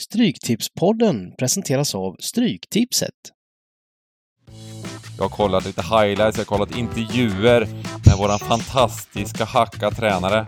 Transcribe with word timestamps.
Stryktipspodden 0.00 1.32
presenteras 1.38 1.94
av 1.94 2.16
Stryktipset. 2.18 3.14
Jag 5.16 5.24
har 5.24 5.28
kollat 5.28 5.66
lite 5.66 5.82
highlights, 5.82 6.38
jag 6.38 6.44
har 6.44 6.44
kollat 6.44 6.76
intervjuer 6.76 7.68
med 8.06 8.16
våran 8.18 8.38
fantastiska 8.38 9.44
hacka-tränare. 9.44 10.46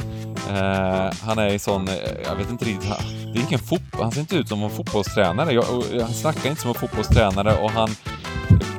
Eh, 0.48 1.14
han 1.20 1.38
är 1.38 1.54
i 1.54 1.58
sån, 1.58 1.88
eh, 1.88 1.94
jag 2.24 2.36
vet 2.36 2.50
inte 2.50 2.64
riktigt, 2.64 2.90
det 3.34 3.40
är 3.40 3.46
ingen 3.48 3.58
fotboll, 3.58 4.02
han 4.02 4.12
ser 4.12 4.20
inte 4.20 4.36
ut 4.36 4.48
som 4.48 4.62
en 4.62 4.70
fotbollstränare. 4.70 5.52
Jag, 5.52 5.64
han 6.00 6.14
snackar 6.14 6.50
inte 6.50 6.62
som 6.62 6.68
en 6.68 6.74
fotbollstränare 6.74 7.58
och 7.58 7.70
han, 7.70 7.90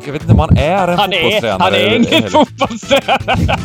jag 0.05 0.13
vet 0.13 0.21
inte 0.21 0.33
om 0.33 0.39
han 0.39 0.57
är 0.57 0.87
en 0.87 0.99
han 0.99 1.11
fotbollstränare. 1.11 1.77
Är, 1.77 1.89
han 1.89 2.03
är 2.05 2.15
ingen 2.15 2.29
fotbollstränare! 2.29 3.57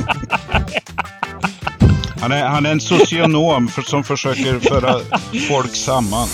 Han 2.20 2.32
är, 2.32 2.44
han 2.44 2.66
är 2.66 2.72
en 2.72 2.80
socionom 2.80 3.68
för, 3.68 3.82
som 3.82 4.04
försöker 4.04 4.58
föra 4.58 4.94
folk 5.48 5.76
samman. 5.76 6.28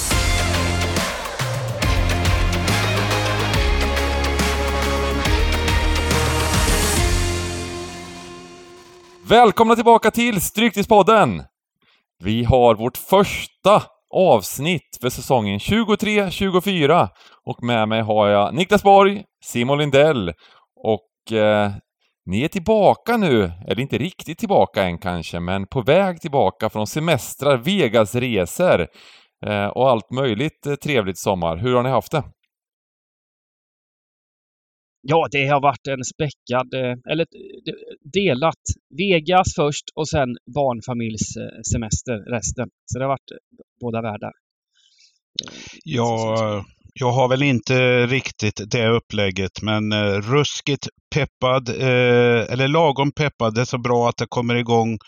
Välkomna 9.29 9.75
tillbaka 9.75 10.11
till 10.11 10.41
Stryktipspodden! 10.41 11.43
Vi 12.25 12.45
har 12.45 12.75
vårt 12.75 12.97
första 12.97 13.83
avsnitt 14.15 14.99
för 15.01 15.11
säsongen 15.11 15.59
23-24 15.59 17.09
och 17.45 17.63
med 17.63 17.89
mig 17.89 18.03
har 18.03 18.29
jag 18.29 18.55
Niklas 18.55 18.83
Borg, 18.83 19.25
Simon 19.45 19.79
Lindell 19.79 20.33
och 20.77 21.37
eh, 21.37 21.73
ni 22.27 22.45
är 22.45 22.49
tillbaka 22.49 23.17
nu, 23.17 23.53
eller 23.67 23.81
inte 23.81 23.99
riktigt 23.99 24.39
tillbaka 24.39 24.83
än 24.83 24.99
kanske, 24.99 25.41
men 25.41 25.67
på 25.67 25.83
väg 25.83 26.21
tillbaka 26.21 26.71
från 26.71 26.87
semestrar, 26.87 27.57
Vegasresor 27.57 28.87
eh, 29.47 29.67
och 29.67 29.91
allt 29.91 30.11
möjligt 30.11 30.67
eh, 30.67 30.75
trevligt 30.75 31.19
sommar. 31.19 31.57
Hur 31.57 31.75
har 31.75 31.83
ni 31.83 31.91
haft 31.91 32.13
det? 32.13 32.23
Ja, 35.07 35.29
det 35.31 35.47
har 35.47 35.61
varit 35.61 35.87
en 35.87 36.05
späckad, 36.05 36.75
eh, 36.75 36.97
eller 37.11 37.27
delat. 38.13 38.65
Vegas 38.99 39.55
först 39.57 39.85
och 39.95 40.09
sen 40.09 40.29
barnfamiljssemester 40.55 42.31
resten. 42.37 42.69
Så 42.87 42.99
det 42.99 43.05
har 43.05 43.09
varit 43.09 43.33
båda 43.81 44.03
världar. 44.03 44.33
Ja, 45.85 46.65
jag 46.95 47.13
har 47.13 47.29
väl 47.29 47.43
inte 47.43 48.07
riktigt 48.07 48.61
det 48.71 48.89
upplägget, 48.89 49.63
men 49.63 49.93
eh, 49.93 50.15
ruskigt 50.15 50.89
peppad, 51.15 51.69
eh, 51.69 52.53
eller 52.53 52.69
lagom 52.69 53.13
peppad. 53.13 53.55
Det 53.55 53.61
är 53.61 53.65
så 53.65 53.79
bra 53.79 54.09
att 54.09 54.17
det 54.17 54.27
kommer 54.29 54.55
igång 54.55 54.99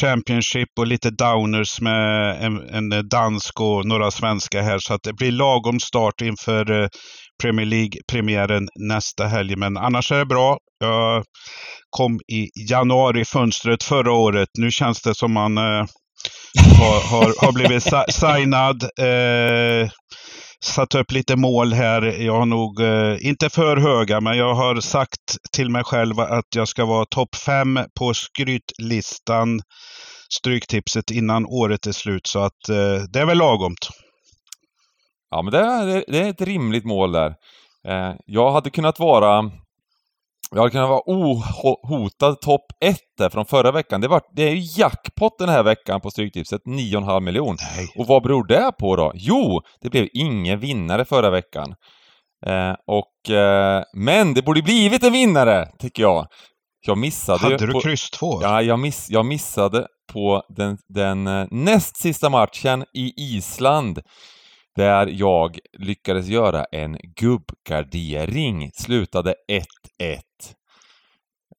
Championship 0.00 0.68
och 0.78 0.86
lite 0.86 1.10
downers 1.10 1.80
med 1.80 2.36
en, 2.44 2.90
en 2.92 3.08
dansk 3.08 3.60
och 3.60 3.86
några 3.86 4.10
svenska 4.10 4.62
här. 4.62 4.78
Så 4.78 4.94
att 4.94 5.02
det 5.02 5.12
blir 5.12 5.32
lagom 5.32 5.80
start 5.80 6.20
inför 6.20 6.82
eh, 6.82 6.88
Premier 7.42 7.66
League-premiären 7.66 8.68
nästa 8.88 9.26
helg. 9.26 9.56
Men 9.56 9.76
annars 9.76 10.12
är 10.12 10.18
det 10.18 10.26
bra. 10.26 10.58
Jag 10.80 11.24
kom 11.90 12.20
i 12.32 12.48
januari-fönstret 12.70 13.82
förra 13.82 14.12
året. 14.12 14.48
Nu 14.58 14.70
känns 14.70 15.02
det 15.02 15.14
som 15.14 15.32
man 15.32 15.58
eh, 15.58 15.84
har, 16.78 17.10
har, 17.10 17.46
har 17.46 17.52
blivit 17.52 17.82
signad. 18.14 18.82
Eh, 18.82 19.90
satt 20.64 20.94
upp 20.94 21.12
lite 21.12 21.36
mål 21.36 21.72
här. 21.72 22.02
Jag 22.02 22.38
har 22.38 22.46
nog, 22.46 22.80
eh, 22.80 23.26
inte 23.26 23.50
för 23.50 23.76
höga, 23.76 24.20
men 24.20 24.38
jag 24.38 24.54
har 24.54 24.80
sagt 24.80 25.36
till 25.52 25.70
mig 25.70 25.84
själv 25.84 26.20
att 26.20 26.54
jag 26.56 26.68
ska 26.68 26.84
vara 26.84 27.06
topp 27.10 27.34
fem 27.34 27.78
på 27.98 28.14
skrytlistan, 28.14 29.60
Stryktipset, 30.38 31.10
innan 31.10 31.46
året 31.46 31.86
är 31.86 31.92
slut. 31.92 32.26
Så 32.26 32.38
att 32.38 32.68
eh, 32.68 33.02
det 33.12 33.20
är 33.20 33.26
väl 33.26 33.38
lagomt. 33.38 33.88
Ja, 35.34 35.42
men 35.42 35.52
det 35.52 35.58
är, 35.58 36.04
det 36.08 36.18
är 36.18 36.30
ett 36.30 36.40
rimligt 36.40 36.84
mål 36.84 37.12
där. 37.12 37.34
Eh, 37.88 38.14
jag 38.26 38.52
hade 38.52 38.70
kunnat 38.70 38.98
vara 38.98 39.50
jag 40.50 40.58
hade 40.58 40.70
kunnat 40.70 40.88
vara 40.88 41.02
ohotad 41.06 42.40
topp 42.40 42.66
1 42.84 42.96
där 43.18 43.30
från 43.30 43.46
förra 43.46 43.72
veckan. 43.72 44.00
Det, 44.00 44.08
var, 44.08 44.20
det 44.36 44.42
är 44.42 44.50
ju 44.50 44.80
jackpot 44.80 45.38
den 45.38 45.48
här 45.48 45.62
veckan 45.62 46.00
på 46.00 46.10
Stryktipset, 46.10 46.62
9,5 46.66 47.20
miljon. 47.20 47.56
Och 47.96 48.06
vad 48.06 48.22
beror 48.22 48.46
det 48.46 48.72
på 48.78 48.96
då? 48.96 49.12
Jo, 49.14 49.60
det 49.80 49.90
blev 49.90 50.08
ingen 50.12 50.60
vinnare 50.60 51.04
förra 51.04 51.30
veckan. 51.30 51.74
Eh, 52.46 52.74
och, 52.86 53.34
eh, 53.34 53.82
men 53.96 54.34
det 54.34 54.42
borde 54.42 54.62
blivit 54.62 55.04
en 55.04 55.12
vinnare, 55.12 55.68
tycker 55.78 56.02
jag. 56.02 56.26
Jag 56.86 56.98
missade 56.98 57.38
Hade 57.38 57.66
du 57.66 57.72
på, 57.72 57.80
kryss 57.80 58.10
2? 58.10 58.42
Ja, 58.42 58.62
jag, 58.62 58.78
miss, 58.78 59.10
jag 59.10 59.26
missade 59.26 59.86
på 60.12 60.42
den, 60.56 60.78
den 60.88 61.26
eh, 61.26 61.46
näst 61.50 61.96
sista 61.96 62.30
matchen 62.30 62.84
i 62.94 63.12
Island 63.36 64.00
där 64.76 65.06
jag 65.06 65.58
lyckades 65.78 66.28
göra 66.28 66.64
en 66.64 66.98
gubbgardering. 67.16 68.70
Slutade 68.74 69.34
1-1. 69.50 70.20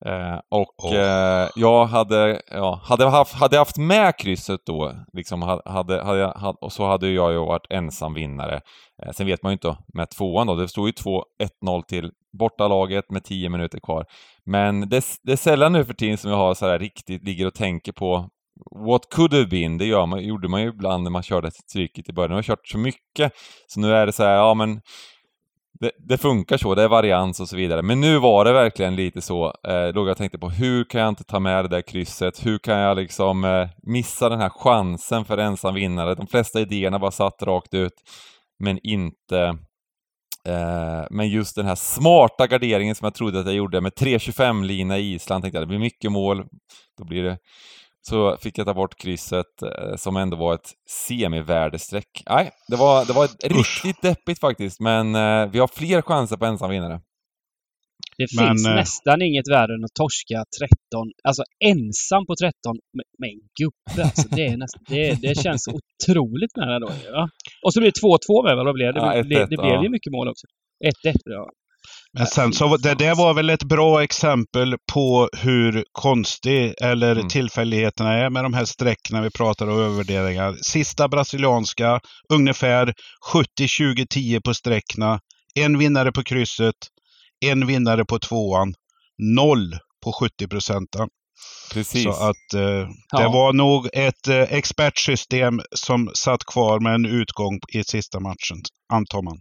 Eh, 0.06 0.40
och 0.50 0.86
oh. 0.86 0.96
eh, 0.96 1.50
jag 1.56 1.86
hade, 1.86 2.42
ja, 2.52 2.82
hade, 2.84 3.06
haft, 3.10 3.34
hade 3.34 3.58
haft 3.58 3.78
med 3.78 4.18
krysset 4.18 4.62
då, 4.66 4.94
liksom 5.14 5.42
hade, 5.42 5.62
hade, 5.66 6.04
hade, 6.04 6.58
och 6.62 6.74
så 6.74 6.88
hade 6.88 7.10
jag 7.10 7.32
ju 7.32 7.38
varit 7.38 7.68
ensam 7.70 8.14
vinnare. 8.14 8.62
Eh, 9.04 9.12
sen 9.12 9.28
vet 9.28 9.44
man 9.44 9.52
ju 9.52 9.54
inte 9.54 9.78
med 9.94 10.10
tvåan 10.10 10.48
då, 10.48 10.56
det 10.56 10.68
stod 10.68 10.88
ju 10.88 10.92
2-1-0 10.92 11.82
till 11.88 12.12
bortalaget 12.40 13.12
med 13.12 13.24
10 13.24 13.50
minuter 13.50 13.80
kvar. 13.80 14.06
Men 14.46 14.90
det, 14.90 15.06
det 15.24 15.32
är 15.32 15.38
sällan 15.38 15.74
nu 15.74 15.86
för 15.86 15.94
tiden 15.94 16.18
som 16.18 16.32
jag 16.32 16.38
har 16.38 16.54
så 16.54 16.68
här 16.68 16.80
riktigt 16.80 17.24
ligger 17.24 17.48
och 17.48 17.54
tänker 17.54 17.92
på 17.92 18.30
what 18.86 19.02
could 19.10 19.34
have 19.34 19.48
been, 19.48 19.78
det 19.78 19.86
gör 19.86 20.06
man, 20.06 20.24
gjorde 20.24 20.48
man 20.48 20.62
ju 20.62 20.70
ibland 20.70 21.04
när 21.04 21.12
man 21.12 21.24
körde 21.24 21.52
stryket 21.52 22.10
i 22.10 22.14
början. 22.14 22.30
Nu 22.30 22.36
har 22.36 22.40
jag 22.40 22.46
kört 22.46 22.68
så 22.68 22.78
mycket, 22.78 23.32
så 23.68 23.80
nu 23.80 23.94
är 23.94 24.06
det 24.06 24.12
så 24.12 24.24
här, 24.24 24.36
ja 24.36 24.54
men 24.54 24.82
det, 25.80 25.92
det, 25.98 26.18
funkar 26.18 26.58
så, 26.58 26.76
det 26.76 26.84
är 26.84 26.88
varians 26.88 27.40
och 27.40 27.50
så 27.50 27.56
vidare. 27.56 27.82
Men 27.82 28.02
nu 28.02 28.20
var 28.20 28.46
det 28.46 28.54
verkligen 28.54 28.96
lite 28.96 29.22
så, 29.22 29.54
eh, 29.68 29.94
låg 29.94 30.08
jag 30.08 30.12
och 30.12 30.18
tänkte 30.18 30.38
på 30.38 30.50
hur 30.50 30.84
kan 30.84 31.02
jag 31.02 31.10
inte 31.10 31.24
ta 31.24 31.40
med 31.40 31.66
det 31.66 31.70
där 31.70 31.82
krysset? 31.82 32.46
Hur 32.46 32.58
kan 32.58 32.78
jag 32.78 32.98
liksom 32.98 33.44
eh, 33.44 33.68
missa 33.84 34.30
den 34.30 34.40
här 34.40 34.50
chansen 34.50 35.26
för 35.26 35.38
ensam 35.38 35.76
vinnare? 35.76 36.16
De 36.16 36.28
flesta 36.28 36.62
idéerna 36.62 36.98
var 36.98 37.12
satt 37.12 37.44
rakt 37.44 37.74
ut, 37.74 37.94
men 38.60 38.80
inte 38.84 39.40
eh, 40.48 41.04
men 41.10 41.30
just 41.30 41.56
den 41.56 41.66
här 41.66 41.76
smarta 41.76 42.48
garderingen 42.48 42.96
som 42.96 43.06
jag 43.06 43.16
trodde 43.16 43.40
att 43.40 43.46
jag 43.46 43.56
gjorde 43.56 43.82
med 43.82 43.94
3.25-lina 43.94 44.98
i 44.98 45.14
Island, 45.14 45.44
tänkte 45.44 45.58
jag 45.58 45.64
det 45.64 45.68
blir 45.68 45.80
mycket 45.80 46.12
mål, 46.12 46.44
då 46.98 47.06
blir 47.06 47.24
det 47.24 47.38
så 48.10 48.38
fick 48.38 48.58
jag 48.58 48.68
ta 48.68 48.74
bort 48.74 48.98
krysset 48.98 49.62
eh, 49.62 49.96
som 49.96 50.18
ändå 50.18 50.38
var 50.38 50.54
ett 50.54 50.72
semivärdestreck. 50.90 52.24
Nej, 52.30 52.52
det 52.68 52.76
var, 52.76 53.06
det 53.06 53.14
var 53.14 53.28
riktigt 53.58 54.02
deppigt 54.02 54.40
faktiskt, 54.40 54.80
men 54.80 55.16
eh, 55.16 55.52
vi 55.52 55.60
har 55.60 55.68
fler 55.68 56.02
chanser 56.02 56.38
på 56.38 56.46
ensam 56.46 56.70
vinnare. 56.70 57.02
Det 58.18 58.28
men, 58.38 58.48
finns 58.48 58.68
eh, 58.68 58.76
nästan 58.76 59.22
inget 59.22 59.50
värre 59.50 59.74
än 59.76 59.84
att 59.84 59.94
torska 59.94 60.44
13, 60.60 61.12
alltså 61.24 61.44
ensam 61.66 62.26
på 62.26 62.36
13 62.36 62.54
med, 63.20 63.30
en 63.30 63.42
gubbe. 63.60 64.04
Alltså 64.04 64.28
det, 64.30 64.46
är 64.46 64.58
nästan, 64.58 64.84
det, 64.88 65.22
det 65.22 65.42
känns 65.44 65.68
otroligt 65.68 66.56
nära 66.56 66.80
då. 66.80 66.90
Ja. 67.06 67.30
Och 67.66 67.74
så 67.74 67.80
blir 67.80 67.92
det 67.92 68.02
2-2 68.02 68.44
med, 68.44 68.56
vad 68.56 68.76
blev 68.76 68.94
det? 68.94 69.00
Ja, 69.00 69.14
det, 69.14 69.24
det, 69.24 69.46
det 69.50 69.58
blev 69.58 69.84
ju 69.84 69.90
mycket 69.90 70.12
mål 70.12 70.28
också. 70.28 70.48
1-1, 71.06 71.16
ja. 71.26 71.50
Men 72.18 72.28
sen 72.28 72.54
så, 72.54 72.78
det, 72.78 72.94
det 72.94 73.14
var 73.14 73.34
väl 73.34 73.50
ett 73.50 73.64
bra 73.64 74.04
exempel 74.04 74.76
på 74.94 75.30
hur 75.38 75.86
konstig 75.92 76.74
eller 76.82 77.12
mm. 77.12 77.28
tillfälligheterna 77.28 78.14
är 78.14 78.30
med 78.30 78.44
de 78.44 78.54
här 78.54 78.66
sträckorna 78.66 79.22
vi 79.22 79.30
pratar 79.30 79.68
om 79.68 79.80
övervärderingar. 79.80 80.56
Sista 80.62 81.08
brasilianska, 81.08 82.00
ungefär 82.30 82.94
70-20-10 83.34 84.42
på 84.42 84.54
sträckorna. 84.54 85.20
En 85.56 85.78
vinnare 85.78 86.12
på 86.12 86.24
krysset, 86.24 86.76
en 87.46 87.68
vinnare 87.68 88.06
på 88.06 88.20
tvåan, 88.20 88.74
noll 89.18 89.78
på 90.04 90.14
70 90.14 90.48
procenten. 90.48 91.08
Precis. 91.74 92.04
Så 92.04 92.10
att 92.10 92.54
eh, 92.54 92.90
det 93.12 93.24
ja. 93.24 93.32
var 93.32 93.54
nog 93.54 93.90
ett 93.94 94.28
eh, 94.28 94.42
expertsystem 94.42 95.62
som 95.72 96.12
satt 96.14 96.46
kvar 96.46 96.80
med 96.80 96.94
en 96.94 97.06
utgång 97.06 97.60
i 97.74 97.84
sista 97.84 98.20
matchen, 98.20 98.62
antar 98.94 99.22
man. 99.22 99.38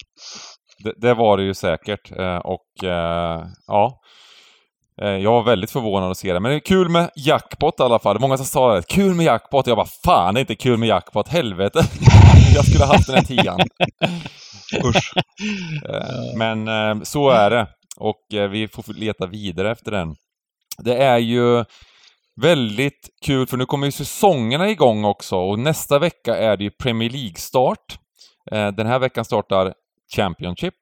Det, 0.79 0.95
det, 0.97 1.15
var 1.15 1.37
det 1.37 1.43
ju 1.43 1.55
säkert 1.55 2.13
eh, 2.19 2.37
och 2.37 2.85
eh, 2.85 3.47
ja. 3.67 4.01
Eh, 5.03 5.09
jag 5.09 5.33
var 5.33 5.43
väldigt 5.43 5.71
förvånad 5.71 6.11
att 6.11 6.19
se 6.19 6.33
det, 6.33 6.41
men 6.41 6.51
det 6.51 6.57
är 6.57 6.61
kul 6.61 6.89
med 6.89 7.11
jackpot 7.17 7.81
i 7.81 7.83
alla 7.83 7.99
fall. 7.99 8.17
Det 8.17 8.21
många 8.21 8.37
som 8.37 8.47
sa 8.47 8.75
det, 8.75 8.89
kul 8.89 9.15
med 9.15 9.27
jackpot. 9.27 9.67
Jag 9.67 9.77
bara, 9.77 9.89
fan 10.05 10.35
det 10.35 10.39
är 10.39 10.41
inte 10.41 10.55
kul 10.55 10.79
med 10.79 10.89
jackpot, 10.89 11.29
helvete. 11.29 11.79
jag 12.55 12.65
skulle 12.65 12.85
ha 12.85 12.93
haft 12.93 13.07
den 13.07 13.17
här 13.17 13.23
tian. 13.23 13.61
Usch. 14.85 15.13
Eh, 15.89 16.37
men 16.39 16.69
eh, 16.69 17.03
så 17.03 17.31
är 17.31 17.51
det. 17.51 17.67
Och 17.97 18.21
vi 18.31 18.69
får 18.69 18.95
leta 18.95 19.27
vidare 19.27 19.71
efter 19.71 19.91
den. 19.91 20.15
Det 20.79 20.97
är 20.97 21.19
ju 21.19 21.65
väldigt 22.41 23.09
kul, 23.25 23.47
för 23.47 23.57
nu 23.57 23.67
kommer 23.67 23.87
ju 23.87 23.93
säsongerna 23.93 24.71
igång 24.71 25.05
också 25.05 25.37
och 25.37 25.59
nästa 25.59 25.99
vecka 25.99 26.37
är 26.37 26.57
det 26.57 26.65
ju 26.65 26.71
Premier 26.71 27.11
League-start. 27.11 27.99
Den 28.51 28.87
här 28.87 28.99
veckan 28.99 29.25
startar 29.25 29.75
Championship. 30.17 30.75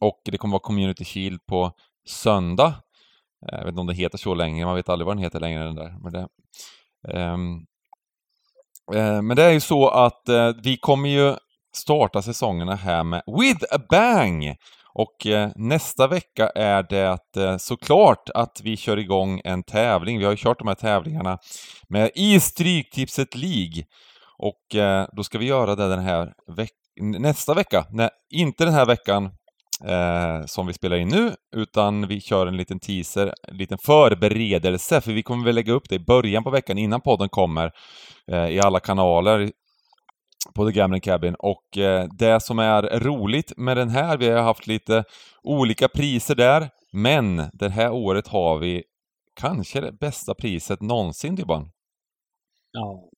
Och 0.00 0.20
det 0.24 0.38
kommer 0.38 0.52
vara 0.52 0.60
Community 0.60 1.04
Shield 1.04 1.46
på 1.46 1.72
söndag. 2.08 2.74
Eh, 3.46 3.58
jag 3.58 3.64
vet 3.64 3.68
inte 3.68 3.80
om 3.80 3.86
det 3.86 3.94
heter 3.94 4.18
så 4.18 4.34
länge, 4.34 4.64
man 4.64 4.76
vet 4.76 4.88
aldrig 4.88 5.06
vad 5.06 5.16
den 5.16 5.24
heter 5.24 5.40
längre 5.40 5.64
den 5.64 5.74
där. 5.74 5.94
Men 6.02 6.12
det, 6.12 6.28
um, 7.18 7.66
uh, 8.94 9.22
men 9.22 9.36
det 9.36 9.44
är 9.44 9.52
ju 9.52 9.60
så 9.60 9.88
att 9.88 10.28
uh, 10.28 10.52
vi 10.62 10.76
kommer 10.76 11.08
ju 11.08 11.36
starta 11.76 12.22
säsongerna 12.22 12.74
här 12.74 13.04
med 13.04 13.22
With 13.26 13.64
a 13.70 13.78
Bang! 13.90 14.56
Och 14.98 15.26
eh, 15.26 15.50
nästa 15.56 16.06
vecka 16.06 16.48
är 16.54 16.82
det 16.82 17.36
eh, 17.36 17.56
såklart 17.56 18.30
att 18.34 18.60
vi 18.64 18.76
kör 18.76 18.96
igång 18.96 19.40
en 19.44 19.62
tävling. 19.62 20.18
Vi 20.18 20.24
har 20.24 20.32
ju 20.32 20.36
kört 20.36 20.58
de 20.58 20.68
här 20.68 20.74
tävlingarna 20.74 21.38
med 21.88 22.10
i 22.14 22.40
Stryktipset 22.40 23.34
League. 23.34 23.84
Och 24.38 24.74
eh, 24.74 25.06
då 25.12 25.24
ska 25.24 25.38
vi 25.38 25.46
göra 25.46 25.74
det 25.74 25.88
den 25.88 26.04
här 26.04 26.32
veckan 26.56 26.85
nästa 27.00 27.54
vecka. 27.54 27.86
Nej, 27.90 28.10
inte 28.30 28.64
den 28.64 28.74
här 28.74 28.86
veckan 28.86 29.24
eh, 29.84 30.46
som 30.46 30.66
vi 30.66 30.72
spelar 30.72 30.96
in 30.96 31.08
nu, 31.08 31.34
utan 31.56 32.08
vi 32.08 32.20
kör 32.20 32.46
en 32.46 32.56
liten 32.56 32.80
teaser, 32.80 33.34
en 33.48 33.56
liten 33.56 33.78
förberedelse, 33.78 35.00
för 35.00 35.12
vi 35.12 35.22
kommer 35.22 35.44
väl 35.44 35.54
lägga 35.54 35.72
upp 35.72 35.88
det 35.88 35.94
i 35.94 36.04
början 36.04 36.44
på 36.44 36.50
veckan 36.50 36.78
innan 36.78 37.00
podden 37.00 37.28
kommer 37.28 37.72
eh, 38.32 38.48
i 38.48 38.60
alla 38.60 38.80
kanaler 38.80 39.50
på 40.54 40.66
The 40.66 40.72
Gambling 40.72 41.00
Cabin 41.00 41.34
och 41.38 41.78
eh, 41.78 42.08
det 42.18 42.40
som 42.40 42.58
är 42.58 43.00
roligt 43.00 43.52
med 43.56 43.76
den 43.76 43.88
här, 43.88 44.18
vi 44.18 44.28
har 44.28 44.42
haft 44.42 44.66
lite 44.66 45.04
olika 45.42 45.88
priser 45.88 46.34
där, 46.34 46.70
men 46.92 47.42
det 47.52 47.68
här 47.68 47.90
året 47.90 48.28
har 48.28 48.58
vi 48.58 48.82
kanske 49.40 49.80
det 49.80 49.92
bästa 49.92 50.34
priset 50.34 50.82
någonsin, 50.82 51.34
Dybban. 51.34 51.70
Ja, 52.72 53.08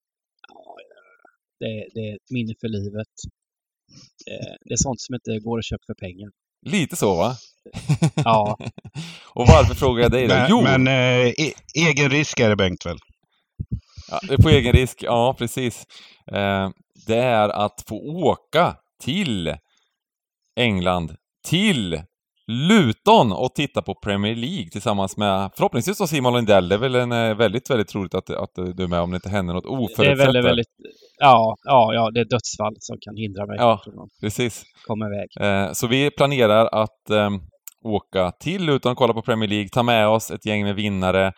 det, 1.60 1.88
det 1.94 2.00
är 2.00 2.14
ett 2.14 2.30
minne 2.30 2.54
för 2.60 2.68
livet. 2.68 3.08
Eh, 4.30 4.54
det 4.64 4.72
är 4.72 4.76
sånt 4.76 5.00
som 5.00 5.14
inte 5.14 5.38
går 5.38 5.58
att 5.58 5.64
köpa 5.64 5.82
för 5.86 5.94
pengar. 5.94 6.30
Lite 6.66 6.96
så 6.96 7.16
va? 7.16 7.36
Ja. 8.14 8.58
och 9.34 9.46
varför 9.46 9.74
frågar 9.74 10.02
jag 10.02 10.12
dig 10.12 10.28
då? 10.28 10.34
Men, 10.34 10.46
jo! 10.50 10.62
men 10.62 10.86
eh, 10.86 11.28
e 11.28 11.52
egen 11.74 12.10
risk 12.10 12.40
är 12.40 12.48
det 12.48 12.56
Bengt 12.56 12.86
väl? 12.86 12.98
Ja, 14.10 14.20
det 14.28 14.34
är 14.34 14.38
på 14.38 14.48
egen 14.48 14.72
risk, 14.72 15.02
ja 15.02 15.34
precis. 15.38 15.86
Eh, 16.32 16.70
det 17.06 17.18
är 17.18 17.48
att 17.48 17.84
få 17.88 17.96
åka 18.24 18.76
till 19.02 19.54
England, 20.56 21.16
till 21.46 22.02
Luton 22.50 23.32
och 23.32 23.54
titta 23.54 23.82
på 23.82 23.94
Premier 23.94 24.34
League 24.34 24.68
tillsammans 24.70 25.16
med 25.16 25.50
förhoppningsvis 25.56 25.98
då 25.98 26.06
Simon 26.06 26.34
Lindell. 26.34 26.68
Det 26.68 26.74
är 26.74 26.78
väl 26.78 26.94
en, 26.94 27.12
eh, 27.12 27.34
väldigt, 27.34 27.70
väldigt 27.70 27.88
troligt 27.88 28.14
att, 28.14 28.30
att 28.30 28.54
du 28.54 28.82
är 28.82 28.86
med 28.86 29.00
om 29.00 29.10
det 29.10 29.14
inte 29.14 29.28
händer 29.28 29.54
något 29.54 29.66
oförutsett. 29.66 30.04
Det 30.04 30.10
är 30.10 30.16
väldigt, 30.16 30.44
väldigt... 30.44 30.68
Ja, 31.18 31.56
ja, 31.64 31.94
ja, 31.94 32.10
det 32.10 32.20
är 32.20 32.24
dödsfall 32.24 32.76
som 32.78 32.96
kan 33.00 33.16
hindra 33.16 33.46
mig 33.46 33.56
ja, 33.58 33.80
precis. 34.20 34.64
komma 34.86 35.06
iväg. 35.06 35.28
Eh, 35.40 35.72
så 35.72 35.86
vi 35.86 36.10
planerar 36.10 36.66
att 36.66 37.10
eh, 37.10 37.30
åka 37.84 38.30
till 38.30 38.64
Luton 38.64 38.92
och 38.92 38.98
kolla 38.98 39.14
på 39.14 39.22
Premier 39.22 39.48
League, 39.48 39.68
ta 39.68 39.82
med 39.82 40.08
oss 40.08 40.30
ett 40.30 40.46
gäng 40.46 40.64
med 40.64 40.74
vinnare 40.74 41.32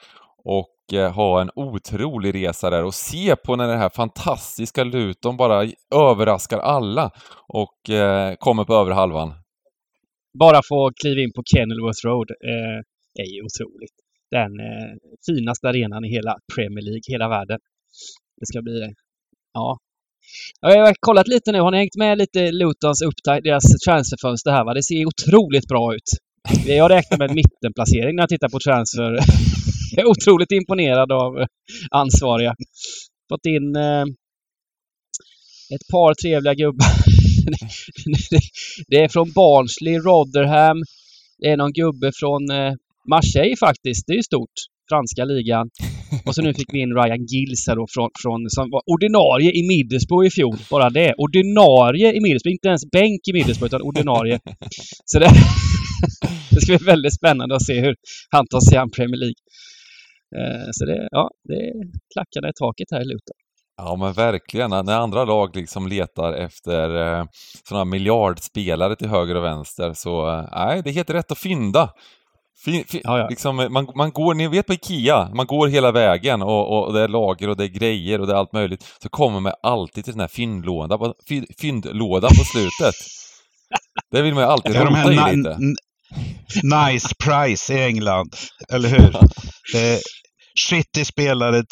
och 0.45 0.99
eh, 0.99 1.13
ha 1.13 1.41
en 1.41 1.51
otrolig 1.55 2.35
resa 2.35 2.71
där 2.71 2.85
och 2.85 2.95
se 2.95 3.37
på 3.37 3.57
när 3.57 3.69
det 3.69 3.77
här 3.77 3.89
fantastiska 3.89 4.85
Luton 4.85 5.37
bara 5.37 5.67
överraskar 5.95 6.59
alla 6.59 7.11
och 7.49 7.91
eh, 7.91 8.35
kommer 8.35 8.65
på 8.65 8.75
övre 8.75 8.95
halvan 8.95 9.35
bara 10.39 10.61
få 10.69 10.91
kliva 11.01 11.21
in 11.21 11.33
på 11.33 11.43
Kenilworth 11.47 12.05
Road 12.05 12.31
eh, 12.31 12.79
är 13.23 13.29
ju 13.35 13.43
otroligt. 13.43 13.97
Den 14.31 14.61
eh, 14.61 14.93
finaste 15.27 15.69
arenan 15.69 16.05
i 16.05 16.09
hela 16.09 16.37
Premier 16.55 16.85
League, 16.85 17.07
hela 17.09 17.29
världen. 17.29 17.59
Det 18.41 18.47
ska 18.47 18.63
bli 18.63 18.73
det. 18.73 18.95
Ja. 19.55 19.79
Jag 20.61 20.87
har 20.87 20.95
kollat 21.01 21.29
lite 21.29 21.53
nu. 21.53 21.61
Har 21.61 21.71
ni 21.71 21.79
hängt 21.79 21.97
med 21.97 22.19
lite 22.19 22.53
Lutons 22.53 23.03
upptakt, 23.03 23.45
deras 23.45 23.65
transferfönster 23.87 24.51
här 24.51 24.65
va? 24.65 24.75
Det 24.75 24.83
ser 24.83 25.07
otroligt 25.07 25.69
bra 25.69 25.95
ut. 25.95 26.11
Jag 26.67 26.91
räknar 26.91 27.19
med 27.19 27.31
en 27.31 27.35
mittenplacering 27.35 28.17
när 28.17 28.23
jag 28.23 28.29
tittar 28.29 28.49
på 28.49 28.59
transfer. 28.59 29.11
jag 29.97 30.05
är 30.05 30.11
otroligt 30.11 30.53
imponerad 30.53 31.13
av 31.13 31.47
ansvariga. 31.91 32.55
Fått 33.29 33.47
in 33.47 33.77
eh, 33.77 34.05
ett 35.75 35.87
par 35.93 36.15
trevliga 36.15 36.55
gubbar 36.55 37.20
det 38.89 38.97
är 38.97 39.09
från 39.09 39.33
Barnsley, 39.33 39.99
Rotherham. 39.99 40.83
Det 41.39 41.49
är 41.49 41.57
någon 41.57 41.73
gubbe 41.73 42.13
från 42.15 42.51
eh, 42.51 42.73
Marseille 43.11 43.57
faktiskt. 43.57 44.07
Det 44.07 44.13
är 44.13 44.17
ju 44.17 44.23
stort. 44.23 44.57
Franska 44.91 45.25
ligan. 45.25 45.71
Och 46.27 46.35
så 46.35 46.43
nu 46.43 46.55
fick 46.55 46.75
vi 46.75 46.79
in 46.81 46.95
Ryan 46.95 47.27
Gills 47.27 47.67
här 47.69 47.77
då 47.77 47.87
från, 47.95 48.11
från, 48.23 48.51
som 48.51 48.71
var 48.71 48.83
ordinarie 48.87 49.51
i 49.53 49.63
Middlesbrough 49.69 50.27
i 50.27 50.31
fjol. 50.31 50.57
Bara 50.71 50.91
det. 50.91 51.15
Ordinarie 51.19 52.13
i 52.17 52.21
Middlesbrough. 52.21 52.55
Inte 52.55 52.69
ens 52.69 52.91
bänk 52.91 53.21
i 53.29 53.33
Middlesbrough 53.33 53.71
utan 53.75 53.83
ordinarie. 53.83 54.41
Så 55.05 55.19
det, 55.19 55.31
det 56.51 56.61
ska 56.61 56.77
bli 56.77 56.87
väldigt 56.87 57.15
spännande 57.15 57.55
att 57.57 57.67
se 57.67 57.81
hur 57.81 57.95
han 58.31 58.47
tar 58.47 58.61
sig 58.61 58.79
an 58.79 58.91
Premier 58.91 59.21
League. 59.25 59.41
Eh, 60.39 60.69
så 60.73 60.85
det, 60.85 61.09
ja, 61.11 61.31
det 61.49 61.55
är 61.55 61.75
klackarna 62.15 62.49
i 62.49 62.53
taket 62.63 62.89
här 62.91 63.01
i 63.01 63.05
Luton. 63.05 63.39
Ja 63.85 63.97
men 63.97 64.13
verkligen, 64.13 64.71
när 64.71 64.99
andra 64.99 65.25
lag 65.25 65.57
liksom 65.57 65.89
letar 65.89 66.33
efter 66.33 67.19
eh, 67.19 67.25
sådana 67.69 67.85
miljardspelare 67.85 68.97
till 68.97 69.09
höger 69.09 69.35
och 69.35 69.45
vänster 69.45 69.93
så, 69.95 70.31
eh, 70.31 70.45
nej, 70.53 70.79
eh, 70.79 70.85
det 70.85 70.91
är 70.91 70.95
helt 70.95 71.11
rätt 71.11 71.33
att 71.33 71.39
fynda. 71.39 71.91
Fin, 72.65 72.85
fin, 72.85 73.01
ja, 73.05 73.19
ja. 73.19 73.29
Liksom, 73.29 73.57
man, 73.57 73.89
man 73.95 74.11
går, 74.11 74.35
ni 74.35 74.49
vet 74.49 74.67
på 74.67 74.73
IKEA, 74.73 75.31
man 75.35 75.47
går 75.47 75.69
hela 75.69 75.93
vägen 75.93 76.43
och, 76.43 76.87
och 76.87 76.93
det 76.93 77.01
är 77.01 77.09
lager 77.09 77.49
och 77.49 77.57
det 77.57 77.65
är 77.65 77.69
grejer 77.69 78.21
och 78.21 78.27
det 78.27 78.33
är 78.33 78.37
allt 78.37 78.53
möjligt. 78.53 78.85
Så 79.03 79.09
kommer 79.09 79.41
man 79.41 79.53
alltid 79.63 80.05
till 80.05 80.13
den 80.13 80.21
här 80.21 80.29
fyndlåda 80.29 80.99
på, 80.99 81.15
fyndlåda 81.61 82.29
på 82.29 82.45
slutet. 82.45 82.95
det 84.11 84.23
vill 84.23 84.35
man 84.35 84.43
ju 84.43 84.49
alltid 84.51 84.77
rota 84.77 85.13
i 85.13 85.37
lite. 85.37 85.59
Nice 86.63 87.09
price 87.25 87.75
i 87.75 87.85
England, 87.85 88.37
eller 88.73 88.89
hur? 88.89 89.17
Det, 89.73 90.01
City 90.59 91.05
spelare, 91.05 91.65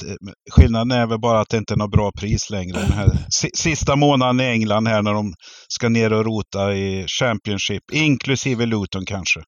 skillnaden 0.50 0.90
är 0.90 1.06
väl 1.06 1.20
bara 1.20 1.40
att 1.40 1.48
det 1.48 1.56
inte 1.56 1.74
är 1.74 1.78
något 1.78 1.90
bra 1.90 2.12
pris 2.12 2.50
längre. 2.50 2.78
Den 2.80 2.92
här 2.92 3.10
sista 3.54 3.96
månaden 3.96 4.40
i 4.40 4.44
England 4.44 4.86
här 4.86 5.02
när 5.02 5.12
de 5.14 5.34
ska 5.68 5.88
ner 5.88 6.12
och 6.12 6.24
rota 6.24 6.74
i 6.74 7.06
Championship, 7.20 7.82
inklusive 7.92 8.66
Luton 8.66 9.06
kanske. 9.06 9.40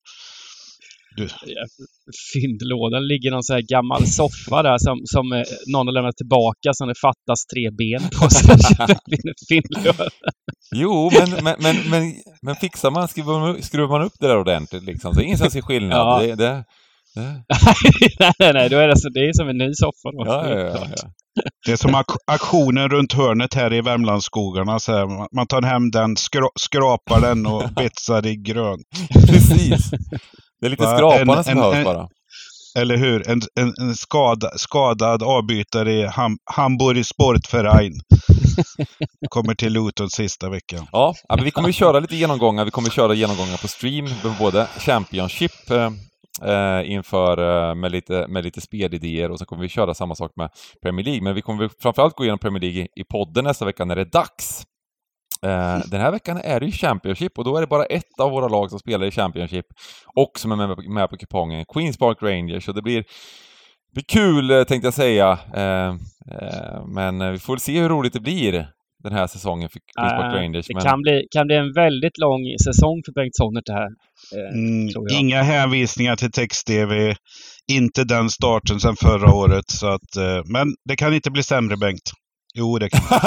Du. 1.16 1.28
Fyndlådan 2.32 3.06
ligger 3.08 3.30
någon 3.30 3.42
sån 3.42 3.54
här 3.54 3.62
gammal 3.62 4.06
soffa 4.06 4.62
där 4.62 4.78
som, 4.78 5.00
som 5.04 5.32
eh, 5.32 5.42
någon 5.72 5.86
har 5.86 5.94
lämnat 5.94 6.16
tillbaka 6.16 6.70
som 6.72 6.88
det 6.88 6.94
fattas 6.94 7.46
tre 7.46 7.70
ben 7.70 8.02
på. 8.10 8.28
jo, 10.74 11.10
men, 11.18 11.44
men, 11.44 11.56
men, 11.58 11.76
men, 11.90 12.14
men 12.42 12.56
fixar 12.56 12.90
man, 12.90 13.08
skruvar 13.08 13.40
man, 13.40 13.62
skruvar 13.62 13.98
man 13.98 14.06
upp 14.06 14.12
det 14.20 14.26
där 14.26 14.38
ordentligt 14.38 14.82
liksom, 14.82 15.14
så 15.14 15.20
ingen 15.20 15.38
som 15.38 15.50
ser 15.50 15.62
skillnad. 15.62 15.98
Ja. 15.98 16.20
Det, 16.22 16.34
det, 16.34 16.64
nej, 18.38 18.52
nej, 18.52 18.68
då 18.68 18.76
är 18.78 18.88
det, 18.88 18.98
så, 18.98 19.08
det 19.08 19.20
är 19.20 19.32
som 19.32 19.48
en 19.48 19.58
ny 19.58 19.74
soffa. 19.74 20.10
Då. 20.12 20.24
Ja, 20.26 20.48
ja, 20.48 20.58
ja, 20.58 20.86
ja. 20.96 21.10
Det 21.66 21.72
är 21.72 21.76
som 21.76 21.94
ak 21.94 22.06
aktionen 22.26 22.88
runt 22.88 23.12
hörnet 23.12 23.54
här 23.54 23.72
i 23.72 23.80
Värmlandsskogarna. 23.80 24.78
Så 24.78 24.92
här, 24.92 25.34
man 25.36 25.46
tar 25.46 25.62
hem 25.62 25.90
den, 25.90 26.16
skra 26.16 26.48
skrapar 26.60 27.20
den 27.20 27.46
och 27.46 27.62
betsar 27.76 28.26
i 28.26 28.36
grönt. 28.36 28.86
Precis. 29.26 29.90
Det 30.60 30.66
är 30.66 30.70
lite 30.70 30.96
skrapande 30.96 31.44
som 31.44 31.54
behövs 31.54 31.84
bara. 31.84 32.08
Eller 32.78 32.96
hur? 32.96 33.28
En, 33.28 33.40
en, 33.60 33.74
en 33.80 33.94
skada, 33.94 34.50
skadad 34.56 35.22
avbytare 35.22 35.92
i 35.92 36.06
Ham, 36.06 36.38
Hamburg 36.54 37.06
Sportverein. 37.06 38.00
kommer 39.28 39.54
till 39.54 39.72
Luton 39.72 40.10
sista 40.10 40.48
veckan. 40.48 40.86
Ja, 40.92 41.14
men 41.28 41.44
vi 41.44 41.50
kommer 41.50 41.72
köra 41.72 42.00
lite 42.00 42.16
genomgångar. 42.16 42.64
Vi 42.64 42.70
kommer 42.70 42.90
köra 42.90 43.14
genomgångar 43.14 43.56
på 43.56 43.68
stream 43.68 44.08
både 44.38 44.66
Championship 44.78 45.52
eh, 46.42 46.50
eh, 46.50 46.90
inför 46.90 47.68
eh, 47.70 47.74
med, 47.74 47.92
lite, 47.92 48.26
med 48.28 48.44
lite 48.44 48.60
spelidéer 48.60 49.30
och 49.30 49.38
så 49.38 49.44
kommer 49.44 49.62
vi 49.62 49.68
köra 49.68 49.94
samma 49.94 50.14
sak 50.14 50.32
med 50.36 50.50
Premier 50.82 51.04
League. 51.04 51.22
Men 51.22 51.34
vi 51.34 51.42
kommer 51.42 51.70
framförallt 51.82 52.16
gå 52.16 52.24
igenom 52.24 52.38
Premier 52.38 52.60
League 52.60 52.88
i 52.96 53.04
podden 53.04 53.44
nästa 53.44 53.64
vecka 53.64 53.84
när 53.84 53.96
det 53.96 54.02
är 54.02 54.10
dags. 54.12 54.66
Eh, 55.42 55.78
den 55.86 56.00
här 56.00 56.10
veckan 56.10 56.40
är 56.44 56.60
det 56.60 56.66
ju 56.66 56.72
Championship 56.72 57.38
och 57.38 57.44
då 57.44 57.56
är 57.56 57.60
det 57.60 57.66
bara 57.66 57.84
ett 57.84 58.20
av 58.20 58.30
våra 58.30 58.48
lag 58.48 58.70
som 58.70 58.78
spelar 58.78 59.06
i 59.06 59.10
Championship 59.10 59.66
och 60.14 60.38
som 60.38 60.52
är 60.52 60.56
med, 60.56 60.88
med 60.88 61.10
på 61.10 61.16
kupongen, 61.16 61.64
Queens 61.64 61.98
Park 61.98 62.18
Rangers. 62.22 62.68
Och 62.68 62.74
det 62.74 62.82
blir, 62.82 63.04
blir 63.94 64.04
kul 64.04 64.50
eh, 64.50 64.64
tänkte 64.64 64.86
jag 64.86 64.94
säga. 64.94 65.38
Eh, 65.54 65.88
eh, 66.36 66.86
men 66.86 67.32
vi 67.32 67.38
får 67.38 67.56
se 67.56 67.80
hur 67.80 67.88
roligt 67.88 68.12
det 68.12 68.20
blir 68.20 68.68
den 69.02 69.12
här 69.12 69.26
säsongen 69.26 69.68
för 69.68 69.80
Queens 69.94 70.12
Park 70.12 70.34
Rangers. 70.34 70.66
Det 70.66 70.74
men... 70.74 70.84
kan, 70.84 71.02
bli, 71.02 71.26
kan 71.30 71.46
bli 71.46 71.56
en 71.56 71.72
väldigt 71.72 72.18
lång 72.18 72.40
säsong 72.64 73.02
för 73.04 73.12
Bengt 73.12 73.36
Sonnert 73.36 73.66
det 73.66 73.72
här. 73.72 73.90
Eh, 74.36 74.54
mm, 74.54 74.88
inga 75.20 75.42
hänvisningar 75.42 76.16
till 76.16 76.32
text-tv. 76.32 77.16
Inte 77.72 78.04
den 78.04 78.30
starten 78.30 78.80
sedan 78.80 78.96
förra 78.96 79.34
året. 79.34 79.70
Så 79.70 79.86
att, 79.86 80.16
eh, 80.16 80.42
men 80.44 80.74
det 80.88 80.96
kan 80.96 81.14
inte 81.14 81.30
bli 81.30 81.42
sämre 81.42 81.76
Bengt. 81.76 82.10
Jo, 82.54 82.78
det 82.78 82.88
kan 82.90 83.00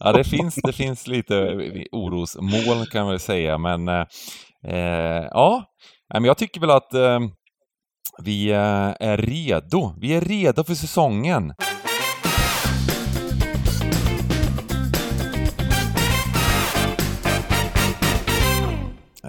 Ja, 0.00 0.12
det 0.12 0.24
finns, 0.24 0.54
det 0.54 0.72
finns 0.72 1.06
lite 1.06 1.34
orosmoln 1.92 2.86
kan 2.86 3.02
man 3.02 3.10
väl 3.10 3.20
säga, 3.20 3.58
men 3.58 3.88
eh, 3.88 4.04
eh 4.68 5.26
ja. 5.30 5.64
Men 6.14 6.24
jag 6.24 6.38
tycker 6.38 6.60
väl 6.60 6.70
att 6.70 6.94
eh, 6.94 7.20
vi 8.24 8.50
är 8.50 9.16
redo. 9.16 9.94
Vi 10.00 10.14
är 10.14 10.20
redo 10.20 10.64
för 10.64 10.74
säsongen. 10.74 11.52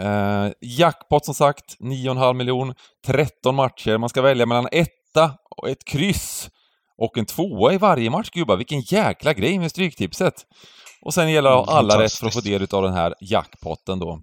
Eh, 0.04 0.52
jackpot 0.62 1.26
som 1.26 1.34
sagt, 1.34 1.80
9,5 1.80 2.34
miljon, 2.34 2.74
13 3.06 3.56
matcher. 3.56 3.98
Man 3.98 4.10
ska 4.10 4.22
välja 4.22 4.46
mellan 4.46 4.68
etta 4.72 5.34
och 5.58 5.70
ett 5.70 5.86
kryss 5.86 6.50
och 6.98 7.18
en 7.18 7.26
tvåa 7.26 7.74
i 7.74 7.78
varje 7.78 8.10
match, 8.10 8.30
gubbar. 8.30 8.58
Vilken 8.58 8.82
jäkla 8.82 9.34
grej 9.34 9.60
med 9.60 9.72
Stryktipset! 9.72 10.34
Och 11.02 11.14
sen 11.14 11.32
gäller 11.32 11.50
det 11.50 11.60
att 11.60 11.70
ha 11.70 11.78
alla 11.78 12.02
rätt 12.02 12.14
för 12.14 12.28
att 12.28 12.34
få 12.34 12.42
del 12.42 12.68
av 12.72 12.84
den 12.84 12.94
här 12.94 13.14
jackpotten 13.22 14.00
då. 14.00 14.20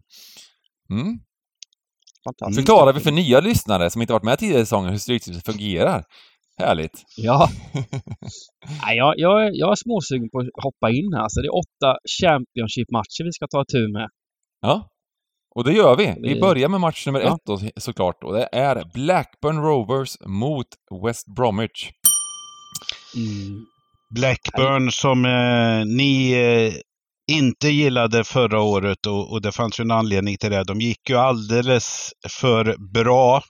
Mm. 0.91 1.19
Förklarar 2.55 2.93
vi 2.93 3.01
för 3.01 3.11
nya 3.11 3.41
lyssnare 3.41 3.91
som 3.91 4.03
inte 4.03 4.13
varit 4.13 4.23
med 4.23 4.39
tidigare 4.39 4.63
i 4.63 4.65
säsongen 4.65 4.91
hur 4.91 4.99
Stryktipset 4.99 5.45
fungerar. 5.45 6.05
Härligt! 6.59 7.05
Ja. 7.17 7.49
Nej, 8.85 8.97
jag, 8.97 9.15
jag, 9.17 9.51
jag 9.55 9.71
är 9.71 9.75
småsugen 9.75 10.31
på 10.31 10.39
att 10.41 10.65
hoppa 10.65 10.91
in 10.91 11.13
här. 11.13 11.23
Alltså, 11.23 11.41
det 11.41 11.47
är 11.47 11.57
åtta 11.65 11.99
Championship-matcher 12.21 13.25
vi 13.25 13.33
ska 13.33 13.47
ta 13.47 13.65
tur 13.65 13.93
med. 13.93 14.09
Ja. 14.61 14.89
Och 15.55 15.65
det 15.65 15.73
gör 15.73 15.97
vi. 15.97 16.15
Vi 16.23 16.41
börjar 16.41 16.69
med 16.69 16.81
match 16.81 17.07
nummer 17.07 17.21
ja. 17.21 17.35
ett 17.35 17.41
då, 17.47 17.61
såklart. 17.77 18.25
Och 18.25 18.35
det 18.35 18.49
är 18.53 18.85
Blackburn 18.95 19.63
Rovers 19.63 20.17
mot 20.27 20.67
West 21.05 21.27
Bromwich. 21.37 21.91
Mm. 23.17 23.67
Blackburn 24.15 24.93
som 24.93 25.25
eh, 25.25 25.87
ni 25.87 26.33
eh, 26.33 26.73
inte 27.37 27.69
gillade 27.69 28.25
förra 28.25 28.61
året 28.61 29.07
och, 29.07 29.33
och, 29.33 29.43
det 29.43 29.53
fanns 29.53 29.81
ju 29.81 29.83
en 29.83 29.91
anledning 29.91 30.37
till 30.37 30.51
det. 30.51 30.65
De 30.65 30.81
gick 30.81 31.11
ju 31.11 31.17
alldeles 31.17 32.13
för 32.29 32.93
bra 32.93 33.43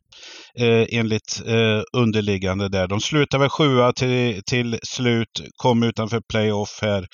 eh, 0.59 0.87
enligt 0.91 1.43
eh, 1.47 1.83
underliggande 1.93 2.69
där. 2.69 2.89
De 2.89 3.01
slutade 3.01 3.41
väl 3.41 3.51
sjua 3.51 3.93
till, 3.93 4.43
till 4.47 4.79
slut, 4.83 5.43
kom 5.57 5.83
utanför 5.83 6.21
playoff 6.31 6.79
här. 6.83 7.07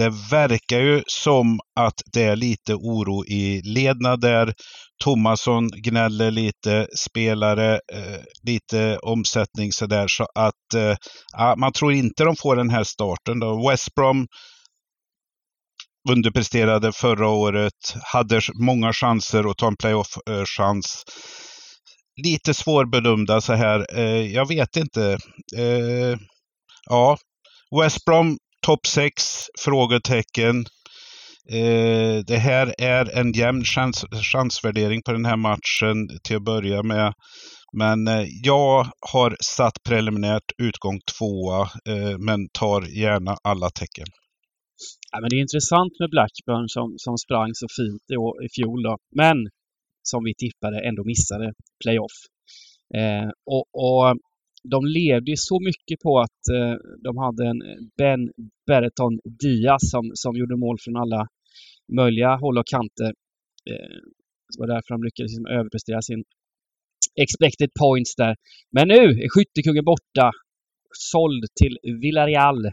Det 0.00 0.12
verkar 0.30 0.80
ju 0.80 1.02
som 1.06 1.60
att 1.76 1.94
det 2.12 2.22
är 2.22 2.36
lite 2.36 2.74
oro 2.74 3.24
i 3.24 3.62
ledna 3.64 4.16
där. 4.16 4.54
Tomasson 5.04 5.68
gnäller 5.68 6.30
lite, 6.30 6.88
spelare, 6.96 7.74
eh, 7.74 8.20
lite 8.42 8.98
omsättning 8.98 9.72
sådär. 9.72 10.08
Så 10.08 10.26
att 10.34 10.74
eh, 10.74 11.54
man 11.56 11.72
tror 11.72 11.92
inte 11.92 12.24
de 12.24 12.36
får 12.36 12.56
den 12.56 12.70
här 12.70 12.84
starten. 12.84 13.40
Då. 13.40 13.68
West 13.68 13.94
Brom 13.94 14.26
underpresterade 16.08 16.92
förra 16.92 17.28
året, 17.28 17.94
hade 18.02 18.40
många 18.54 18.92
chanser 18.92 19.50
att 19.50 19.56
ta 19.56 19.66
en 19.66 19.76
playoff-chans. 19.76 21.04
Eh, 21.06 22.22
lite 22.24 22.54
svårbedömda 22.54 23.40
så 23.40 23.52
här. 23.52 23.86
Eh, 23.98 24.32
jag 24.32 24.48
vet 24.48 24.76
inte. 24.76 25.18
Eh, 25.56 26.18
ja, 26.88 27.18
West 27.80 28.04
Brom 28.04 28.38
topp 28.66 28.86
6? 28.86 29.24
Frågetecken. 29.58 30.56
Eh, 31.52 32.24
det 32.26 32.36
här 32.36 32.74
är 32.78 33.18
en 33.18 33.32
jämn 33.32 33.64
chans, 33.64 34.04
chansvärdering 34.32 35.02
på 35.02 35.12
den 35.12 35.24
här 35.24 35.36
matchen 35.36 36.18
till 36.24 36.36
att 36.36 36.44
börja 36.44 36.82
med. 36.82 37.12
Men 37.72 38.08
eh, 38.08 38.26
jag 38.42 38.86
har 39.12 39.36
satt 39.40 39.82
preliminärt 39.88 40.52
utgång 40.62 41.00
tvåa, 41.18 41.62
eh, 41.62 42.18
men 42.18 42.48
tar 42.52 42.82
gärna 42.82 43.36
alla 43.42 43.70
tecken. 43.70 44.06
Ja, 45.12 45.20
men 45.20 45.30
det 45.30 45.36
är 45.36 45.40
intressant 45.40 45.92
med 46.00 46.10
Blackburn 46.10 46.68
som, 46.68 46.94
som 46.96 47.18
sprang 47.18 47.50
så 47.54 47.66
fint 47.78 48.04
i, 48.14 48.16
i 48.46 48.48
fjol. 48.56 48.82
Då. 48.82 48.96
Men 49.16 49.36
som 50.02 50.24
vi 50.24 50.34
tippade 50.34 50.76
ändå 50.88 51.02
missade 51.04 51.52
playoff. 51.82 52.16
Eh, 52.98 53.28
och, 53.54 53.64
och, 53.84 54.06
de 54.68 54.86
levde 54.86 55.34
så 55.36 55.60
mycket 55.60 56.00
på 56.00 56.18
att 56.18 56.48
eh, 56.54 56.74
de 56.98 57.16
hade 57.16 57.46
en 57.46 57.62
eh, 57.62 57.76
Ben 57.98 58.32
Bereton 58.66 59.20
Diaz 59.24 59.90
som, 59.90 60.10
som 60.14 60.36
gjorde 60.36 60.56
mål 60.56 60.76
från 60.80 60.96
alla 60.96 61.28
möjliga 61.92 62.36
håll 62.36 62.58
och 62.58 62.66
kanter. 62.66 63.12
Eh, 63.70 63.96
det 64.52 64.58
var 64.58 64.66
därför 64.66 64.94
de 64.94 65.02
lyckades 65.02 65.32
liksom 65.32 65.46
överprestera 65.46 66.02
sin 66.02 66.24
expected 67.22 67.70
points 67.80 68.16
där. 68.16 68.36
Men 68.72 68.88
nu 68.88 69.02
är 69.24 69.28
skyttekungen 69.28 69.84
borta. 69.84 70.30
Såld 71.12 71.44
till 71.60 71.78
Villarreal. 72.02 72.66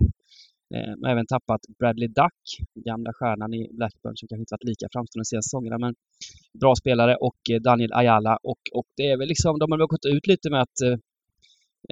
Eh, 0.75 0.93
har 1.03 1.09
även 1.11 1.25
tappat 1.25 1.61
Bradley 1.79 2.07
Duck, 2.07 2.39
gamla 2.85 3.11
stjärnan 3.13 3.53
i 3.53 3.69
Blackburn 3.71 4.15
som 4.15 4.27
kanske 4.27 4.41
inte 4.41 4.53
varit 4.53 4.69
lika 4.71 4.87
framstående 4.93 5.23
de 5.23 5.25
senaste 5.25 5.49
säsongerna. 5.49 5.77
Men 5.77 5.95
bra 6.61 6.75
spelare 6.75 7.15
och 7.15 7.41
eh, 7.51 7.59
Daniel 7.61 7.93
Ayala 7.93 8.37
och, 8.43 8.61
och 8.73 8.87
det 8.97 9.07
är 9.11 9.17
väl 9.17 9.27
liksom, 9.27 9.59
de 9.59 9.71
har 9.71 9.77
väl 9.77 9.87
gått 9.87 10.05
ut 10.05 10.27
lite 10.27 10.49
med 10.49 10.61
att 10.61 10.81
eh, 10.85 10.97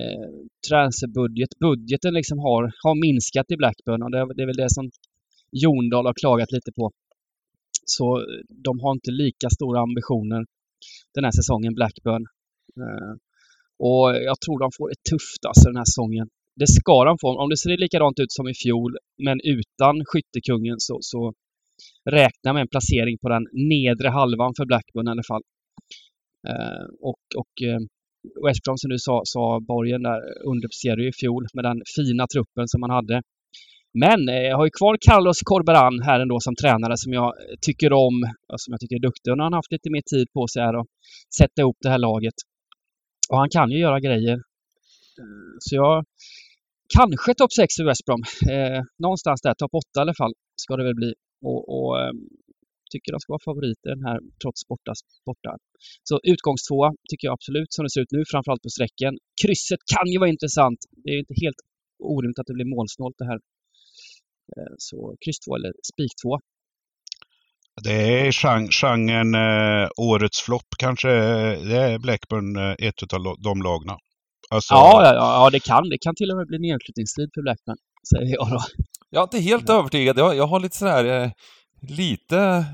eh 0.01 0.29
transferbudget, 0.69 1.49
budgeten 1.59 2.13
liksom 2.13 2.39
har, 2.39 2.63
har 2.83 2.95
minskat 2.95 3.51
i 3.51 3.57
Blackburn 3.57 4.03
och 4.03 4.11
det, 4.11 4.33
det 4.35 4.41
är 4.43 4.47
väl 4.47 4.63
det 4.63 4.73
som 4.73 4.91
Jondal 5.51 6.05
har 6.05 6.13
klagat 6.13 6.51
lite 6.51 6.71
på. 6.71 6.91
Så 7.85 8.17
eh, 8.17 8.25
de 8.49 8.79
har 8.79 8.91
inte 8.91 9.11
lika 9.11 9.49
stora 9.49 9.79
ambitioner 9.79 10.45
den 11.13 11.23
här 11.23 11.31
säsongen, 11.31 11.73
Blackburn. 11.73 12.25
Eh, 12.81 13.13
och 13.79 14.15
jag 14.29 14.39
tror 14.41 14.59
de 14.59 14.69
får 14.77 14.89
det 14.89 15.09
tufft 15.09 15.45
alltså 15.45 15.69
den 15.69 15.77
här 15.77 15.85
säsongen 15.85 16.27
det 16.55 16.67
ska 16.67 17.03
de 17.05 17.17
få. 17.21 17.37
Om 17.41 17.49
det 17.49 17.57
ser 17.57 17.77
likadant 17.77 18.19
ut 18.19 18.31
som 18.31 18.47
i 18.47 18.53
fjol, 18.53 18.97
men 19.25 19.37
utan 19.43 20.05
skyttekungen 20.05 20.75
så, 20.79 20.97
så 21.01 21.33
räkna 22.09 22.53
med 22.53 22.61
en 22.61 22.67
placering 22.67 23.17
på 23.17 23.29
den 23.29 23.47
nedre 23.53 24.09
halvan 24.09 24.53
för 24.57 24.65
Blackburn 24.65 25.07
i 25.07 25.11
alla 25.11 25.23
fall. 25.31 25.41
Eh, 26.47 26.85
och 27.09 27.23
och 27.41 27.53
eh, 27.67 27.79
West 28.45 28.63
Brom 28.63 28.77
som 28.77 28.89
du 28.89 28.99
sa, 28.99 29.21
sa 29.23 29.59
Borgen 29.59 30.03
där 30.03 30.19
underpresterade 30.51 31.01
ju 31.03 31.09
i 31.09 31.19
fjol 31.21 31.43
med 31.53 31.63
den 31.63 31.81
fina 31.95 32.27
truppen 32.27 32.67
som 32.67 32.81
man 32.81 32.89
hade. 32.89 33.21
Men 34.03 34.29
eh, 34.29 34.43
jag 34.49 34.57
har 34.57 34.65
ju 34.65 34.71
kvar 34.79 34.97
Carlos 35.07 35.39
Corberan 35.49 36.01
här 36.01 36.19
ändå 36.19 36.39
som 36.39 36.55
tränare 36.55 36.97
som 36.97 37.13
jag 37.13 37.27
eh, 37.27 37.55
tycker 37.61 37.93
om, 37.93 38.15
som 38.61 38.71
jag 38.71 38.79
tycker 38.79 38.95
är 38.95 39.07
duktig. 39.09 39.31
Och 39.31 39.37
nu 39.37 39.41
har 39.41 39.49
han 39.51 39.59
haft 39.61 39.71
lite 39.71 39.89
mer 39.91 40.03
tid 40.13 40.27
på 40.33 40.47
sig 40.47 40.61
här 40.63 40.79
att 40.79 40.87
sätta 41.39 41.61
ihop 41.61 41.77
det 41.81 41.89
här 41.89 41.97
laget. 41.97 42.37
Och 43.29 43.37
han 43.37 43.49
kan 43.49 43.71
ju 43.71 43.79
göra 43.79 43.99
grejer. 43.99 44.35
Eh, 45.19 45.55
så 45.59 45.75
jag 45.75 46.05
Kanske 46.97 47.33
topp 47.33 47.53
6 47.53 47.75
för 47.75 47.85
West 47.85 48.05
Brom. 48.05 48.23
Eh, 48.55 48.81
någonstans 48.99 49.41
där, 49.41 49.53
topp 49.53 49.73
8 49.73 49.99
i 49.99 50.01
alla 50.01 50.13
fall, 50.13 50.33
ska 50.55 50.77
det 50.77 50.83
väl 50.83 50.95
bli. 50.95 51.13
Och, 51.41 51.61
och 51.75 52.01
ehm, 52.01 52.19
tycker 52.95 53.11
de 53.11 53.19
ska 53.19 53.29
vara 53.35 53.47
favoriter 53.49 53.89
den 53.95 54.05
här 54.09 54.19
trots 54.41 54.61
borta. 54.71 54.91
borta. 55.29 55.51
Så 56.09 56.15
utgångstvåa 56.33 56.89
tycker 57.09 57.25
jag 57.27 57.33
absolut 57.39 57.71
som 57.75 57.81
det 57.85 57.91
ser 57.93 58.01
ut 58.05 58.13
nu, 58.15 58.21
framförallt 58.33 58.63
på 58.67 58.71
sträcken. 58.77 59.13
Krysset 59.41 59.81
kan 59.93 60.07
ju 60.11 60.17
vara 60.21 60.31
intressant. 60.35 60.79
Det 61.03 61.09
är 61.15 61.19
inte 61.23 61.35
helt 61.43 61.61
orimligt 62.13 62.39
att 62.39 62.49
det 62.49 62.57
blir 62.59 62.71
målsnålt 62.75 63.17
det 63.21 63.27
här. 63.31 63.39
Eh, 64.53 64.73
så 64.87 64.97
kryss 65.23 65.39
2 65.39 65.55
eller 65.57 65.71
spik 65.91 66.13
2. 66.23 66.39
Det 67.83 68.27
är 68.27 68.31
genren 68.81 69.35
eh, 69.35 69.89
årets 69.97 70.41
flopp 70.41 70.69
kanske. 70.77 71.09
Det 71.69 71.77
är 71.77 71.99
Blackburn 71.99 72.55
eh, 72.55 72.87
ett 72.87 73.13
av 73.13 73.21
de 73.39 73.61
lagna. 73.61 73.97
Alltså... 74.49 74.73
Ja, 74.73 75.03
ja, 75.03 75.13
ja, 75.13 75.49
det 75.49 75.59
kan. 75.59 75.89
Det 75.89 75.97
kan 75.97 76.15
till 76.15 76.31
och 76.31 76.37
med 76.37 76.47
bli 76.47 76.59
nedflyttningsstrid 76.59 77.29
för 77.33 77.41
Blackman, 77.41 77.77
säger 78.13 78.33
jag 78.35 78.47
då. 78.49 78.59
Jag 79.09 79.21
är 79.21 79.23
inte 79.23 79.39
helt 79.39 79.69
övertygad. 79.69 80.19
Jag, 80.19 80.35
jag 80.35 80.47
har 80.47 80.59
lite 80.59 80.77
sådär, 80.77 81.05
eh, 81.05 81.31
lite, 81.89 82.37
eh, 82.39 82.65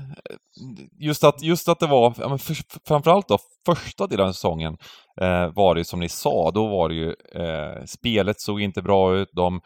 just 1.00 1.24
att, 1.24 1.42
just 1.42 1.68
att 1.68 1.80
det 1.80 1.86
var, 1.86 2.14
ja, 2.18 2.28
men 2.28 2.38
för, 2.38 2.56
framförallt 2.88 3.28
då 3.28 3.38
första 3.66 4.06
delen 4.06 4.28
av 4.28 4.32
säsongen 4.32 4.76
eh, 5.20 5.54
var 5.54 5.74
det 5.74 5.80
ju 5.80 5.84
som 5.84 6.00
ni 6.00 6.08
sa, 6.08 6.50
då 6.50 6.66
var 6.66 6.88
det 6.88 6.94
ju, 6.94 7.08
eh, 7.34 7.84
spelet 7.86 8.40
såg 8.40 8.60
inte 8.60 8.82
bra 8.82 9.16
ut, 9.16 9.28
de 9.32 9.60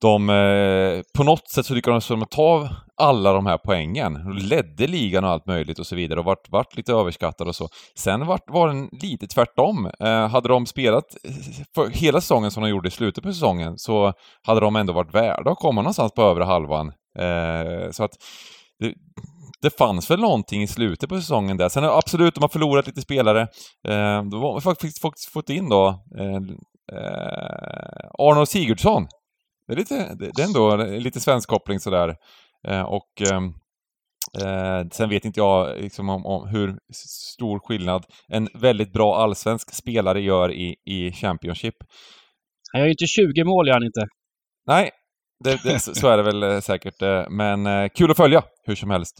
de, 0.00 0.30
eh, 0.30 1.02
på 1.16 1.24
något 1.24 1.48
sätt 1.48 1.66
så 1.66 1.74
lyckades 1.74 2.08
de 2.08 2.26
ta 2.30 2.68
alla 2.96 3.32
de 3.32 3.46
här 3.46 3.58
poängen. 3.64 4.14
De 4.14 4.32
ledde 4.32 4.86
ligan 4.86 5.24
och 5.24 5.30
allt 5.30 5.46
möjligt 5.46 5.78
och 5.78 5.86
så 5.86 5.96
vidare 5.96 6.20
och 6.20 6.26
vart, 6.26 6.50
vart 6.50 6.76
lite 6.76 6.92
överskattade 6.92 7.48
och 7.48 7.56
så. 7.56 7.68
Sen 7.98 8.26
vart, 8.26 8.50
var 8.50 8.68
den 8.68 8.88
lite 9.02 9.26
tvärtom. 9.26 9.90
Eh, 10.00 10.28
hade 10.28 10.48
de 10.48 10.66
spelat 10.66 11.04
eh, 11.78 11.90
hela 11.92 12.20
säsongen 12.20 12.50
som 12.50 12.62
de 12.62 12.68
gjorde 12.68 12.88
i 12.88 12.90
slutet 12.90 13.24
på 13.24 13.32
säsongen 13.32 13.78
så 13.78 14.12
hade 14.42 14.60
de 14.60 14.76
ändå 14.76 14.92
varit 14.92 15.14
värda 15.14 15.50
att 15.50 15.58
komma 15.58 15.82
någonstans 15.82 16.12
på 16.12 16.22
övre 16.22 16.44
halvan. 16.44 16.92
Eh, 17.18 17.90
så 17.90 18.04
att 18.04 18.12
det, 18.78 18.94
det 19.62 19.78
fanns 19.78 20.10
väl 20.10 20.20
någonting 20.20 20.62
i 20.62 20.66
slutet 20.66 21.08
på 21.08 21.16
säsongen 21.16 21.56
där. 21.56 21.68
Sen 21.68 21.84
absolut, 21.84 22.34
de 22.34 22.40
har 22.40 22.48
förlorat 22.48 22.86
lite 22.86 23.00
spelare. 23.00 23.40
Eh, 23.88 24.22
de 24.22 24.42
har 24.42 24.60
faktiskt 24.60 25.32
fått 25.32 25.50
in 25.50 25.68
då 25.68 25.88
eh, 26.18 26.36
eh 26.92 28.08
Arnold 28.18 28.48
Sigurdsson 28.48 29.06
det 29.66 29.72
är, 29.72 29.76
lite, 29.76 30.14
det 30.14 30.42
är 30.42 30.44
ändå 30.44 30.76
lite 30.76 31.20
svensk 31.20 31.48
koppling 31.48 31.80
sådär. 31.80 32.16
Eh, 32.68 32.82
och 32.82 33.22
ehm, 33.32 33.46
eh, 34.44 34.88
sen 34.92 35.08
vet 35.08 35.24
inte 35.24 35.40
jag 35.40 35.80
liksom 35.80 36.08
om, 36.08 36.26
om, 36.26 36.48
hur 36.48 36.78
stor 37.32 37.58
skillnad 37.58 38.04
en 38.28 38.48
väldigt 38.54 38.92
bra 38.92 39.16
allsvensk 39.16 39.74
spelare 39.74 40.20
gör 40.20 40.52
i, 40.52 40.76
i 40.84 41.12
Championship. 41.12 41.74
Han 42.72 42.80
gör 42.80 42.86
ju 42.86 42.92
inte 42.92 43.06
20 43.06 43.44
mål, 43.44 43.68
gör 43.68 43.74
han 43.74 43.84
inte. 43.84 44.06
Nej, 44.66 44.90
det, 45.44 45.60
det, 45.64 45.78
så 45.78 46.08
är 46.08 46.16
det 46.16 46.22
väl 46.22 46.42
eh, 46.42 46.60
säkert. 46.60 47.02
Eh, 47.02 47.24
men 47.30 47.66
eh, 47.66 47.88
kul 47.94 48.10
att 48.10 48.16
följa, 48.16 48.42
hur 48.66 48.74
som 48.74 48.90
helst. 48.90 49.14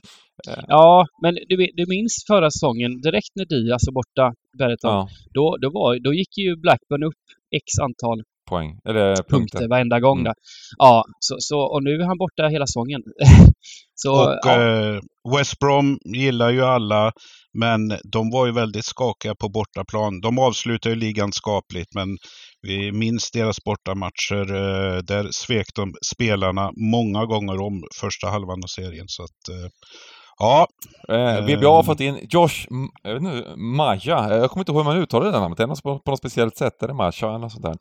Ja, 0.68 1.06
men 1.22 1.34
du, 1.34 1.56
du 1.56 1.84
minns 1.88 2.24
förra 2.26 2.50
säsongen, 2.50 3.00
direkt 3.00 3.32
när 3.34 3.44
Diaz 3.44 3.82
var 3.86 3.92
borta, 3.92 4.34
Berton, 4.58 4.90
ja. 4.90 5.08
då, 5.34 5.56
då, 5.60 5.70
var, 5.70 5.98
då 6.04 6.14
gick 6.14 6.38
ju 6.38 6.56
Blackburn 6.56 7.02
upp 7.02 7.24
x 7.56 7.64
antal 7.82 8.22
poäng, 8.48 8.78
eller 8.88 9.08
punkter. 9.08 9.30
punkter 9.30 9.68
varenda 9.68 10.00
gång. 10.00 10.20
Mm. 10.20 10.32
Ja, 10.78 11.04
så, 11.20 11.36
så, 11.38 11.60
och 11.60 11.82
nu 11.82 11.90
är 11.90 12.06
han 12.06 12.18
borta 12.18 12.48
hela 12.48 12.66
säsongen. 12.66 13.02
så, 13.94 14.12
och 14.12 14.38
ja. 14.42 14.52
eh, 14.52 15.00
West 15.36 15.58
Brom 15.58 15.98
gillar 16.04 16.50
ju 16.50 16.64
alla, 16.64 17.12
men 17.58 17.88
de 18.12 18.30
var 18.30 18.46
ju 18.46 18.52
väldigt 18.52 18.84
skakiga 18.84 19.34
på 19.34 19.48
bortaplan. 19.48 20.20
De 20.20 20.38
avslutade 20.38 20.94
ju 20.94 21.00
ligan 21.00 21.32
skapligt, 21.32 21.94
men 21.94 22.08
vi 22.62 22.92
minns 22.92 23.30
deras 23.30 23.56
bortamatcher. 23.64 24.54
Eh, 24.54 24.98
där 24.98 25.28
svek 25.30 25.66
de 25.74 25.94
spelarna 26.14 26.70
många 26.92 27.26
gånger 27.26 27.60
om 27.60 27.84
första 28.00 28.26
halvan 28.28 28.58
av 28.64 28.68
serien. 28.68 29.06
Så 29.08 29.22
att, 29.22 29.54
eh, 29.54 29.68
Ja. 30.38 30.66
Eh, 31.08 31.44
VBA 31.44 31.68
har 31.68 31.82
fått 31.82 32.00
in 32.00 32.18
Josh, 32.30 32.66
jag 33.02 33.12
vet 33.14 33.22
inte, 33.22 33.56
Maja. 33.56 34.36
Jag 34.36 34.50
kommer 34.50 34.60
inte 34.60 34.72
ihåg 34.72 34.80
hur 34.80 34.92
man 34.92 34.96
uttalar 34.96 35.32
det 35.32 35.40
namnet. 35.40 35.56
Det 35.56 35.62
är 35.62 35.66
något 35.66 35.82
på, 35.82 35.98
på 35.98 36.10
något 36.10 36.18
speciellt 36.18 36.56
sätt. 36.56 36.82
Är 36.82 36.88
det 36.88 36.94
Maja 36.94 37.28
eller 37.28 37.38
något 37.38 37.52
sånt 37.52 37.64
där? 37.64 37.76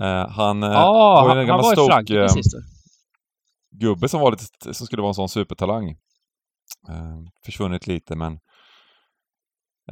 Eh, 0.00 0.28
han 0.28 0.62
ah, 0.62 1.24
var 1.24 1.34
ju 1.34 1.40
en 1.40 1.46
gammal 1.46 1.64
han 1.64 1.76
var 1.76 1.84
i 1.84 1.88
Frankrike 1.88 2.24
eh, 2.24 2.62
gubbe 3.70 4.08
som, 4.08 4.20
var 4.20 4.30
lite, 4.30 4.74
som 4.74 4.86
skulle 4.86 5.02
vara 5.02 5.10
en 5.10 5.14
sån 5.14 5.28
supertalang. 5.28 5.88
Eh, 6.88 7.18
försvunnit 7.44 7.86
lite 7.86 8.16
men 8.16 8.38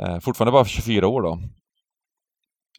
eh, 0.00 0.19
fortfarande 0.21 0.53
bara 0.53 0.65
24 0.65 1.09
år 1.09 1.23
då. 1.23 1.38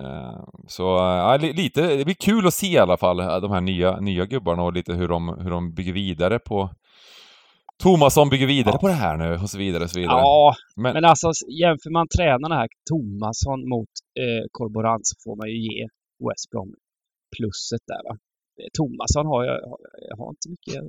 Eh, 0.04 0.44
så 0.68 0.84
ja, 0.84 1.38
lite, 1.38 1.96
det 1.98 2.06
blir 2.06 2.16
kul 2.16 2.48
att 2.48 2.54
se 2.54 2.68
i 2.68 2.78
alla 2.78 2.98
fall 2.98 3.18
de 3.18 3.52
här 3.52 3.62
nya, 3.62 4.00
nya 4.00 4.26
gubbarna 4.26 4.64
och 4.64 4.74
lite 4.74 4.94
hur 4.94 5.08
de, 5.08 5.28
hur 5.28 5.50
de 5.50 5.74
bygger 5.74 5.94
vidare 5.94 6.40
på 6.40 6.70
Tomasson 7.84 8.30
bygger 8.30 8.48
vidare 8.48 8.74
ja. 8.74 8.80
på 8.80 8.88
det 8.88 8.94
här 8.94 9.18
nu 9.18 9.34
och 9.34 9.50
så 9.50 9.58
vidare 9.58 9.84
och 9.84 9.90
så 9.90 10.00
vidare. 10.00 10.20
Ja, 10.20 10.56
men, 10.76 10.94
men 10.94 11.06
alltså 11.06 11.32
jämför 11.62 11.90
man 11.90 12.08
tränarna 12.18 12.56
här, 12.56 12.68
Tomasson 12.90 13.70
mot 13.70 13.90
eh, 14.20 14.44
så 15.04 15.16
får 15.24 15.36
man 15.36 15.48
ju 15.48 15.58
ge 15.58 15.88
West 16.30 16.50
Brom 16.52 16.74
plusset 17.38 17.84
där 17.88 18.04
va. 18.10 18.14
Eh, 18.60 18.70
Tomasson 18.78 19.26
har 19.26 19.44
jag, 19.44 19.58
jag 20.10 20.18
har 20.18 20.30
inte 20.30 20.50
mycket, 20.50 20.84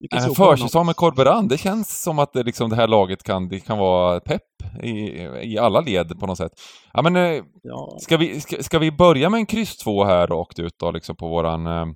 mycket 0.00 0.26
äh, 0.26 0.34
Försäsong 0.34 0.86
med 0.86 0.96
Corberand, 0.96 1.48
det 1.48 1.58
känns 1.58 2.02
som 2.02 2.18
att 2.18 2.32
det, 2.32 2.42
liksom, 2.42 2.70
det 2.70 2.76
här 2.76 2.88
laget 2.88 3.22
kan, 3.22 3.48
det 3.48 3.60
kan 3.60 3.78
vara 3.78 4.20
pepp 4.20 4.82
i, 4.82 4.96
i 5.42 5.58
alla 5.58 5.80
led 5.80 6.20
på 6.20 6.26
något 6.26 6.38
sätt. 6.38 6.52
Ja 6.92 7.02
men, 7.02 7.16
eh, 7.16 7.44
ja. 7.62 7.98
Ska, 8.00 8.16
vi, 8.16 8.40
ska, 8.40 8.62
ska, 8.62 8.78
vi 8.78 8.92
börja 8.92 9.30
med 9.30 9.38
en 9.38 9.46
kryss 9.46 9.76
2 9.76 10.04
här 10.04 10.26
rakt 10.26 10.58
ut 10.58 10.78
då, 10.78 10.90
liksom 10.90 11.16
på 11.16 11.28
våran 11.28 11.66
eh, 11.66 11.86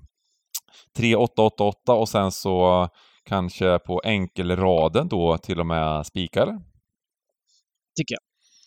3-8-8-8 0.97 1.73
och 1.87 2.09
sen 2.09 2.31
så 2.31 2.87
kanske 3.25 3.79
på 3.79 4.01
enkelraden 4.03 5.07
då 5.07 5.37
till 5.37 5.59
och 5.59 5.65
med 5.65 6.05
spika 6.05 6.41
eller? 6.41 6.57
Tycker 7.97 8.13
jag. 8.13 8.21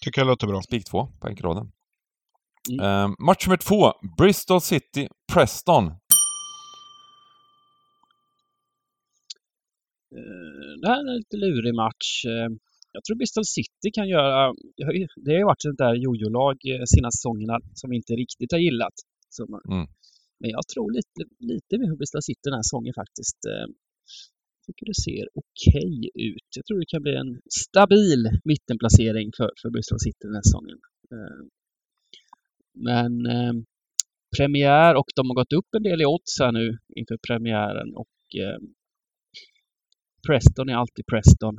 Tycker 0.05 0.21
jag 0.21 0.29
låter 0.29 0.47
bra. 0.47 0.63
Spik 0.63 0.85
2 0.91 1.07
på 1.21 1.29
enkelraden. 1.29 1.73
Mm. 2.69 2.81
Uh, 2.87 3.09
match 3.27 3.47
nummer 3.47 3.57
två, 3.57 3.93
Bristol 4.19 4.61
City, 4.61 5.09
Preston. 5.33 5.85
Uh, 10.17 10.73
det 10.81 10.89
här 10.89 10.97
är 10.97 11.11
en 11.11 11.17
lite 11.17 11.37
lurig 11.37 11.75
match. 11.75 12.25
Uh, 12.27 12.49
jag 12.93 13.05
tror 13.05 13.17
Bristol 13.17 13.45
City 13.45 13.89
kan 13.93 14.09
göra... 14.09 14.53
Det 14.77 14.85
har 14.85 15.39
ju 15.43 15.45
varit 15.45 15.65
ett 15.65 15.79
där 15.85 15.95
jojo-lag 15.95 16.57
senaste 16.95 17.17
säsongerna 17.19 17.57
som 17.75 17.91
vi 17.91 17.97
inte 17.97 18.13
riktigt 18.13 18.53
har 18.53 18.59
gillat. 18.59 18.97
Mm. 19.73 19.87
Men 20.41 20.51
jag 20.57 20.65
tror 20.73 20.89
lite, 20.99 21.21
lite 21.39 21.73
mer 21.79 21.91
på 21.93 21.97
Bristol 21.97 22.23
City 22.23 22.45
den 22.49 22.59
här 22.59 22.67
säsongen 22.69 22.95
faktiskt 23.03 23.41
tycker 24.67 24.85
det 24.91 24.99
ser 25.07 25.25
okej 25.43 25.95
okay 25.99 26.29
ut. 26.31 26.49
Jag 26.59 26.65
tror 26.67 26.79
det 26.83 26.93
kan 26.95 27.03
bli 27.07 27.15
en 27.25 27.33
stabil 27.65 28.23
mittenplacering 28.51 29.29
för, 29.37 29.51
för 29.61 29.69
Bristol 29.75 30.01
City 30.07 30.25
den 30.29 30.39
här 30.39 30.47
säsongen. 30.49 30.79
Men 32.75 33.27
eh, 33.27 33.53
premiär 34.37 34.95
och 34.95 35.07
de 35.17 35.29
har 35.29 35.35
gått 35.35 35.53
upp 35.53 35.75
en 35.77 35.83
del 35.83 36.03
i 36.03 36.07
odds 36.07 36.41
här 36.41 36.53
nu 36.53 36.79
inför 36.97 37.17
premiären 37.29 37.95
och 37.95 38.41
eh, 38.43 38.59
Preston 40.27 40.69
är 40.69 40.75
alltid 40.75 41.07
Preston. 41.07 41.57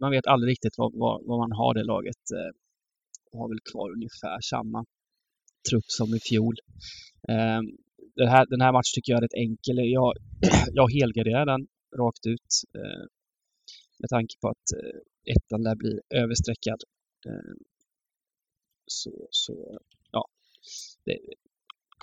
Man 0.00 0.10
vet 0.10 0.26
aldrig 0.26 0.50
riktigt 0.50 0.78
vad, 0.78 0.92
vad, 0.94 1.26
vad 1.26 1.38
man 1.38 1.52
har 1.52 1.74
det 1.74 1.84
laget. 1.84 2.30
Eh, 2.36 2.52
har 3.38 3.48
väl 3.48 3.60
kvar 3.72 3.90
ungefär 3.90 4.38
samma 4.40 4.84
trupp 5.70 5.84
som 5.86 6.14
i 6.14 6.20
fjol. 6.20 6.54
Eh, 7.28 7.60
den 8.16 8.28
här, 8.28 8.46
den 8.46 8.60
här 8.60 8.72
matchen 8.72 8.94
tycker 8.94 9.12
jag 9.12 9.18
är 9.18 9.22
rätt 9.22 9.42
enkel. 9.46 9.76
Jag, 9.78 10.12
jag 10.72 10.92
helgarderar 10.92 11.46
den 11.46 11.66
rakt 11.96 12.26
ut. 12.26 12.50
Eh, 12.74 13.04
med 13.98 14.08
tanke 14.08 14.34
på 14.40 14.48
att 14.48 14.66
eh, 14.78 15.00
ettan 15.34 15.62
lär 15.62 15.76
bli 15.76 16.00
överstreckad. 16.14 16.80
Eh, 17.26 17.54
så, 18.86 19.28
så 19.30 19.78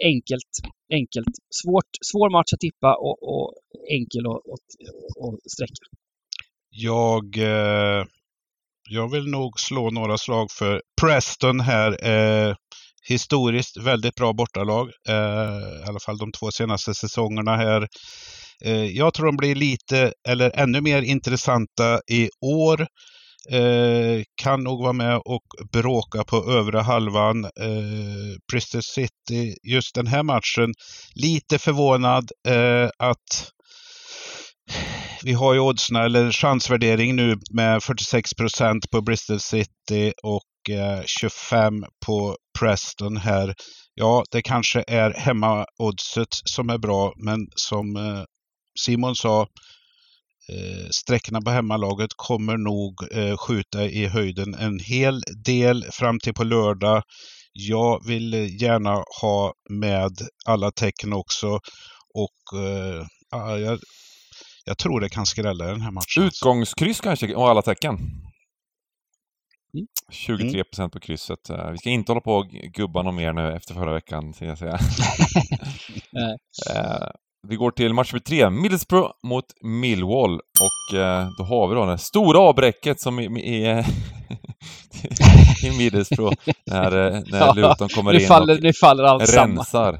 enkelt, 0.03 0.51
enkelt. 0.93 1.35
Svårt, 1.49 1.91
svår 2.11 2.29
match 2.29 2.53
att 2.53 2.59
tippa 2.59 2.95
och, 2.95 3.17
och 3.23 3.53
enkel 3.89 4.25
att, 4.27 4.67
sträcka. 5.51 5.85
Jag, 6.69 7.37
eh, 7.37 8.05
jag 8.89 9.11
vill 9.11 9.27
nog 9.27 9.59
slå 9.59 9.89
några 9.89 10.17
slag 10.17 10.51
för 10.51 10.81
Preston 11.01 11.59
här. 11.59 12.09
Eh, 12.09 12.55
historiskt 13.09 13.77
väldigt 13.77 14.15
bra 14.15 14.33
bortalag. 14.33 14.91
Eh, 15.09 15.79
I 15.79 15.83
alla 15.87 15.99
fall 15.99 16.17
de 16.17 16.31
två 16.31 16.51
senaste 16.51 16.93
säsongerna 16.93 17.55
här. 17.55 17.87
Eh, 18.63 18.85
jag 18.85 19.13
tror 19.13 19.25
de 19.25 19.37
blir 19.37 19.55
lite, 19.55 20.13
eller 20.29 20.51
ännu 20.55 20.81
mer 20.81 21.01
intressanta 21.01 22.01
i 22.11 22.29
år. 22.41 22.87
Eh, 23.51 24.23
kan 24.35 24.63
nog 24.63 24.81
vara 24.81 24.93
med 24.93 25.17
och 25.25 25.43
bråka 25.71 26.23
på 26.23 26.51
övre 26.51 26.79
halvan. 26.79 27.45
Eh, 27.45 28.37
Bristol 28.51 28.83
City, 28.83 29.55
just 29.63 29.95
den 29.95 30.07
här 30.07 30.23
matchen, 30.23 30.73
lite 31.15 31.59
förvånad 31.59 32.31
eh, 32.47 32.89
att 32.97 33.51
vi 35.23 35.33
har 35.33 35.53
ju 35.53 35.59
oddsna, 35.59 36.05
eller 36.05 36.31
chansvärdering 36.31 37.15
nu 37.15 37.35
med 37.53 37.83
46 37.83 38.33
procent 38.33 38.89
på 38.91 39.01
Bristol 39.01 39.39
City 39.39 40.13
och 40.23 40.75
eh, 40.75 41.03
25 41.05 41.85
på 42.05 42.37
Preston 42.59 43.17
här. 43.17 43.53
Ja, 43.95 44.23
det 44.31 44.41
kanske 44.41 44.83
är 44.87 45.13
hemmaoddset 45.13 46.27
som 46.31 46.69
är 46.69 46.77
bra, 46.77 47.13
men 47.25 47.39
som 47.55 47.95
eh, 47.95 48.23
Simon 48.79 49.15
sa, 49.15 49.47
sträckorna 50.91 51.41
på 51.41 51.49
hemmalaget 51.49 52.09
kommer 52.15 52.57
nog 52.57 52.93
eh, 53.11 53.37
skjuta 53.37 53.85
i 53.85 54.07
höjden 54.07 54.53
en 54.53 54.79
hel 54.79 55.21
del 55.45 55.83
fram 55.91 56.19
till 56.19 56.33
på 56.33 56.43
lördag. 56.43 57.03
Jag 57.53 58.07
vill 58.07 58.33
gärna 58.61 59.03
ha 59.21 59.53
med 59.69 60.11
alla 60.45 60.71
tecken 60.71 61.13
också 61.13 61.59
och 62.13 62.59
eh, 62.59 63.05
jag, 63.59 63.79
jag 64.65 64.77
tror 64.77 64.99
det 64.99 65.09
kan 65.09 65.25
skrälla 65.25 65.65
den 65.65 65.81
här 65.81 65.91
matchen. 65.91 66.23
Utgångskryss 66.23 67.01
kanske 67.01 67.35
och 67.35 67.49
alla 67.49 67.61
tecken? 67.61 67.97
23 70.11 70.49
mm. 70.49 70.63
procent 70.71 70.93
på 70.93 70.99
krysset. 70.99 71.49
Eh, 71.49 71.71
vi 71.71 71.77
ska 71.77 71.89
inte 71.89 72.11
hålla 72.11 72.21
på 72.21 72.33
och 72.33 72.47
gubba 72.49 73.03
någon 73.03 73.15
mer 73.15 73.33
nu 73.33 73.55
efter 73.55 73.73
förra 73.73 73.93
veckan, 73.93 74.33
ska 74.33 74.45
jag 74.45 74.57
säga. 74.57 74.79
Eh, 77.47 77.49
vi 77.49 77.55
går 77.55 77.71
till 77.71 77.93
match 77.93 78.13
nummer 78.13 78.23
tre, 78.23 78.49
Middlesbrough 78.49 79.11
mot 79.23 79.45
Millwall. 79.61 80.33
Och 80.35 80.97
eh, 80.99 81.29
då 81.37 81.43
har 81.43 81.67
vi 81.67 81.75
då 81.75 81.85
det 81.85 81.97
stora 81.97 82.39
avbräcket 82.39 82.99
som 82.99 83.19
i, 83.19 83.25
i, 83.25 83.83
Middlesbrough 85.77 86.35
när, 86.71 86.91
när 87.31 87.39
ja, 87.39 87.53
Luton 87.53 87.89
kommer 87.89 88.13
in 88.13 88.27
faller, 88.27 88.57
och 88.57 88.63
nu 88.63 88.73
faller 88.73 89.03
allt 89.03 89.35
rensar. 89.35 89.99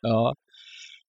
ja. 0.00 0.34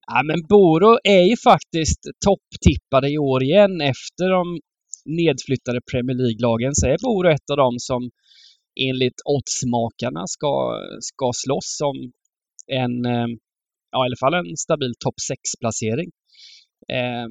ja, 0.06 0.22
men 0.24 0.46
Boro 0.48 0.98
är 1.04 1.22
ju 1.22 1.36
faktiskt 1.44 2.00
topptippade 2.24 3.10
i 3.10 3.18
år 3.18 3.42
igen 3.42 3.80
efter 3.80 4.30
de 4.30 4.60
nedflyttade 5.04 5.80
Premier 5.92 6.16
League-lagen 6.16 6.74
så 6.74 6.86
är 6.86 6.96
Boro 7.02 7.30
ett 7.30 7.50
av 7.50 7.56
dem 7.56 7.74
som 7.78 8.10
enligt 8.80 9.20
oddsmakarna 9.24 10.26
ska, 10.26 10.80
ska 11.00 11.30
slåss 11.34 11.80
om 11.84 12.12
en, 12.66 13.04
eh, 13.04 13.26
ja, 13.92 13.98
i 14.04 14.06
alla 14.08 14.20
fall 14.20 14.34
en 14.34 14.56
stabil 14.56 14.92
topp 15.04 15.14
6-placering. 15.32 16.10
Eh, 16.92 17.26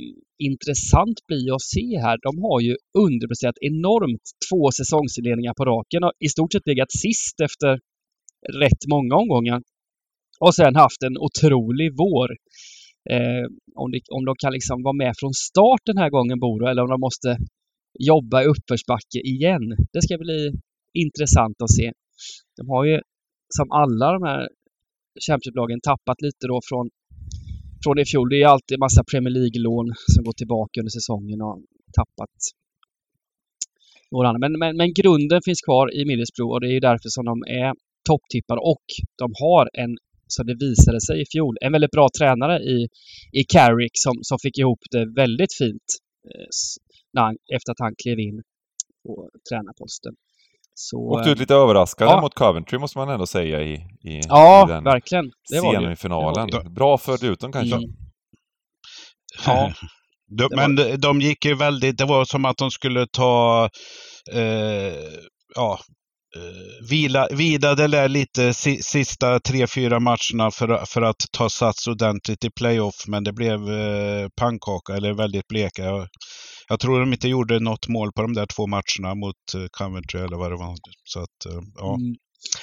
intressant 0.49 1.17
blir 1.27 1.55
att 1.55 1.61
se 1.61 1.87
här. 2.05 2.17
De 2.21 2.31
har 2.45 2.59
ju 2.61 2.75
underpresterat 2.97 3.57
enormt 3.61 4.25
två 4.49 4.71
säsongsinledningar 4.71 5.53
på 5.53 5.65
raken 5.65 6.03
och 6.03 6.11
i 6.19 6.29
stort 6.29 6.51
sett 6.53 6.67
legat 6.67 6.91
sist 6.91 7.39
efter 7.47 7.79
rätt 8.63 8.83
många 8.87 9.15
omgångar. 9.15 9.61
Och 10.39 10.55
sen 10.55 10.75
haft 10.75 11.03
en 11.03 11.17
otrolig 11.17 11.89
vår. 11.97 12.29
Eh, 13.09 13.45
om, 13.75 13.91
de, 13.91 14.01
om 14.11 14.25
de 14.25 14.35
kan 14.39 14.53
liksom 14.53 14.83
vara 14.83 14.93
med 14.93 15.13
från 15.19 15.33
start 15.33 15.81
den 15.85 15.97
här 15.97 16.09
gången, 16.09 16.39
Boro, 16.39 16.67
eller 16.67 16.81
om 16.81 16.89
de 16.89 16.99
måste 16.99 17.37
jobba 17.99 18.43
i 18.43 18.45
uppförsbacke 18.45 19.19
igen. 19.23 19.75
Det 19.93 20.01
ska 20.01 20.17
bli 20.17 20.51
intressant 20.93 21.61
att 21.61 21.71
se. 21.71 21.91
De 22.57 22.69
har 22.69 22.85
ju 22.85 23.01
som 23.57 23.71
alla 23.71 24.11
de 24.11 24.23
här 24.23 24.47
Championship-lagen 25.27 25.81
tappat 25.81 26.21
lite 26.21 26.47
då 26.47 26.59
från, 26.69 26.89
från 27.83 27.99
i 27.99 28.05
fjol. 28.05 28.29
Det 28.29 28.41
är 28.41 28.47
alltid 28.47 28.79
massa 28.79 29.03
Premier 29.11 29.33
League-lån 29.33 29.93
som 30.13 30.23
går 30.23 30.33
tillbaka 30.33 30.79
under 30.81 30.89
säsongen 30.99 31.41
och 31.41 31.57
tappat 31.99 32.35
några 34.11 34.27
andra. 34.27 34.39
Men, 34.39 34.59
men, 34.59 34.77
men 34.77 34.93
grunden 34.93 35.41
finns 35.45 35.61
kvar 35.61 35.93
i 35.93 36.05
Middlesbrough 36.05 36.53
och 36.53 36.61
det 36.61 36.67
är 36.67 36.75
ju 36.79 36.79
därför 36.79 37.09
som 37.09 37.25
de 37.25 37.43
är 37.47 37.73
topptippade 38.09 38.61
och 38.61 38.85
de 39.17 39.33
har 39.43 39.69
en 39.73 39.97
som 40.27 40.45
det 40.45 40.55
visade 40.55 41.01
sig 41.01 41.21
i 41.21 41.25
fjol. 41.25 41.57
En 41.61 41.71
väldigt 41.71 41.91
bra 41.91 42.07
tränare 42.19 42.59
i, 42.59 42.87
i 43.31 43.43
Carrick 43.43 43.91
som, 43.93 44.13
som 44.21 44.37
fick 44.41 44.57
ihop 44.57 44.79
det 44.91 45.05
väldigt 45.15 45.53
fint 45.57 45.87
eh, 46.29 46.47
när 47.13 47.21
han, 47.21 47.37
efter 47.55 47.71
att 47.71 47.79
han 47.79 47.95
klev 48.03 48.19
in 48.19 48.43
på 49.03 49.29
tränarposten. 49.49 50.13
Så, 50.79 50.97
Åkte 50.97 51.29
ut 51.29 51.39
lite 51.39 51.55
överraskande 51.55 52.13
ja. 52.13 52.21
mot 52.21 52.33
Coventry 52.33 52.77
måste 52.77 52.97
man 52.97 53.09
ändå 53.09 53.25
säga 53.25 53.61
i, 53.61 53.73
i, 54.03 54.21
ja, 54.27 54.65
i 54.69 54.71
den 54.71 54.83
verkligen. 54.83 55.31
Det 55.49 55.59
semifinalen. 55.59 56.47
Det 56.47 56.69
Bra 56.69 56.97
förde 56.97 57.27
ut 57.27 57.39
dem 57.39 57.51
kanske. 57.51 57.75
Mm. 57.75 57.89
Ja. 59.45 59.73
de, 60.37 60.49
men 60.55 60.99
de 60.99 61.21
gick 61.21 61.45
ju 61.45 61.55
väldigt, 61.55 61.97
det 61.97 62.05
var 62.05 62.25
som 62.25 62.45
att 62.45 62.57
de 62.57 62.71
skulle 62.71 63.07
ta 63.07 63.69
eh, 64.33 64.93
ja, 65.55 65.79
eh, 66.35 66.89
vila, 66.89 67.27
vila 67.31 67.75
det 67.75 67.87
där 67.87 68.07
lite 68.07 68.53
si, 68.53 68.83
sista 68.83 69.39
tre, 69.39 69.67
fyra 69.67 69.99
matcherna 69.99 70.51
för, 70.51 70.85
för 70.85 71.01
att 71.01 71.25
ta 71.31 71.49
sats 71.49 71.87
ordentligt 71.87 72.45
i 72.45 72.49
playoff. 72.49 73.07
Men 73.07 73.23
det 73.23 73.33
blev 73.33 73.71
eh, 73.71 74.27
pannkaka, 74.39 74.93
eller 74.93 75.13
väldigt 75.13 75.47
bleka. 75.47 75.83
Jag, 76.69 76.79
tror 76.79 76.99
de 76.99 77.13
inte 77.13 77.27
gjorde 77.27 77.59
något 77.59 77.87
mål 77.87 78.11
på 78.11 78.21
de 78.21 78.33
där 78.33 78.45
två 78.45 78.67
matcherna 78.67 79.15
mot 79.15 79.43
eh, 79.55 79.67
Coventry 79.71 80.19
eller 80.19 80.37
vad 80.37 80.51
det 80.51 80.57
var. 80.57 80.75
Så 81.03 81.19
att, 81.19 81.39
eh, 81.49 81.61
ja. 81.75 81.95
Mm. 81.95 82.15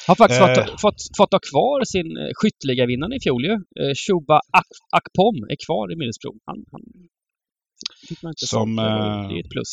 Har 0.07 0.15
faktiskt 0.15 0.41
eh. 0.41 0.47
fått, 0.47 0.81
fått, 0.81 1.01
fått 1.17 1.33
ha 1.33 1.41
kvar 1.51 1.85
sin 1.85 2.17
eh, 2.17 2.31
skytteligavinnare 2.39 3.17
i 3.17 3.21
fjol 3.21 3.45
ju. 3.45 3.55
Shuba 4.03 4.37
Ak 4.61 4.71
Akpom 4.99 5.37
är 5.53 5.57
kvar 5.67 5.93
i 5.93 5.97
Middlesbrough. 5.97 6.39
Han, 6.45 6.59
han 6.73 6.83
som, 8.37 8.77
sålt. 8.77 8.77
Det 9.29 9.35
är 9.37 9.41
ett 9.45 9.51
plus. 9.51 9.71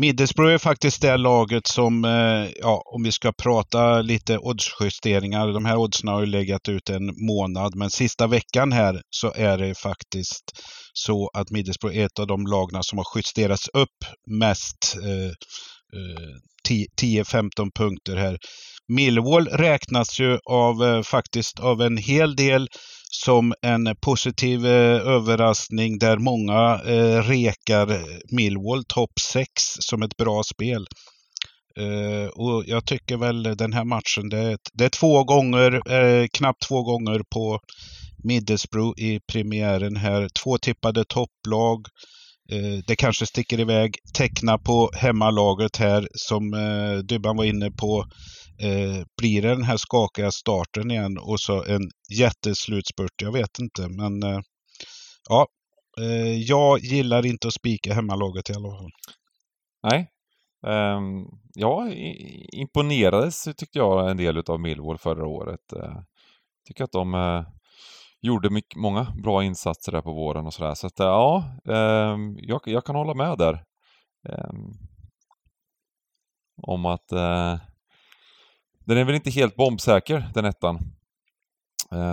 Middlesbrough 0.00 0.54
är 0.54 0.58
faktiskt 0.58 1.02
det 1.02 1.16
laget 1.16 1.66
som, 1.66 2.04
eh, 2.04 2.50
ja, 2.60 2.82
om 2.94 3.02
vi 3.02 3.12
ska 3.12 3.32
prata 3.32 4.02
lite 4.02 4.38
oddsjusteringar. 4.38 5.52
De 5.52 5.64
här 5.64 5.76
oddsen 5.76 6.08
har 6.08 6.20
ju 6.20 6.26
legat 6.26 6.68
ut 6.68 6.90
en 6.90 7.26
månad, 7.26 7.76
men 7.76 7.90
sista 7.90 8.26
veckan 8.26 8.72
här 8.72 9.02
så 9.10 9.32
är 9.32 9.58
det 9.58 9.78
faktiskt 9.78 10.44
så 10.92 11.30
att 11.34 11.50
Middlesbrough 11.50 11.98
är 11.98 12.06
ett 12.06 12.18
av 12.18 12.26
de 12.26 12.46
lagna 12.46 12.82
som 12.82 12.98
har 12.98 13.06
justerats 13.16 13.68
upp 13.68 14.04
mest. 14.30 14.96
Eh, 14.96 15.32
Eh, 15.94 16.36
10-15 17.00 17.70
punkter 17.74 18.16
här. 18.16 18.38
Millwall 18.88 19.48
räknas 19.48 20.20
ju 20.20 20.38
av, 20.44 20.84
eh, 20.84 21.02
faktiskt 21.02 21.60
av 21.60 21.82
en 21.82 21.96
hel 21.96 22.36
del 22.36 22.68
som 23.10 23.54
en 23.62 23.96
positiv 24.00 24.66
eh, 24.66 25.00
överraskning 25.08 25.98
där 25.98 26.18
många 26.18 26.76
rekar 27.22 28.02
Millwall 28.34 28.84
topp 28.84 29.12
6 29.20 29.48
som 29.80 30.02
ett 30.02 30.16
bra 30.16 30.42
spel. 30.42 30.86
Uh, 31.80 32.26
och 32.26 32.64
jag 32.66 32.84
tycker 32.86 33.16
väl 33.16 33.42
den 33.42 33.72
här 33.72 33.84
matchen, 33.84 34.28
det 34.28 34.38
är, 34.38 34.58
det 34.72 34.84
är 34.84 34.88
två 34.88 35.24
gånger, 35.24 35.92
uh, 35.92 36.26
knappt 36.32 36.68
två 36.68 36.82
gånger 36.82 37.20
på 37.30 37.60
Middlesbrough 38.24 39.00
i 39.00 39.20
premiären 39.32 39.96
här. 39.96 40.28
Två 40.42 40.58
tippade 40.58 41.04
topplag. 41.04 41.86
Eh, 42.52 42.82
det 42.86 42.96
kanske 42.96 43.26
sticker 43.26 43.60
iväg. 43.60 43.96
Teckna 44.14 44.58
på 44.58 44.90
hemmalaget 44.94 45.76
här 45.76 46.08
som 46.12 46.54
eh, 46.54 46.98
Dybban 46.98 47.36
var 47.36 47.44
inne 47.44 47.70
på. 47.70 48.04
Eh, 48.62 49.04
blir 49.18 49.42
det 49.42 49.48
den 49.48 49.62
här 49.62 49.76
skakiga 49.76 50.30
starten 50.30 50.90
igen 50.90 51.18
och 51.18 51.40
så 51.40 51.64
en 51.64 51.90
jätteslutspurt? 52.18 53.22
Jag 53.22 53.32
vet 53.32 53.58
inte, 53.58 53.88
men 53.88 54.42
ja. 55.28 55.46
jag 56.46 56.78
gillar 56.78 57.26
inte 57.26 57.48
att 57.48 57.54
spika 57.54 57.94
hemmalaget 57.94 58.50
i 58.50 58.52
alla 58.52 58.70
fall. 58.70 58.90
Nej, 59.82 60.10
Um, 60.66 61.26
ja, 61.54 61.90
imponerades 62.52 63.44
tyckte 63.44 63.78
jag 63.78 64.10
en 64.10 64.16
del 64.16 64.38
av 64.38 64.60
Millwall 64.60 64.98
förra 64.98 65.26
året. 65.26 65.60
Tycker 66.68 66.84
att 66.84 66.92
de 66.92 67.14
gjorde 68.22 68.50
mycket, 68.50 68.76
många 68.76 69.14
bra 69.22 69.44
insatser 69.44 69.92
där 69.92 70.02
på 70.02 70.12
våren 70.12 70.46
och 70.46 70.54
sådär. 70.54 70.74
Så 70.74 70.86
att 70.86 71.00
uh, 71.00 71.06
ja, 71.06 71.44
um, 71.64 72.38
jag, 72.40 72.60
jag, 72.64 72.84
kan 72.84 72.96
hålla 72.96 73.14
med 73.14 73.38
där. 73.38 73.64
Um, 74.28 74.72
om 76.62 76.86
att 76.86 77.08
den 78.84 78.98
är 78.98 79.04
väl 79.04 79.14
inte 79.14 79.30
helt 79.30 79.56
bombsäker, 79.56 80.30
den 80.34 80.44
ettan. 80.44 80.78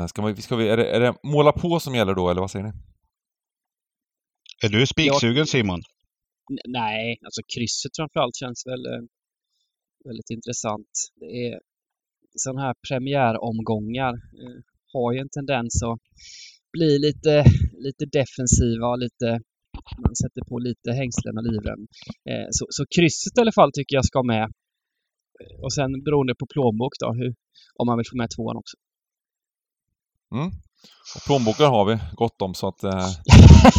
ska, 0.09 0.21
man, 0.21 0.37
ska 0.37 0.55
vi, 0.55 0.69
är, 0.69 0.77
det, 0.77 0.91
är 0.91 0.99
det 0.99 1.15
måla 1.23 1.51
på 1.51 1.79
som 1.79 1.95
gäller 1.95 2.15
då, 2.15 2.29
eller 2.29 2.41
vad 2.41 2.51
säger 2.51 2.65
ni? 2.65 2.71
Är 4.63 4.69
du 4.69 4.87
spiksugen 4.87 5.47
Simon? 5.47 5.81
Nej, 6.65 7.17
alltså 7.25 7.41
krysset 7.55 7.91
framförallt 7.95 8.35
känns 8.35 8.67
väl 8.67 8.85
eh, 8.85 9.03
väldigt 10.05 10.29
intressant. 10.29 10.91
Det 11.15 11.47
är 11.47 11.59
sådana 12.35 12.61
här 12.61 12.75
premiäromgångar 12.87 14.13
eh, 14.13 14.59
har 14.93 15.13
ju 15.13 15.19
en 15.19 15.29
tendens 15.29 15.83
att 15.83 15.99
bli 16.73 16.99
lite, 16.99 17.45
lite 17.85 18.05
defensiva 18.05 18.87
och 18.87 18.99
lite 18.99 19.39
man 19.97 20.15
sätter 20.15 20.41
på 20.49 20.59
lite 20.59 20.91
hängslen 20.91 21.37
och 21.37 21.43
livrem. 21.51 21.81
Eh, 22.29 22.47
så, 22.51 22.65
så 22.69 22.85
krysset 22.95 23.37
i 23.37 23.41
alla 23.41 23.51
fall 23.51 23.71
tycker 23.73 23.95
jag 23.95 24.05
ska 24.05 24.23
med. 24.23 24.51
Och 25.63 25.73
sen 25.73 26.03
beroende 26.03 26.35
på 26.35 26.45
plånbok 26.53 26.93
då, 26.99 27.13
hur, 27.13 27.35
om 27.75 27.85
man 27.87 27.97
vill 27.97 28.09
få 28.11 28.17
med 28.17 28.29
tvåan 28.35 28.57
också. 28.57 28.77
Mm. 30.35 30.51
Och 31.15 31.21
plånboken 31.25 31.65
har 31.65 31.85
vi 31.85 31.99
gott 32.15 32.41
om 32.41 32.53
så 32.53 32.67
att... 32.67 32.83
Eh, 32.83 32.91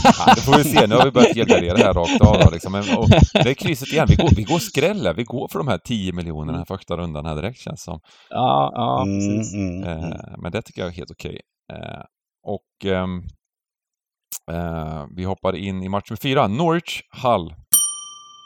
ja, 0.05 0.35
det 0.35 0.41
får 0.41 0.59
vi 0.59 0.65
se. 0.65 0.87
Nu 0.87 0.95
har 0.95 1.05
vi 1.05 1.11
börjat 1.11 1.37
helgardera 1.37 1.77
här 1.77 1.95
rakt 1.95 2.21
av. 2.21 2.53
Liksom. 2.53 2.73
Men, 2.73 2.97
och, 2.97 3.09
det 3.33 3.51
är 3.51 3.55
krysset 3.55 3.93
igen. 3.93 4.07
Vi 4.09 4.17
går, 4.17 4.31
vi 4.37 4.43
går 4.43 4.59
skräller. 4.59 5.15
Vi 5.15 5.25
går 5.25 5.49
för 5.49 5.59
de 5.59 5.69
här 5.69 5.79
10 5.79 6.13
miljonerna 6.13 6.59
här 6.59 6.65
första 6.65 6.97
rundan 6.97 7.27
här 7.27 7.35
direkt 7.35 7.59
känns 7.59 7.83
som. 7.83 8.01
Ja, 8.31 8.71
ja 8.75 9.03
mm, 9.03 9.19
precis. 9.19 9.55
Mm, 9.55 9.83
mm, 9.83 10.13
eh, 10.13 10.19
men 10.39 10.53
det 10.53 10.63
tycker 10.63 10.81
jag 10.81 10.89
är 10.89 10.97
helt 10.97 11.11
okej. 11.11 11.41
Eh, 11.73 12.05
och 12.47 12.93
ehm, 12.93 13.23
eh, 14.53 15.05
vi 15.17 15.25
hoppar 15.25 15.57
in 15.57 15.83
i 15.83 15.89
match 15.89 16.11
nummer 16.11 16.21
fyra. 16.23 16.49
Norwich 16.49 17.03
Hull. 17.23 17.55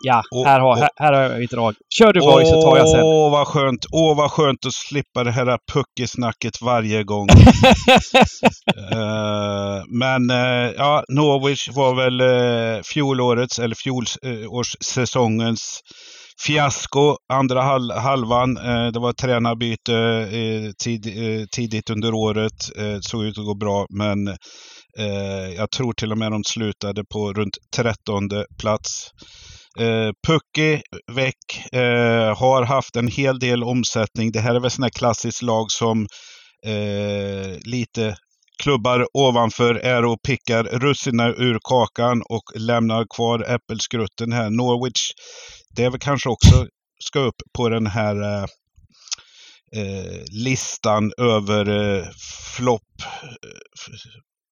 Ja, 0.00 0.22
och, 0.30 0.46
här, 0.46 0.60
har, 0.60 0.70
och, 0.70 0.78
här, 0.78 0.90
här 0.96 1.12
har 1.12 1.22
jag 1.22 1.42
ett 1.42 1.50
drag. 1.50 1.74
Kör 1.98 2.12
du 2.12 2.20
boy 2.20 2.44
så 2.44 2.62
tar 2.62 2.76
jag 2.76 2.88
sen. 2.88 3.02
Åh, 3.02 3.30
vad 3.30 3.46
skönt. 3.46 3.86
Åh, 3.92 4.16
vad 4.16 4.30
skönt 4.30 4.66
att 4.66 4.72
slippa 4.72 5.24
det 5.24 5.30
här 5.30 5.58
puckesnacket 5.72 6.62
varje 6.62 7.04
gång. 7.04 7.28
uh, 7.30 7.36
men 9.98 10.30
uh, 10.30 10.70
ja, 10.76 11.04
Norwich 11.08 11.68
var 11.68 11.94
väl 11.94 12.20
uh, 12.20 12.82
fjolårets, 12.82 13.58
eller 13.58 13.74
fjolårssäsongens 13.74 15.80
fiasko. 16.46 17.16
Andra 17.32 17.62
hal 17.62 17.90
halvan, 17.90 18.54
det 18.92 18.98
var 18.98 19.12
tränarbyte 19.12 20.28
tid, 20.84 21.06
tidigt 21.50 21.90
under 21.90 22.14
året. 22.14 22.70
Det 22.76 23.04
såg 23.04 23.24
ut 23.24 23.38
att 23.38 23.44
gå 23.44 23.54
bra, 23.54 23.86
men 23.90 24.36
Eh, 24.98 25.54
jag 25.56 25.70
tror 25.70 25.92
till 25.92 26.12
och 26.12 26.18
med 26.18 26.32
de 26.32 26.44
slutade 26.44 27.04
på 27.04 27.32
runt 27.32 27.58
trettonde 27.76 28.46
plats. 28.58 29.10
Eh, 29.78 30.10
Pucki 30.26 30.82
väck, 31.12 31.72
eh, 31.72 32.38
har 32.38 32.62
haft 32.62 32.96
en 32.96 33.08
hel 33.08 33.38
del 33.38 33.64
omsättning. 33.64 34.32
Det 34.32 34.40
här 34.40 34.54
är 34.54 34.60
väl 34.60 34.70
sådana 34.70 34.90
klassiskt 34.90 35.42
lag 35.42 35.70
som 35.70 36.06
eh, 36.66 37.58
lite 37.64 38.16
klubbar 38.62 39.06
ovanför 39.14 39.74
är 39.74 40.04
och 40.04 40.22
pickar 40.22 40.64
russinen 40.64 41.34
ur 41.36 41.58
kakan 41.62 42.22
och 42.28 42.42
lämnar 42.54 43.06
kvar 43.16 43.54
äppelskrutten 43.54 44.32
här. 44.32 44.50
Norwich, 44.50 45.12
det 45.76 45.84
är 45.84 45.90
väl 45.90 46.00
kanske 46.00 46.28
också 46.28 46.66
ska 47.04 47.20
upp 47.20 47.42
på 47.56 47.68
den 47.68 47.86
här 47.86 48.22
eh, 48.22 48.44
eh 49.76 50.22
listan 50.44 51.12
över 51.18 51.68
eh, 51.68 52.04
flopp, 52.56 53.02
eh, 53.02 53.88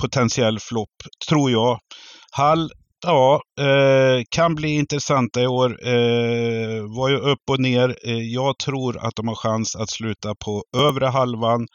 potentiell 0.06 0.58
flopp, 0.60 0.96
tror 1.28 1.50
jag. 1.50 1.78
Hall 2.30 2.70
Ja, 3.06 3.40
eh, 3.60 4.22
kan 4.30 4.54
bli 4.54 4.68
intressanta 4.68 5.42
i 5.42 5.46
år. 5.46 5.88
Eh, 5.88 6.96
var 6.96 7.08
ju 7.08 7.16
upp 7.16 7.50
och 7.50 7.60
ner. 7.60 7.96
Eh, 8.04 8.18
jag 8.18 8.58
tror 8.58 9.06
att 9.06 9.16
de 9.16 9.28
har 9.28 9.34
chans 9.34 9.76
att 9.76 9.90
sluta 9.90 10.34
på 10.44 10.64
övre 10.76 11.06
halvan. 11.06 11.66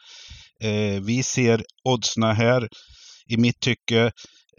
Eh, 0.62 1.02
vi 1.02 1.22
ser 1.22 1.62
oddsna 1.84 2.32
här 2.32 2.68
i 3.28 3.36
mitt 3.36 3.60
tycke. 3.60 4.10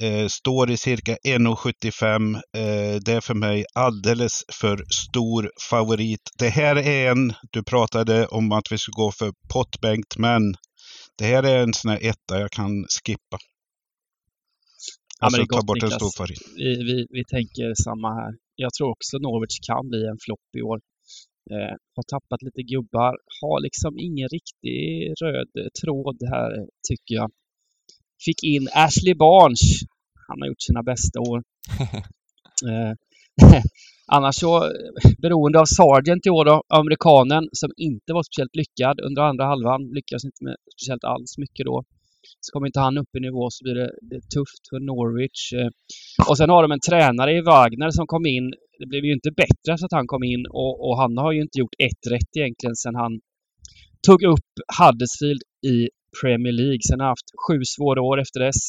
Eh, 0.01 0.27
står 0.27 0.71
i 0.71 0.77
cirka 0.77 1.17
1,75. 1.23 2.35
Eh, 2.35 2.95
det 3.05 3.13
är 3.13 3.21
för 3.21 3.33
mig 3.33 3.65
alldeles 3.75 4.43
för 4.61 4.83
stor 5.07 5.51
favorit. 5.69 6.21
Det 6.39 6.49
här 6.49 6.75
är 6.75 7.11
en, 7.11 7.33
du 7.51 7.63
pratade 7.63 8.27
om 8.27 8.51
att 8.51 8.71
vi 8.71 8.77
ska 8.77 8.91
gå 8.91 9.11
för 9.11 9.31
pottbänkt, 9.53 10.17
men 10.17 10.41
det 11.17 11.25
här 11.25 11.43
är 11.43 11.63
en 11.63 11.73
sån 11.73 11.91
här 11.91 11.99
etta 12.01 12.39
jag 12.39 12.51
kan 12.51 12.85
skippa. 13.05 13.37
Ja, 15.23 15.27
alltså 15.27 15.45
ta 15.45 15.65
bort 15.67 15.75
Niklas. 15.75 15.93
en 15.93 15.99
stor 15.99 16.13
favorit. 16.17 16.41
Vi, 16.63 16.71
vi, 16.89 17.07
vi 17.17 17.23
tänker 17.35 17.83
samma 17.87 18.09
här. 18.21 18.31
Jag 18.55 18.73
tror 18.73 18.89
också 18.95 19.17
Norwich 19.17 19.57
kan 19.69 19.89
bli 19.89 20.01
en 20.11 20.19
flopp 20.25 20.49
i 20.57 20.61
år. 20.61 20.79
Eh, 21.51 21.75
har 21.95 22.05
tappat 22.13 22.41
lite 22.47 22.61
gubbar. 22.71 23.13
Har 23.41 23.57
liksom 23.67 23.93
ingen 24.07 24.27
riktig 24.37 24.81
röd 25.21 25.51
tråd 25.81 26.17
här, 26.33 26.51
tycker 26.89 27.15
jag. 27.15 27.29
Fick 28.25 28.43
in 28.43 28.67
Ashley 28.85 29.15
Barnes. 29.23 29.63
Han 30.27 30.37
har 30.41 30.47
gjort 30.47 30.65
sina 30.69 30.83
bästa 30.83 31.19
år. 31.19 31.39
eh, 32.69 32.93
Annars 34.15 34.35
så, 34.35 34.71
beroende 35.17 35.59
av 35.59 35.65
Sargent 35.65 36.25
i 36.25 36.29
år 36.29 36.45
då, 36.45 36.63
amerikanen 36.67 37.49
som 37.51 37.71
inte 37.77 38.13
var 38.13 38.23
speciellt 38.23 38.55
lyckad 38.55 38.99
under 38.99 39.21
andra 39.21 39.45
halvan, 39.45 39.81
lyckades 39.97 40.25
inte 40.25 40.43
med 40.43 40.55
speciellt 40.75 41.03
alls 41.03 41.37
mycket 41.37 41.65
då. 41.65 41.83
Så 42.39 42.51
kommer 42.51 42.67
inte 42.67 42.79
han 42.79 42.97
upp 42.97 43.15
i 43.17 43.19
nivå 43.19 43.47
så 43.51 43.63
blir 43.63 43.75
det, 43.75 43.91
det 44.11 44.21
tufft 44.35 44.63
för 44.69 44.79
Norwich. 44.89 45.53
Eh. 45.59 45.69
Och 46.29 46.37
sen 46.37 46.49
har 46.49 46.61
de 46.63 46.71
en 46.71 46.87
tränare 46.89 47.31
i 47.37 47.41
Wagner 47.41 47.91
som 47.91 48.07
kom 48.07 48.25
in. 48.25 48.53
Det 48.79 48.87
blev 48.91 49.05
ju 49.05 49.13
inte 49.13 49.31
bättre 49.31 49.77
så 49.77 49.85
att 49.85 49.97
han 49.99 50.07
kom 50.07 50.23
in 50.23 50.43
och, 50.61 50.73
och 50.85 50.97
han 51.01 51.17
har 51.17 51.31
ju 51.31 51.41
inte 51.41 51.59
gjort 51.59 51.75
ett 51.87 52.03
rätt 52.13 52.31
egentligen 52.37 52.75
sen 52.75 52.95
han 52.95 53.13
tog 54.07 54.23
upp 54.23 54.51
Huddersfield 54.79 55.43
i 55.73 55.77
Premier 56.21 56.53
League. 56.61 56.83
Sen 56.87 56.99
har 56.99 57.05
han 57.05 57.11
haft 57.11 57.31
sju 57.43 57.57
svåra 57.75 58.01
år 58.01 58.21
efter 58.21 58.39
dess. 58.39 58.61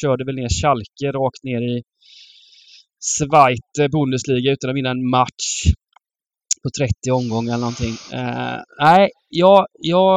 Körde 0.00 0.24
väl 0.24 0.34
ner 0.34 0.48
Schalke 0.60 1.06
rakt 1.18 1.42
ner 1.44 1.62
i 1.74 1.82
Zweite 3.16 3.88
Bundesliga 3.88 4.52
utan 4.52 4.70
att 4.70 4.76
vinna 4.76 4.90
en 4.90 5.10
match 5.10 5.50
på 6.62 6.68
30 6.70 7.10
omgångar 7.20 7.52
eller 7.54 7.66
någonting. 7.68 7.96
Uh, 8.20 8.58
nej, 8.86 9.10
jag, 9.28 9.66
jag 9.92 10.12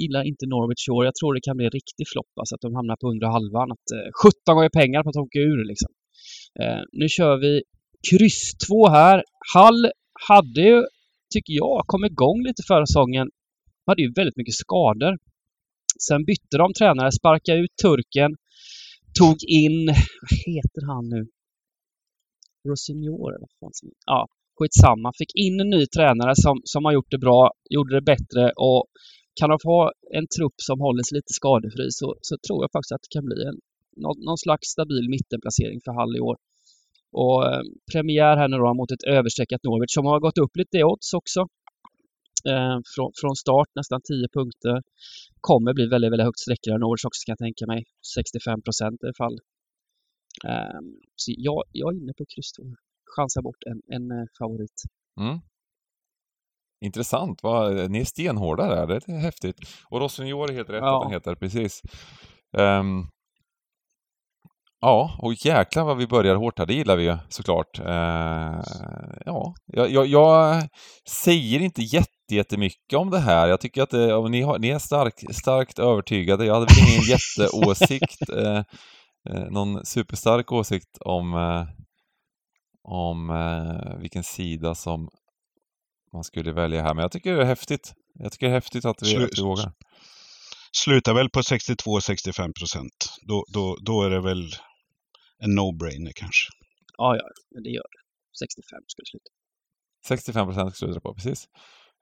gillar 0.00 0.22
inte 0.30 0.44
Norwich 0.46 0.88
i 0.88 0.90
år. 0.90 1.04
Jag 1.04 1.14
tror 1.14 1.34
det 1.34 1.46
kan 1.48 1.56
bli 1.56 1.66
en 1.66 1.78
riktig 1.80 2.06
flopp, 2.12 2.32
alltså 2.40 2.54
att 2.54 2.64
de 2.66 2.74
hamnar 2.74 2.96
på 3.00 3.06
undre 3.12 3.28
halvan. 3.36 3.68
Att, 3.76 3.88
uh, 3.96 4.08
17 4.22 4.56
gånger 4.56 4.74
pengar 4.80 5.02
på 5.02 5.08
att 5.10 5.24
åka 5.26 5.38
ur 5.38 5.60
liksom. 5.70 5.90
Uh, 6.60 6.82
nu 7.00 7.06
kör 7.08 7.34
vi 7.44 7.52
kryss 8.10 8.42
2 8.68 8.88
här. 8.88 9.16
Hall 9.54 9.80
hade 10.28 10.62
ju, 10.70 10.78
tycker 11.34 11.52
jag, 11.62 11.76
kommit 11.92 12.12
igång 12.12 12.38
lite 12.48 12.62
förra 12.68 12.86
säsongen. 12.86 13.26
De 13.84 13.86
hade 13.90 14.02
ju 14.02 14.12
väldigt 14.20 14.36
mycket 14.40 14.54
skador. 14.64 15.14
Sen 16.06 16.24
bytte 16.24 16.56
de 16.62 16.72
tränare, 16.78 17.12
sparkade 17.12 17.58
ut 17.58 17.74
turken, 17.82 18.30
tog 19.18 19.36
in, 19.62 19.86
vad 20.26 20.38
heter 20.54 20.82
han 20.92 21.04
nu? 21.14 21.26
Rosignor 22.68 23.28
eller 23.34 23.46
vad 23.60 23.72
fan 23.72 23.90
Ja, 24.06 24.28
skitsamma. 24.58 25.12
Fick 25.18 25.34
in 25.34 25.60
en 25.60 25.70
ny 25.70 25.86
tränare 25.86 26.34
som, 26.36 26.60
som 26.64 26.84
har 26.84 26.92
gjort 26.92 27.10
det 27.10 27.18
bra, 27.18 27.50
gjorde 27.70 27.94
det 27.94 28.02
bättre 28.12 28.52
och 28.56 28.84
kan 29.40 29.50
de 29.50 29.58
få 29.62 29.92
en 30.18 30.26
trupp 30.36 30.58
som 30.68 30.80
håller 30.80 31.02
sig 31.02 31.16
lite 31.16 31.32
skadefri 31.40 31.86
så, 31.90 32.14
så 32.20 32.36
tror 32.46 32.58
jag 32.62 32.70
faktiskt 32.72 32.92
att 32.92 33.04
det 33.06 33.14
kan 33.16 33.24
bli 33.30 33.40
en, 33.48 33.58
någon, 34.04 34.18
någon 34.28 34.38
slags 34.38 34.66
stabil 34.76 35.06
mittenplacering 35.14 35.80
för 35.84 35.92
Hall 35.92 36.16
i 36.16 36.20
år. 36.20 36.36
Och 37.12 37.38
eh, 37.48 37.62
premiär 37.92 38.36
här 38.36 38.48
nu 38.48 38.56
då 38.56 38.74
mot 38.74 38.90
ett 38.90 39.04
överstreckat 39.18 39.64
Norwich 39.64 39.94
som 39.94 40.04
har 40.06 40.20
gått 40.20 40.38
upp 40.38 40.56
lite 40.56 40.76
i 40.78 40.84
odds 40.84 41.14
också. 41.14 41.40
Eh, 42.52 42.78
från, 42.94 43.10
från 43.20 43.36
start 43.36 43.70
nästan 43.74 44.00
10 44.02 44.28
punkter. 44.36 44.82
Kommer 45.40 45.74
bli 45.74 45.86
väldigt, 45.86 46.12
väldigt 46.12 46.28
högt 46.28 46.38
sträckare 46.38 46.78
Norwich 46.78 47.04
också 47.04 47.20
kan 47.26 47.32
jag 47.32 47.44
tänka 47.46 47.66
mig. 47.66 47.84
65 48.14 48.62
procent 48.62 49.02
i 49.02 49.06
alla 49.06 49.20
fall. 49.24 49.38
Eh, 50.50 50.80
så 51.16 51.28
jag, 51.36 51.62
jag 51.72 51.94
är 51.94 51.98
inne 52.00 52.12
på 52.18 52.24
kryss 52.34 52.52
2 53.16 53.22
chansar 53.22 53.42
bort 53.42 53.62
en, 53.66 53.94
en 53.94 54.10
eh, 54.10 54.26
favorit. 54.38 54.82
Mm. 55.20 55.38
Intressant. 56.84 57.42
Va? 57.42 57.68
Ni 57.68 58.00
är 58.00 58.04
stenhårda 58.04 58.66
där. 58.66 58.86
Det 58.86 59.12
är 59.12 59.18
häftigt. 59.18 59.56
Och 59.90 60.00
Rossignor 60.00 60.50
är 60.50 60.54
helt 60.54 60.70
rätt 60.70 60.82
ja. 60.82 60.96
att 60.96 61.02
den 61.02 61.12
heter, 61.12 61.34
precis. 61.34 61.82
Um, 62.56 63.08
ja, 64.80 65.18
och 65.18 65.34
jäklar 65.34 65.84
vad 65.84 65.96
vi 65.96 66.06
börjar 66.06 66.36
hårt 66.36 66.58
här. 66.58 66.66
Det 66.66 66.74
gillar 66.74 66.96
vi 66.96 67.16
såklart. 67.28 67.80
Uh, 67.80 68.62
ja, 69.26 69.54
jag, 69.66 69.90
jag, 69.90 70.06
jag, 70.06 70.62
säger 71.08 71.60
inte 71.60 71.82
jättemycket 72.30 72.98
om 72.98 73.10
det 73.10 73.18
här. 73.18 73.48
Jag 73.48 73.60
tycker 73.60 73.82
att 73.82 73.90
det, 73.90 74.28
ni, 74.28 74.42
har, 74.42 74.58
ni 74.58 74.68
är 74.68 74.78
stark, 74.78 75.14
starkt 75.32 75.78
övertygade. 75.78 76.46
Jag 76.46 76.54
hade 76.54 76.66
väl 76.66 76.88
ingen 76.88 77.02
jätteåsikt. 77.38 78.30
Uh, 78.30 78.62
någon 79.50 79.86
superstark 79.86 80.52
åsikt 80.52 80.98
om 81.00 81.34
om 82.90 83.30
eh, 83.30 84.00
vilken 84.00 84.24
sida 84.24 84.74
som 84.74 85.08
man 86.12 86.24
skulle 86.24 86.52
välja 86.52 86.82
här. 86.82 86.94
Men 86.94 87.02
jag 87.02 87.12
tycker 87.12 87.36
det 87.36 87.42
är 87.42 87.46
häftigt. 87.46 87.94
Jag 88.14 88.32
tycker 88.32 88.46
det 88.46 88.52
är 88.52 88.54
häftigt 88.54 88.84
att 88.84 89.02
vi, 89.02 89.06
Slu 89.06 89.24
att 89.24 89.38
vi 89.38 89.42
vågar. 89.42 89.72
Slutar 90.72 91.14
väl 91.14 91.30
på 91.30 91.40
62-65 91.40 92.52
procent. 92.58 93.16
Då, 93.22 93.44
då, 93.52 93.76
då 93.80 94.02
är 94.02 94.10
det 94.10 94.20
väl 94.20 94.44
en 95.38 95.58
no-brainer 95.58 96.12
kanske. 96.14 96.50
Ja, 96.96 97.16
ja, 97.16 97.60
det 97.64 97.70
gör 97.70 97.82
det. 97.82 98.00
65% 98.44 98.84
skulle 98.86 99.06
sluta. 99.06 99.30
65 100.06 100.46
procent 100.46 100.76
skulle 100.76 100.94
det 100.94 101.00
på, 101.00 101.14
precis. 101.14 101.48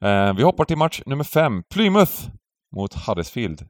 Eh, 0.05 0.37
vi 0.37 0.43
hoppar 0.43 0.65
till 0.65 0.77
match 0.77 1.03
nummer 1.07 1.25
fem. 1.25 1.63
Plymouth 1.71 2.29
mot 2.77 2.95
Huddersfield. 2.95 3.69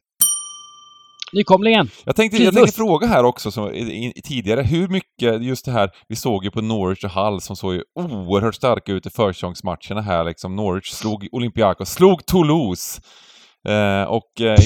Nykomlingen! 1.32 1.90
Jag 2.04 2.16
tänkte, 2.16 2.42
jag 2.42 2.54
tänkte 2.54 2.76
fråga 2.76 3.06
här 3.06 3.24
också, 3.24 3.50
som, 3.50 3.74
i, 3.74 4.12
i, 4.16 4.22
tidigare, 4.22 4.62
hur 4.62 4.88
mycket, 4.88 5.42
just 5.42 5.64
det 5.64 5.72
här, 5.72 5.90
vi 6.08 6.16
såg 6.16 6.44
ju 6.44 6.50
på 6.50 6.60
Norwich 6.60 7.04
och 7.04 7.10
Hull 7.10 7.40
som 7.40 7.56
såg 7.56 7.74
ju 7.74 7.82
oerhört 7.94 8.54
starka 8.54 8.92
ut 8.92 9.06
i 9.06 9.10
försäsongsmatcherna 9.10 10.00
här 10.00 10.24
liksom. 10.24 10.56
Norwich 10.56 10.90
slog 10.90 11.28
Olympiakos, 11.32 11.90
slog 11.90 12.26
Toulouse! 12.26 13.00
Eh, 13.68 14.02
och 14.02 14.40
eh, 14.40 14.58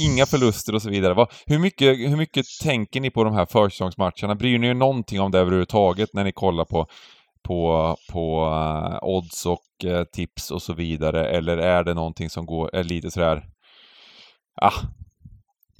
inga 0.00 0.26
förluster 0.26 0.74
och 0.74 0.82
så 0.82 0.90
vidare. 0.90 1.14
Va, 1.14 1.28
hur, 1.46 1.58
mycket, 1.58 1.98
hur 1.98 2.16
mycket 2.16 2.46
tänker 2.62 3.00
ni 3.00 3.10
på 3.10 3.24
de 3.24 3.34
här 3.34 3.46
försäsongsmatcherna? 3.46 4.34
Bryr 4.34 4.58
ni 4.58 4.66
er 4.66 4.74
någonting 4.74 5.20
om 5.20 5.30
det 5.30 5.38
överhuvudtaget 5.38 6.08
när 6.12 6.24
ni 6.24 6.32
kollar 6.32 6.64
på 6.64 6.86
på, 7.46 7.96
på 8.12 8.44
uh, 8.44 8.98
odds 9.02 9.46
och 9.46 9.64
uh, 9.84 10.04
tips 10.04 10.50
och 10.50 10.62
så 10.62 10.72
vidare? 10.74 11.28
Eller 11.28 11.56
är 11.56 11.84
det 11.84 11.94
någonting 11.94 12.30
som 12.30 12.46
går, 12.46 12.76
är 12.76 12.84
lite 12.84 13.10
sådär, 13.10 13.44
ah, 14.62 14.80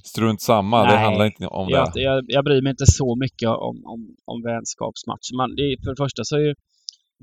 strunt 0.07 0.41
samma, 0.41 0.83
Nej, 0.83 0.91
det 0.91 0.97
handlar 0.97 1.25
inte 1.25 1.47
om 1.47 1.67
jag, 1.69 1.91
det. 1.93 2.01
Jag, 2.01 2.23
jag 2.27 2.43
bryr 2.45 2.61
mig 2.61 2.69
inte 2.69 2.85
så 2.99 3.15
mycket 3.23 3.49
om, 3.49 3.75
om, 3.93 4.01
om 4.31 4.37
vänskapsmatcher. 4.51 5.33
Man, 5.39 5.49
det, 5.59 5.65
för 5.83 5.89
det 5.93 6.01
första 6.05 6.23
så 6.23 6.35
är 6.35 6.43
ju 6.49 6.53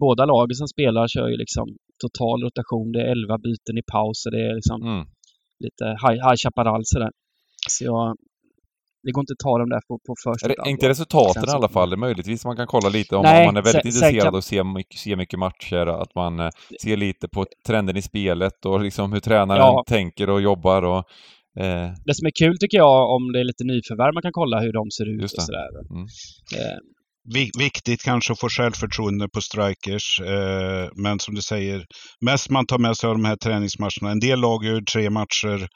båda 0.01 0.25
lagen 0.25 0.55
som 0.55 0.68
spelar 0.68 1.09
kör 1.09 1.29
ju 1.29 1.37
liksom 1.37 1.66
total 2.05 2.42
rotation. 2.47 2.92
Det 2.92 3.01
är 3.03 3.11
elva 3.16 3.38
byten 3.38 3.79
i 3.83 3.85
paus 3.92 4.27
och 4.27 4.33
det 4.33 4.42
är 4.51 4.55
liksom 4.55 4.83
mm. 4.83 5.05
lite 5.64 5.85
High, 6.03 6.18
high 6.27 6.38
Chaparral 6.42 6.83
sådär. 6.85 7.11
Så 7.68 7.85
jag, 7.85 8.16
det 9.05 9.12
går 9.12 9.23
inte 9.23 9.33
att 9.33 9.44
ta 9.49 9.59
dem 9.59 9.68
där 9.68 9.81
på, 9.88 9.99
på 10.07 10.14
första. 10.25 10.49
Är 10.49 10.68
inte 10.68 10.88
resultaten 10.88 11.49
i 11.49 11.53
alla 11.53 11.68
fall? 11.68 11.97
Möjligtvis 11.97 12.44
man 12.44 12.57
kan 12.57 12.66
kolla 12.66 12.88
lite 12.88 13.16
om, 13.16 13.23
Nej, 13.23 13.40
om 13.40 13.47
man 13.47 13.57
är 13.57 13.62
väldigt 13.62 13.83
sen, 13.83 13.88
intresserad 13.88 14.23
sen 14.23 14.31
kan... 14.31 14.35
och 14.35 14.44
ser 14.44 14.64
mycket, 14.64 15.01
ser 15.01 15.16
mycket 15.16 15.38
matcher, 15.38 15.87
att 15.87 16.14
man 16.14 16.40
eh, 16.40 16.49
ser 16.83 16.97
lite 16.97 17.29
på 17.29 17.47
trenden 17.66 17.97
i 17.97 18.03
spelet 18.03 18.66
och 18.66 18.81
liksom 18.81 19.12
hur 19.12 19.20
tränaren 19.20 19.61
ja. 19.61 19.85
tänker 19.87 20.31
och 20.31 20.40
jobbar 20.40 20.83
och 20.83 21.05
Eh. 21.61 21.90
Det 22.05 22.14
som 22.14 22.27
är 22.27 22.35
kul 22.38 22.57
tycker 22.59 22.79
jag 22.79 23.11
om 23.17 23.33
det 23.33 23.40
är 23.40 23.45
lite 23.45 23.64
nyförvärv, 23.64 24.14
man 24.14 24.23
kan 24.23 24.33
kolla 24.33 24.61
hur 24.61 24.73
de 24.73 24.90
ser 24.90 25.07
ut 25.14 25.23
och 25.23 25.43
sådär. 25.43 25.71
Mm. 25.90 26.07
Eh. 26.59 26.79
Viktigt 27.59 28.03
kanske 28.03 28.33
att 28.33 28.40
få 28.40 28.49
självförtroende 28.49 29.29
på 29.29 29.40
strikers. 29.40 30.21
Eh, 30.21 30.88
men 30.97 31.21
som 31.21 31.35
du 31.35 31.43
säger, 31.43 31.85
mest 32.21 32.51
man 32.51 32.67
tar 32.67 32.79
med 32.79 32.97
sig 32.97 33.09
av 33.09 33.14
de 33.14 33.25
här 33.25 33.37
träningsmatcherna. 33.37 34.11
En 34.11 34.21
del 34.21 34.40
lag 34.40 34.64
gör 34.64 34.81
tre 34.93 35.11
matcher 35.11 35.69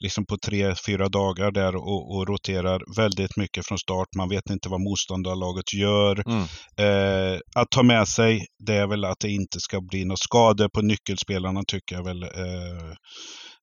liksom 0.00 0.26
på 0.26 0.36
tre, 0.46 0.74
fyra 0.86 1.08
dagar 1.08 1.50
där 1.50 1.76
och, 1.76 2.16
och, 2.16 2.28
roterar 2.28 2.80
väldigt 2.96 3.36
mycket 3.36 3.66
från 3.66 3.78
start. 3.78 4.08
Man 4.16 4.28
vet 4.28 4.50
inte 4.50 4.68
vad 4.68 4.80
motståndarlaget 4.80 5.74
gör. 5.74 6.22
Mm. 6.28 6.44
Eh, 6.84 7.38
att 7.54 7.70
ta 7.70 7.82
med 7.82 8.08
sig, 8.08 8.46
det 8.66 8.74
är 8.74 8.86
väl 8.86 9.04
att 9.04 9.20
det 9.20 9.30
inte 9.30 9.60
ska 9.60 9.80
bli 9.80 10.04
några 10.04 10.16
skador 10.16 10.68
på 10.68 10.82
nyckelspelarna 10.82 11.62
tycker 11.66 11.96
jag 11.96 12.04
väl. 12.04 12.22
Eh, 12.22 12.28
Eh, 12.28 12.94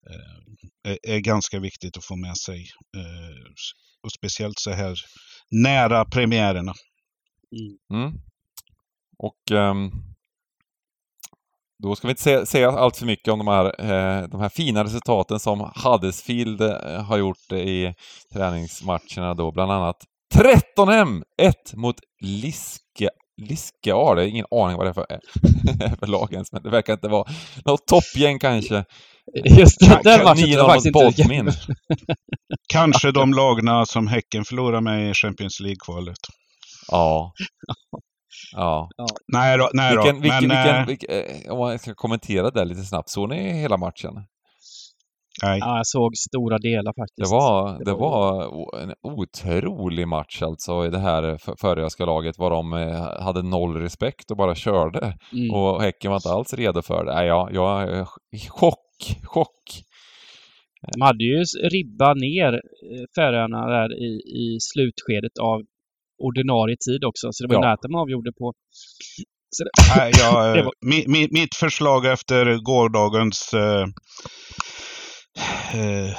Eh, 0.09 0.95
är 1.15 1.19
ganska 1.19 1.59
viktigt 1.59 1.97
att 1.97 2.05
få 2.05 2.15
med 2.15 2.37
sig. 2.37 2.59
Eh, 2.97 3.53
och 4.03 4.11
speciellt 4.11 4.59
så 4.59 4.71
här 4.71 4.95
nära 5.51 6.05
premiärerna. 6.05 6.73
Mm. 7.91 8.03
mm. 8.03 8.19
Och 9.17 9.51
um, 9.51 9.91
då 11.83 11.95
ska 11.95 12.07
vi 12.07 12.11
inte 12.11 12.45
säga, 12.45 12.71
allt 12.71 12.97
för 12.97 13.05
mycket 13.05 13.33
om 13.33 13.39
de 13.39 13.47
här, 13.47 13.65
eh, 13.65 14.27
de 14.27 14.41
här 14.41 14.49
fina 14.49 14.83
resultaten 14.83 15.39
som 15.39 15.71
Huddersfield 15.83 16.61
har 17.07 17.17
gjort 17.17 17.51
i 17.51 17.93
träningsmatcherna 18.33 19.33
då, 19.33 19.51
bland 19.51 19.71
annat 19.71 19.97
13M! 20.35 21.23
1 21.41 21.73
mot 21.73 21.95
Liske 22.21 23.09
Liske 23.37 23.93
A, 23.93 24.15
det 24.15 24.23
är 24.23 24.27
ingen 24.27 24.45
aning 24.51 24.77
vad 24.77 24.85
det 24.85 24.89
är 24.89 24.93
för, 24.93 25.05
för 25.99 26.07
lag 26.07 26.33
ens, 26.33 26.51
men 26.51 26.63
det 26.63 26.69
verkar 26.69 26.93
inte 26.93 27.07
vara 27.07 27.31
något 27.65 27.87
toppgäng 27.87 28.39
kanske. 28.39 28.85
Just 29.59 29.79
det, 29.79 29.99
den 30.03 30.23
matchen 30.23 30.43
tror 30.43 30.57
jag 30.57 30.67
faktiskt 30.67 31.19
inte 31.19 31.27
min. 31.27 31.51
Kanske 32.73 33.11
de 33.11 33.33
lagna 33.33 33.85
som 33.85 34.07
Häcken 34.07 34.45
förlorar 34.45 34.81
med 34.81 35.09
i 35.09 35.13
Champions 35.13 35.59
League-kvalet. 35.59 36.17
Ja. 36.91 37.33
Ja. 38.55 38.89
ja. 38.97 39.05
Nej 39.27 39.57
då, 39.57 39.69
nej 39.73 39.95
vilken, 39.95 40.15
då. 40.15 40.21
Vilken, 40.21 40.47
men, 40.47 40.87
vilken, 40.87 41.17
vilken, 41.17 41.45
eh, 41.47 41.53
om 41.53 41.71
jag 41.71 41.79
ska 41.79 41.93
kommentera 41.93 42.51
det 42.51 42.65
lite 42.65 42.81
snabbt, 42.81 43.09
såg 43.09 43.29
ni 43.29 43.53
hela 43.53 43.77
matchen? 43.77 44.13
Nej. 45.43 45.59
Ja, 45.59 45.77
jag 45.77 45.87
såg 45.87 46.11
stora 46.17 46.57
delar 46.57 46.93
faktiskt. 47.01 47.31
Det 47.31 47.35
var, 47.35 47.85
det 47.85 47.93
var 47.93 48.43
en 48.81 48.93
otrolig 49.03 50.07
match 50.07 50.41
alltså 50.41 50.85
i 50.85 50.89
det 50.89 50.99
här 50.99 51.37
föröiska 51.61 52.05
laget, 52.05 52.37
var 52.37 52.49
de 52.49 52.73
eh, 52.73 53.23
hade 53.23 53.41
noll 53.41 53.77
respekt 53.77 54.31
och 54.31 54.37
bara 54.37 54.55
körde. 54.55 55.17
Mm. 55.33 55.55
Och 55.55 55.81
Häcken 55.81 56.11
var 56.11 56.17
inte 56.17 56.29
alls 56.29 56.53
redo 56.53 56.81
för 56.81 57.05
det. 57.05 57.13
Nej, 57.13 57.27
ja, 57.27 57.49
jag 57.51 57.83
är 57.83 58.05
chock 58.49 58.79
chock. 59.23 59.83
De 60.93 61.01
hade 61.01 61.23
ju 61.23 61.43
ribba 61.71 62.13
ner 62.13 62.53
eh, 62.53 63.05
Färöarna 63.15 63.67
där 63.67 63.93
i, 63.93 64.11
i 64.43 64.57
slutskedet 64.59 65.37
av 65.41 65.61
ordinarie 66.17 66.77
tid 66.87 67.03
också. 67.03 67.27
Så 67.31 67.43
det 67.43 67.47
var 67.47 67.55
ja. 67.55 67.61
nära 67.61 67.73
att 67.73 67.81
de 67.81 67.95
avgjorde 67.95 68.31
på 68.31 68.53
det, 69.59 69.69
Nej, 69.97 70.11
jag, 70.17 70.55
det 70.57 70.63
var... 70.63 70.73
mi, 70.81 71.27
mitt 71.31 71.55
förslag 71.55 72.05
efter 72.05 72.57
gårdagens 72.63 73.53
uh, 73.53 73.85
uh, 75.81 76.13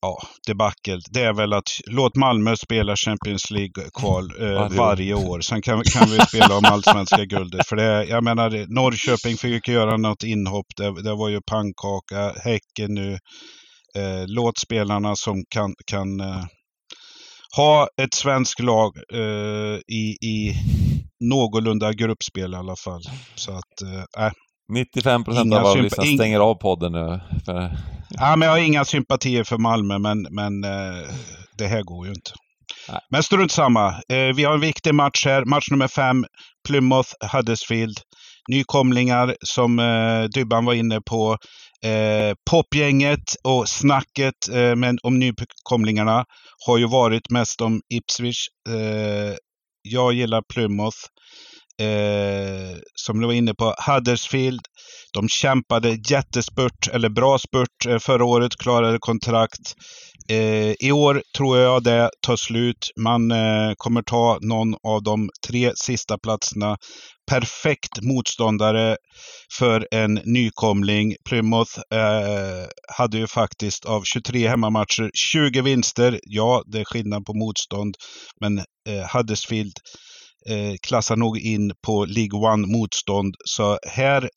ja, 0.00 0.18
debacle, 0.46 1.00
det 1.10 1.20
är 1.20 1.32
väl 1.32 1.52
att 1.52 1.70
låt 1.86 2.16
Malmö 2.16 2.56
spela 2.56 2.96
Champions 2.96 3.50
League-kval 3.50 4.24
eh, 4.40 4.68
varje 4.76 5.14
år. 5.14 5.40
Sen 5.40 5.62
kan, 5.62 5.82
kan 5.82 6.08
vi 6.08 6.20
spela 6.20 6.56
om 6.56 6.64
allsvenska 6.64 7.24
guldet. 7.24 7.66
För 7.66 7.76
det, 7.76 8.04
jag 8.04 8.24
menar, 8.24 8.74
Norrköping 8.74 9.36
fick 9.36 9.68
göra 9.68 9.96
något 9.96 10.22
inhopp. 10.22 10.66
Det, 10.76 11.02
det 11.02 11.14
var 11.14 11.28
ju 11.28 11.40
pannkaka. 11.40 12.34
Häcken 12.44 12.94
nu. 12.94 13.18
Eh, 13.96 14.24
låt 14.26 14.58
spelarna 14.58 15.16
som 15.16 15.44
kan, 15.48 15.74
kan 15.86 16.20
eh, 16.20 16.44
ha 17.56 17.88
ett 18.02 18.14
svenskt 18.14 18.60
lag 18.60 18.96
eh, 19.12 19.78
i, 19.88 20.16
i 20.22 20.54
någorlunda 21.20 21.92
gruppspel 21.92 22.52
i 22.52 22.56
alla 22.56 22.76
fall. 22.76 23.02
Så 23.34 23.52
att, 23.52 23.82
äh, 24.18 24.32
95 24.70 25.24
procent 25.24 25.54
av 25.54 25.62
våra 25.62 25.74
lyssnare 25.74 26.06
stänger 26.06 26.40
av 26.40 26.54
podden 26.54 26.92
nu. 26.92 27.20
Ja, 28.10 28.36
men 28.36 28.46
jag 28.46 28.50
har 28.50 28.58
inga 28.58 28.84
sympatier 28.84 29.44
för 29.44 29.58
Malmö, 29.58 29.98
men, 29.98 30.26
men 30.30 30.64
eh, 30.64 31.10
det 31.58 31.66
här 31.66 31.82
går 31.82 32.06
ju 32.06 32.12
inte. 32.12 32.30
Nej. 32.88 33.00
Men 33.10 33.22
strunt 33.22 33.52
samma. 33.52 33.88
Eh, 33.88 34.34
vi 34.36 34.44
har 34.44 34.54
en 34.54 34.60
viktig 34.60 34.94
match 34.94 35.26
här. 35.26 35.44
Match 35.44 35.70
nummer 35.70 35.88
fem. 35.88 36.24
Plymouth 36.68 37.10
Huddersfield. 37.32 37.98
Nykomlingar 38.48 39.36
som 39.40 39.78
eh, 39.78 40.24
Dybban 40.24 40.64
var 40.64 40.74
inne 40.74 41.00
på. 41.00 41.36
Popgänget 42.50 43.34
och 43.44 43.68
snacket 43.68 44.34
men 44.76 44.98
om 45.02 45.18
nykomlingarna 45.18 46.24
har 46.66 46.78
ju 46.78 46.86
varit 46.86 47.30
mest 47.30 47.60
om 47.60 47.80
Ipswich. 47.94 48.46
Jag 49.82 50.12
gillar 50.12 50.42
Plymouth 50.52 50.98
eh, 51.80 52.76
som 52.94 53.20
du 53.20 53.26
var 53.26 53.34
inne 53.34 53.54
på, 53.54 53.74
Huddersfield. 53.86 54.60
De 55.12 55.28
kämpade 55.28 55.98
jättespurt, 56.10 56.88
eller 56.92 57.08
bra 57.08 57.38
spurt 57.38 57.86
eh, 57.88 57.98
förra 57.98 58.24
året, 58.24 58.56
klarade 58.56 58.98
kontrakt. 59.00 59.74
Eh, 60.30 60.74
I 60.80 60.92
år 60.92 61.22
tror 61.36 61.58
jag 61.58 61.82
det 61.82 62.10
tar 62.26 62.36
slut. 62.36 62.90
Man 62.96 63.30
eh, 63.30 63.72
kommer 63.76 64.02
ta 64.02 64.38
någon 64.42 64.74
av 64.82 65.02
de 65.02 65.30
tre 65.46 65.72
sista 65.74 66.18
platserna. 66.18 66.76
Perfekt 67.30 68.02
motståndare 68.02 68.96
för 69.58 69.88
en 69.90 70.14
nykomling. 70.14 71.14
Plymouth 71.28 71.78
eh, 71.94 72.66
hade 72.98 73.18
ju 73.18 73.26
faktiskt 73.26 73.84
av 73.84 74.02
23 74.02 74.48
hemmamatcher 74.48 75.10
20 75.14 75.62
vinster. 75.62 76.20
Ja, 76.22 76.62
det 76.66 76.80
är 76.80 76.84
skillnad 76.84 77.24
på 77.24 77.34
motstånd, 77.34 77.94
men 78.40 78.58
eh, 78.58 79.16
Huddersfield 79.16 79.72
Eh, 80.46 80.74
klassar 80.82 81.16
nog 81.16 81.38
in 81.38 81.72
på 81.86 82.04
League 82.04 82.40
One-motstånd. 82.52 83.34
Så 83.44 83.78
här 83.88 84.30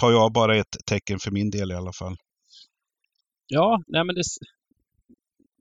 tar 0.00 0.12
jag 0.12 0.32
bara 0.32 0.56
ett 0.56 0.76
tecken 0.86 1.18
för 1.18 1.30
min 1.30 1.50
del 1.50 1.70
i 1.70 1.74
alla 1.74 1.92
fall. 1.92 2.16
Ja, 3.46 3.82
nej 3.86 4.04
men 4.04 4.14
det, 4.14 4.22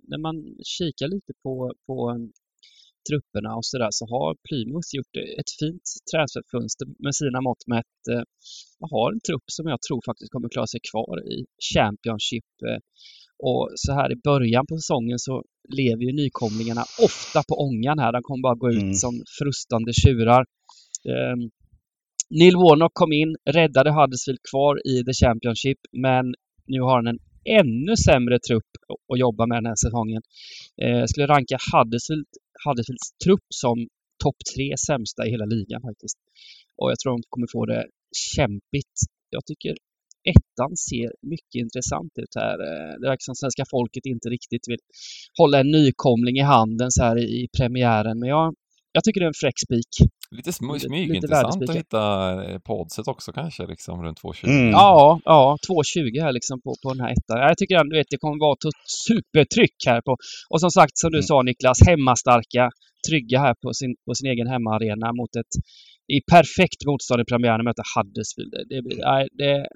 när 0.08 0.18
man 0.18 0.36
kikar 0.64 1.08
lite 1.08 1.34
på, 1.44 1.74
på 1.88 2.12
um, 2.12 2.32
trupperna 3.10 3.56
och 3.56 3.66
sådär 3.66 3.92
så 3.92 4.06
har 4.06 4.30
Plymouth 4.48 4.90
gjort 4.98 5.16
ett 5.40 5.52
fint 5.60 5.88
transferfönster 6.12 6.88
med 7.06 7.16
sina 7.16 7.42
mått 7.42 7.64
mätt. 7.68 8.02
Man 8.82 8.90
har 8.96 9.08
en 9.14 9.22
trupp 9.28 9.48
som 9.58 9.66
jag 9.74 9.82
tror 9.88 10.02
faktiskt 10.10 10.32
kommer 10.32 10.50
klara 10.50 10.68
sig 10.74 10.82
kvar 10.92 11.16
i 11.34 11.38
Championship. 11.74 12.50
Eh, 12.68 12.80
och 13.42 13.70
så 13.76 13.94
här 13.94 14.12
i 14.12 14.16
början 14.16 14.66
på 14.70 14.78
säsongen 14.78 15.20
så 15.20 15.44
lever 15.70 16.04
ju 16.04 16.12
nykomlingarna 16.12 16.84
ofta 17.08 17.44
på 17.50 17.56
ångan 17.68 18.00
här. 18.00 18.12
De 18.12 18.22
kommer 18.22 18.42
bara 18.42 18.56
gå 18.56 18.70
ut 18.70 18.82
mm. 18.82 18.94
som 18.94 19.14
frustande 19.40 19.92
tjurar. 19.94 20.46
Eh, 21.12 21.38
Neil 22.30 22.56
Warnock 22.56 22.94
kom 22.94 23.14
in, 23.14 23.36
räddade 23.50 23.92
Huddersfield 23.92 24.40
kvar 24.52 24.74
i 24.92 25.04
The 25.04 25.14
Championship, 25.14 25.80
men 25.92 26.26
nu 26.66 26.80
har 26.82 26.96
han 26.96 27.08
en 27.08 27.20
ännu 27.62 27.94
sämre 27.98 28.40
trupp 28.48 28.72
att 29.14 29.20
jobba 29.20 29.46
med 29.46 29.58
den 29.58 29.66
här 29.66 29.80
säsongen. 29.86 30.22
Eh, 30.84 31.06
skulle 31.06 31.28
ranka 31.28 31.58
Huddersfield, 31.74 32.30
Huddersfields 32.66 33.08
trupp 33.26 33.46
som 33.50 33.88
topp 34.24 34.40
tre 34.56 34.78
sämsta 34.88 35.28
i 35.28 35.32
hela 35.32 35.46
ligan 35.46 35.82
faktiskt. 35.82 36.18
Och 36.78 36.92
jag 36.92 37.00
tror 37.00 37.12
de 37.14 37.22
kommer 37.30 37.48
få 37.52 37.66
det 37.66 37.88
kämpigt. 38.36 38.96
Jag 39.30 39.46
tycker 39.46 39.76
ettan 40.34 40.72
ser 40.90 41.10
mycket 41.22 41.60
intressant 41.66 42.12
ut 42.16 42.34
här. 42.36 42.58
Eh, 42.68 42.94
det 43.00 43.08
verkar 43.08 43.26
som 43.30 43.36
svenska 43.36 43.64
folket 43.72 44.06
inte 44.06 44.30
riktigt 44.30 44.66
vill 44.68 44.84
hålla 45.38 45.60
en 45.60 45.72
nykomling 45.72 46.36
i 46.38 46.42
handen 46.42 46.92
så 46.92 47.04
här 47.04 47.18
i 47.18 47.48
premiären. 47.58 48.20
Men 48.20 48.30
jag, 48.30 48.54
jag 48.92 49.04
tycker 49.04 49.20
det 49.20 49.26
är 49.26 49.36
en 49.36 49.44
fräck 49.44 49.60
spik. 49.66 49.94
Lite 50.36 50.54
smygintressant 50.54 51.70
att 51.70 51.76
hitta 51.76 52.04
eh, 52.44 52.60
poddset 52.60 53.08
också 53.08 53.32
kanske, 53.32 53.68
liksom 53.68 54.04
runt 54.04 54.22
2,20. 54.22 54.48
Mm. 54.48 54.70
Ja, 54.70 55.20
ja, 55.26 55.58
2,20 55.70 56.22
här 56.24 56.32
liksom 56.32 56.62
på, 56.62 56.76
på 56.84 56.94
den 56.94 57.02
här 57.04 57.12
ettan. 57.12 57.38
Jag 57.40 57.58
tycker 57.58 57.76
ändå, 57.76 57.96
vet, 57.96 58.08
det 58.10 58.18
kommer 58.18 58.40
vara 58.40 58.54
ett 58.54 58.90
supertryck 59.08 59.78
här 59.88 60.02
på. 60.02 60.18
Och 60.50 60.60
som 60.62 60.72
sagt, 60.72 60.98
som 60.98 61.12
du 61.12 61.18
mm. 61.18 61.24
sa 61.24 61.42
Niklas, 61.42 61.80
hemmastarka, 61.88 62.70
trygga 63.10 63.40
här 63.40 63.56
på 63.64 63.74
sin, 63.74 63.96
på 64.06 64.16
sin 64.16 64.28
egen 64.32 64.48
hemmaarena 64.48 65.14
mot 65.14 65.36
ett 65.36 65.54
i 66.18 66.22
perfekt 66.32 66.86
motstånd 66.86 67.22
i 67.22 67.26
premiären 67.26 67.66
möta 67.66 67.84
Huddersfield. 67.96 68.54
Det, 68.70 68.82
blir, 68.86 68.98
det, 68.98 69.28
det, 69.42 69.68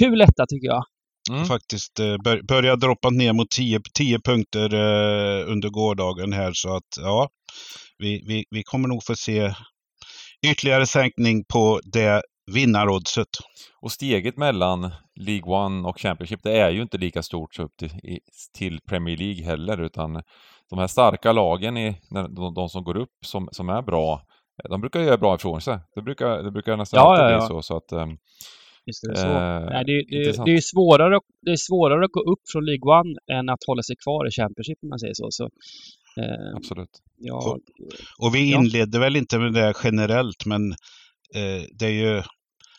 kul 0.00 0.20
etta 0.20 0.46
tycker 0.46 0.66
jag. 0.66 0.84
Mm. 1.30 1.44
Faktiskt 1.44 2.00
eh, 2.00 2.16
bör, 2.24 2.42
börjar 2.42 2.76
droppa 2.76 3.10
ner 3.10 3.32
mot 3.32 3.50
10 3.94 4.18
punkter 4.24 4.74
eh, 4.74 5.52
under 5.52 5.68
gårdagen 5.68 6.32
här 6.32 6.52
så 6.54 6.76
att 6.76 6.96
ja, 7.00 7.28
vi, 7.98 8.22
vi, 8.26 8.44
vi 8.50 8.62
kommer 8.62 8.88
nog 8.88 9.04
få 9.04 9.16
se 9.16 9.54
ytterligare 10.46 10.86
sänkning 10.86 11.44
på 11.44 11.80
det 11.84 12.22
vinnaroddset. 12.52 13.28
Och 13.80 13.92
steget 13.92 14.36
mellan 14.36 14.90
League 15.20 15.54
One 15.54 15.88
och 15.88 16.00
Championship, 16.00 16.40
det 16.42 16.60
är 16.60 16.70
ju 16.70 16.82
inte 16.82 16.98
lika 16.98 17.22
stort 17.22 17.58
upp 17.58 17.76
till, 17.78 17.90
till 18.58 18.80
Premier 18.88 19.16
League 19.16 19.44
heller, 19.44 19.82
utan 19.82 20.22
de 20.70 20.78
här 20.78 20.86
starka 20.86 21.32
lagen, 21.32 21.76
i, 21.76 22.00
de, 22.10 22.54
de 22.54 22.68
som 22.68 22.84
går 22.84 22.96
upp 22.96 23.12
som, 23.26 23.48
som 23.52 23.68
är 23.68 23.82
bra, 23.82 24.22
de 24.68 24.80
brukar 24.80 25.00
göra 25.00 25.16
bra 25.16 25.34
ifrån 25.34 25.60
sig. 25.60 25.78
Det 25.94 26.02
brukar, 26.02 26.42
det 26.42 26.50
brukar 26.50 26.76
nästan 26.76 26.98
ja, 26.98 27.10
alltid 27.10 27.24
ja, 27.24 27.30
ja. 27.30 27.38
bli 27.38 27.46
så. 27.46 27.62
så 27.62 27.76
att, 27.76 27.92
um, 27.92 28.18
Visst 28.86 29.04
är 29.04 29.08
det 29.08 29.16
så. 29.16 29.26
Eh, 29.26 29.64
Nej, 29.74 29.84
det, 29.84 29.96
det, 30.10 30.44
det, 30.44 30.54
är 30.60 30.60
svårare, 30.60 31.20
det 31.42 31.50
är 31.50 31.56
svårare 31.68 32.04
att 32.04 32.12
gå 32.12 32.20
upp 32.32 32.42
från 32.52 32.64
League 32.64 33.00
One 33.00 33.14
än 33.38 33.48
att 33.48 33.64
hålla 33.66 33.82
sig 33.82 33.96
kvar 34.04 34.28
i 34.28 34.30
Championship 34.30 34.78
om 34.82 34.88
man 34.88 34.98
säger 34.98 35.14
så. 35.14 35.26
så 35.30 35.44
eh, 36.20 36.56
Absolut. 36.56 36.94
Ja, 37.16 37.34
och, 37.34 37.58
och, 38.26 38.34
vi 38.34 38.52
inledde 38.52 38.96
ja. 38.98 39.00
väl 39.00 39.16
inte 39.16 39.38
med 39.38 39.52
det 39.52 39.74
generellt, 39.84 40.46
men 40.46 40.62
eh, 41.34 41.62
det 41.78 41.86
är 41.86 41.98
ju 42.04 42.22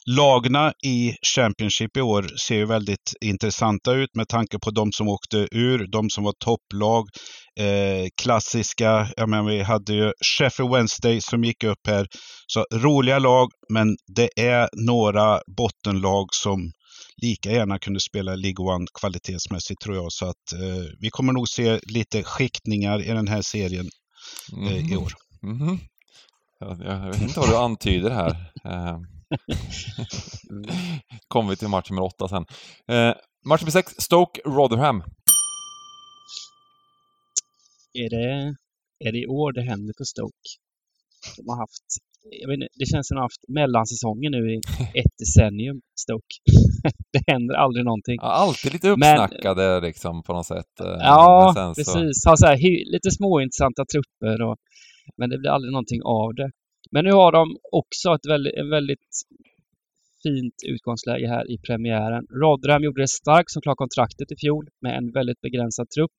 Lagna 0.06 0.74
i 0.86 1.16
Championship 1.36 1.98
i 1.98 2.02
år 2.02 2.28
ser 2.48 2.56
ju 2.56 2.66
väldigt 2.66 3.14
intressanta 3.22 3.94
ut 3.94 4.16
med 4.16 4.28
tanke 4.28 4.60
på 4.60 4.72
de 4.72 4.92
som 4.92 5.08
åkte 5.08 5.48
ur, 5.52 5.88
de 5.92 6.10
som 6.10 6.24
var 6.24 6.34
topplag. 6.40 7.06
Eh, 7.60 8.08
klassiska, 8.22 9.08
jag 9.18 9.30
menar, 9.30 9.50
vi 9.50 9.62
hade 9.62 9.94
ju 9.94 10.14
Sheffield 10.26 10.72
Wednesday 10.72 11.22
som 11.22 11.44
gick 11.44 11.64
upp 11.64 11.88
här. 11.88 12.08
Så 12.48 12.66
roliga 12.74 13.20
lag, 13.20 13.48
men 13.74 13.88
det 14.16 14.30
är 14.36 14.70
några 14.86 15.42
bottenlag 15.58 16.28
som 16.32 16.72
lika 17.22 17.52
gärna 17.52 17.80
kunde 17.80 18.00
spela 18.00 18.36
League 18.36 18.66
One 18.66 18.86
kvalitetsmässigt 19.00 19.82
tror 19.82 19.96
jag. 19.96 20.12
Så 20.12 20.26
att 20.26 20.54
eh, 20.54 20.84
vi 21.00 21.10
kommer 21.10 21.34
nog 21.34 21.50
se 21.50 21.80
lite 21.84 22.24
skiktningar 22.24 23.02
i 23.02 23.08
den 23.08 23.28
här 23.28 23.42
serien 23.42 23.90
eh, 24.54 24.78
mm. 24.78 24.92
i 24.92 24.96
år. 24.96 25.14
Mm. 25.44 25.80
Jag, 26.60 26.82
jag, 26.86 27.12
vet 27.12 27.22
inte 27.22 27.40
vad 27.40 27.50
du 27.50 27.58
antyder 27.58 28.10
här. 28.10 28.36
Kommer 31.28 31.50
vi 31.50 31.56
till 31.56 31.68
match 31.68 31.90
nummer 31.90 32.04
åtta 32.04 32.28
sen. 32.28 32.46
Eh, 32.88 33.14
match 33.46 33.62
nummer 33.62 33.72
sex, 33.72 33.94
Stoke 33.98 34.42
Rotherham. 34.46 35.04
Är 37.94 38.10
det, 38.10 38.56
är 39.06 39.12
det 39.12 39.20
i 39.20 39.28
år 39.28 39.52
det 39.52 39.62
händer 39.62 39.94
för 39.98 40.04
Stoke? 40.04 40.50
De 41.38 41.50
har 41.50 41.58
haft, 41.58 41.88
jag 42.42 42.48
vet 42.50 42.56
inte, 42.56 42.68
det 42.80 42.86
känns 42.92 43.08
som 43.08 43.16
de 43.16 43.20
har 43.20 43.30
haft 43.30 43.44
mellansäsonger 43.48 44.30
nu 44.30 44.42
i 44.54 44.58
ett 45.00 45.16
decennium, 45.24 45.82
Stoke. 46.04 46.36
det 47.14 47.24
händer 47.32 47.56
aldrig 47.56 47.86
någonting. 47.86 48.18
Ja, 48.22 48.30
alltid 48.46 48.74
lite 48.74 48.90
uppsnackade 48.90 49.68
Men, 49.68 49.84
liksom 49.84 50.24
på 50.24 50.34
något 50.34 50.46
sätt. 50.46 50.74
Eh, 50.80 50.98
ja, 51.00 51.54
precis. 51.76 52.26
Har 52.28 52.36
så 52.36 52.48
här, 52.48 52.58
lite 52.94 53.12
småintressanta 53.12 53.84
trupper 53.92 54.42
och, 54.48 54.58
men 55.18 55.30
det 55.30 55.38
blir 55.38 55.50
aldrig 55.50 55.72
någonting 55.72 56.02
av 56.04 56.34
det. 56.40 56.50
Men 56.92 57.06
nu 57.06 57.12
har 57.12 57.32
de 57.32 57.58
också 57.72 58.14
ett 58.14 58.26
väldigt, 58.26 58.54
en 58.56 58.70
väldigt 58.70 59.10
fint 60.24 60.56
utgångsläge 60.68 61.28
här 61.28 61.52
i 61.52 61.58
premiären. 61.58 62.28
Rodram 62.30 62.84
gjorde 62.84 63.02
det 63.02 63.08
starkt 63.08 63.52
som 63.52 63.62
klarade 63.62 63.78
kontraktet 63.78 64.32
i 64.32 64.36
fjol 64.36 64.70
med 64.82 64.98
en 64.98 65.12
väldigt 65.12 65.42
begränsad 65.42 65.90
trupp. 65.90 66.12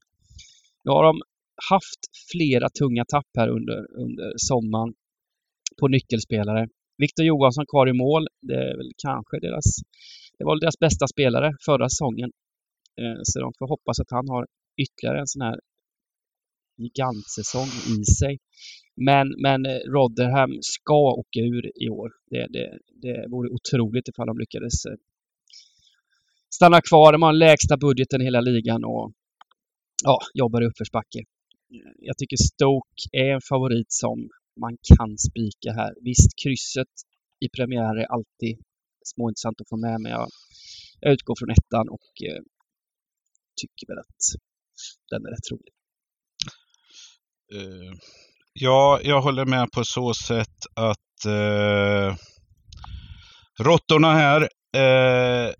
Nu 0.84 0.90
har 0.90 1.04
de 1.04 1.22
haft 1.70 2.00
flera 2.32 2.68
tunga 2.68 3.04
tapp 3.04 3.30
här 3.38 3.48
under, 3.48 3.78
under 4.02 4.32
sommaren 4.36 4.94
på 5.80 5.88
nyckelspelare. 5.88 6.68
Viktor 6.98 7.26
Johansson 7.26 7.66
kvar 7.66 7.88
i 7.88 7.92
mål. 7.92 8.28
Det 8.40 8.54
är 8.54 8.76
väl 8.76 8.92
kanske 8.96 9.40
deras, 9.40 9.64
det 10.38 10.44
var 10.44 10.60
deras 10.60 10.78
bästa 10.78 11.06
spelare 11.06 11.52
förra 11.66 11.88
säsongen. 11.88 12.30
Eh, 13.00 13.20
så 13.22 13.40
de 13.40 13.52
får 13.58 13.68
hoppas 13.68 14.00
att 14.00 14.10
han 14.10 14.28
har 14.28 14.46
ytterligare 14.76 15.20
en 15.20 15.26
sån 15.26 15.42
här 15.42 15.60
gigantsäsong 16.76 17.68
i 17.98 18.04
sig. 18.04 18.38
Men, 18.96 19.26
men 19.42 19.66
eh, 19.66 19.80
Rotherham 19.94 20.58
ska 20.60 20.98
åka 21.22 21.40
ur 21.40 21.82
i 21.84 21.88
år. 21.88 22.10
Det, 22.30 22.46
det, 22.50 22.78
det 23.02 23.26
vore 23.30 23.48
otroligt 23.48 24.08
ifall 24.08 24.26
de 24.26 24.38
lyckades 24.38 24.84
eh, 24.86 24.96
stanna 26.54 26.80
kvar. 26.80 27.12
De 27.12 27.22
har 27.22 27.32
den 27.32 27.38
lägsta 27.38 27.76
budgeten 27.76 28.20
i 28.20 28.24
hela 28.24 28.40
ligan 28.40 28.84
och 28.84 29.12
ja, 30.04 30.18
jobbar 30.34 30.62
i 30.62 30.66
uppförsbacke. 30.66 31.20
Jag 31.98 32.18
tycker 32.18 32.36
Stoke 32.36 33.02
är 33.12 33.34
en 33.34 33.40
favorit 33.48 33.92
som 33.92 34.28
man 34.60 34.76
kan 34.96 35.18
spika 35.18 35.72
här. 35.72 35.94
Visst, 36.00 36.30
krysset 36.42 36.94
i 37.40 37.48
premiär 37.56 37.96
är 37.96 38.06
alltid 38.16 38.58
småintressant 39.04 39.60
att 39.60 39.68
få 39.68 39.76
med, 39.76 40.00
men 40.00 40.12
jag, 40.12 40.28
jag 41.00 41.12
utgår 41.12 41.36
från 41.38 41.50
ettan 41.50 41.88
och 41.88 42.10
eh, 42.28 42.42
tycker 43.60 43.86
väl 43.86 43.98
att 43.98 44.22
den 45.10 45.26
är 45.26 45.30
rätt 45.30 45.50
rolig. 45.52 45.72
Uh, 47.54 47.92
ja, 48.52 49.00
jag 49.02 49.22
håller 49.22 49.44
med 49.44 49.72
på 49.72 49.84
så 49.84 50.14
sätt 50.14 50.66
att 50.74 51.26
uh, 51.26 52.14
råttorna 53.60 54.12
här 54.14 54.40
uh, 54.76 55.52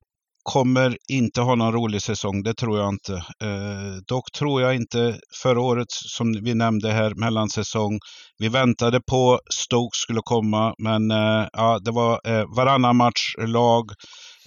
kommer 0.43 0.97
inte 1.09 1.41
ha 1.41 1.55
någon 1.55 1.73
rolig 1.73 2.03
säsong, 2.03 2.43
det 2.43 2.55
tror 2.55 2.79
jag 2.79 2.89
inte. 2.89 3.13
Eh, 3.15 3.97
dock 4.07 4.33
tror 4.39 4.63
jag 4.63 4.75
inte 4.75 5.19
förra 5.43 5.61
året, 5.61 5.87
som 5.91 6.33
vi 6.45 6.55
nämnde 6.55 6.93
här, 6.93 7.15
mellansäsong. 7.15 7.99
Vi 8.39 8.49
väntade 8.49 9.01
på 9.11 9.41
Stoke 9.51 9.97
skulle 9.97 10.21
komma, 10.25 10.75
men 10.79 11.11
eh, 11.11 11.47
ja, 11.53 11.79
det 11.85 11.91
var 11.91 12.21
eh, 12.25 12.45
varannan 12.57 12.97
match 12.97 13.35
lag 13.39 13.85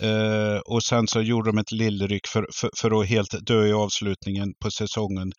eh, 0.01 0.57
och 0.65 0.83
sen 0.83 1.07
så 1.07 1.21
gjorde 1.21 1.49
de 1.51 1.57
ett 1.57 1.71
lillryck 1.71 2.27
för, 2.27 2.45
för, 2.59 2.69
för 2.81 3.01
att 3.01 3.07
helt 3.07 3.45
dö 3.47 3.65
i 3.65 3.73
avslutningen 3.73 4.47
på 4.63 4.71
säsongen. 4.71 5.31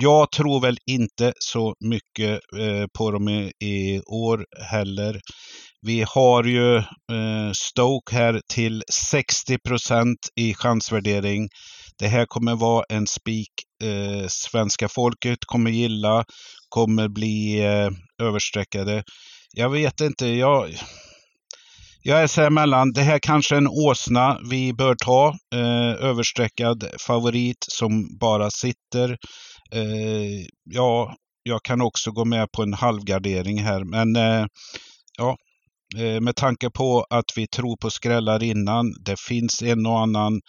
Jag 0.00 0.30
tror 0.32 0.60
väl 0.60 0.76
inte 0.86 1.32
så 1.38 1.74
mycket 1.80 2.40
eh, 2.58 2.84
på 2.98 3.10
dem 3.10 3.28
i, 3.28 3.52
i 3.64 4.00
år 4.00 4.44
heller. 4.70 5.20
Vi 5.86 6.04
har 6.08 6.44
ju 6.44 6.76
eh, 6.76 7.52
Stoke 7.52 8.14
här 8.14 8.40
till 8.48 8.82
60% 9.12 10.14
i 10.40 10.54
chansvärdering. 10.54 11.48
Det 11.98 12.06
här 12.06 12.26
kommer 12.26 12.54
vara 12.54 12.84
en 12.88 13.06
spik 13.06 13.50
eh, 13.82 14.28
svenska 14.28 14.88
folket 14.88 15.38
kommer 15.46 15.70
gilla, 15.70 16.24
kommer 16.68 17.08
bli 17.08 17.64
eh, 17.64 17.90
överstreckade. 18.26 19.02
Jag 19.52 19.70
vet 19.70 20.00
inte, 20.00 20.26
jag, 20.26 20.70
jag 22.06 22.22
är 22.22 22.26
så 22.26 22.42
här 22.42 22.50
mellan, 22.50 22.92
det 22.92 23.02
här 23.02 23.18
kanske 23.18 23.54
är 23.54 23.58
en 23.58 23.68
åsna 23.68 24.38
vi 24.50 24.72
bör 24.72 24.94
ta. 24.94 25.28
Eh, 25.54 26.04
överstreckad 26.08 26.84
favorit 27.06 27.66
som 27.68 28.18
bara 28.18 28.50
sitter. 28.50 29.10
Eh, 29.72 30.46
ja, 30.64 31.14
jag 31.42 31.62
kan 31.62 31.80
också 31.80 32.10
gå 32.10 32.24
med 32.24 32.52
på 32.52 32.62
en 32.62 32.74
halvgardering 32.74 33.62
här, 33.62 33.84
men 33.84 34.16
eh, 34.16 34.46
ja, 35.18 35.36
Eh, 35.96 36.20
med 36.20 36.36
tanke 36.36 36.70
på 36.70 37.06
att 37.10 37.24
vi 37.36 37.46
tror 37.46 37.76
på 37.76 37.90
skrällar 37.90 38.42
innan. 38.42 38.92
Det 39.04 39.20
finns 39.20 39.62
en 39.62 39.86
och 39.86 40.00
annan 40.00 40.40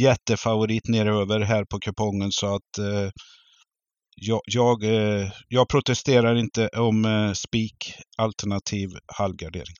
jättefavorit 0.00 0.88
neröver 0.88 1.40
här 1.40 1.64
på 1.64 1.78
kupongen 1.78 2.32
så 2.32 2.54
att 2.54 2.78
eh, 2.78 3.10
jag, 4.16 4.40
jag, 4.44 4.84
eh, 4.84 5.30
jag, 5.48 5.68
protesterar 5.68 6.36
inte 6.36 6.68
om 6.68 7.04
eh, 7.04 7.32
spik 7.32 7.94
alternativ 8.18 8.88
halvgardering. 9.18 9.76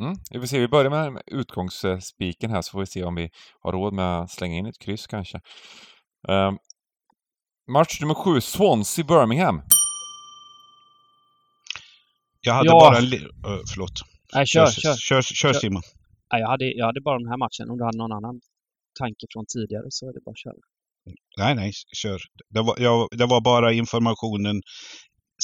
Mm. 0.00 0.14
Vi 0.30 0.40
får 0.40 0.46
se, 0.46 0.58
vi 0.58 0.68
börjar 0.68 1.10
med 1.10 1.22
utgångsspiken 1.26 2.50
här 2.50 2.62
så 2.62 2.70
får 2.70 2.80
vi 2.80 2.86
se 2.86 3.04
om 3.04 3.14
vi 3.14 3.30
har 3.60 3.72
råd 3.72 3.92
med 3.94 4.20
att 4.20 4.30
slänga 4.30 4.56
in 4.56 4.66
ett 4.66 4.78
kryss 4.78 5.06
kanske. 5.06 5.40
Uh, 6.28 6.52
match 7.72 8.00
nummer 8.00 8.14
sju, 8.14 8.40
Swansea-Birmingham. 8.40 9.62
Jag 12.40 12.54
hade 12.54 12.68
ja. 12.68 12.80
bara 12.80 12.98
en... 12.98 13.04
Uh, 13.04 13.62
förlåt. 13.72 14.00
Nej, 14.34 14.46
kör, 14.46 14.66
kör. 14.66 14.80
Kör, 14.80 14.96
kör, 14.96 15.22
kör, 15.22 15.34
kör 15.34 15.52
Simon. 15.52 15.82
Nej, 16.32 16.40
jag, 16.40 16.48
hade, 16.48 16.64
jag 16.64 16.86
hade 16.86 17.00
bara 17.00 17.18
den 17.18 17.28
här 17.28 17.36
matchen. 17.36 17.70
Om 17.70 17.78
du 17.78 17.84
hade 17.84 17.98
någon 17.98 18.12
annan 18.12 18.40
tanke 18.98 19.26
från 19.32 19.44
tidigare 19.54 19.86
så 19.88 20.08
är 20.08 20.12
det 20.12 20.20
bara 20.24 20.30
att 20.30 20.38
köra. 20.38 20.54
Nej, 21.38 21.54
nej, 21.54 21.72
kör. 21.96 22.20
Det 22.48 22.62
var, 22.62 22.76
jag, 22.78 23.08
det 23.10 23.26
var 23.26 23.40
bara 23.40 23.72
informationen. 23.72 24.62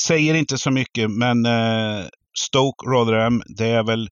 Säger 0.06 0.34
inte 0.34 0.58
så 0.58 0.70
mycket, 0.70 1.10
men 1.10 1.46
eh, 1.46 2.06
Stoke 2.46 2.86
Rotherham, 2.86 3.42
det 3.58 3.66
är 3.66 3.82
väl 3.82 4.08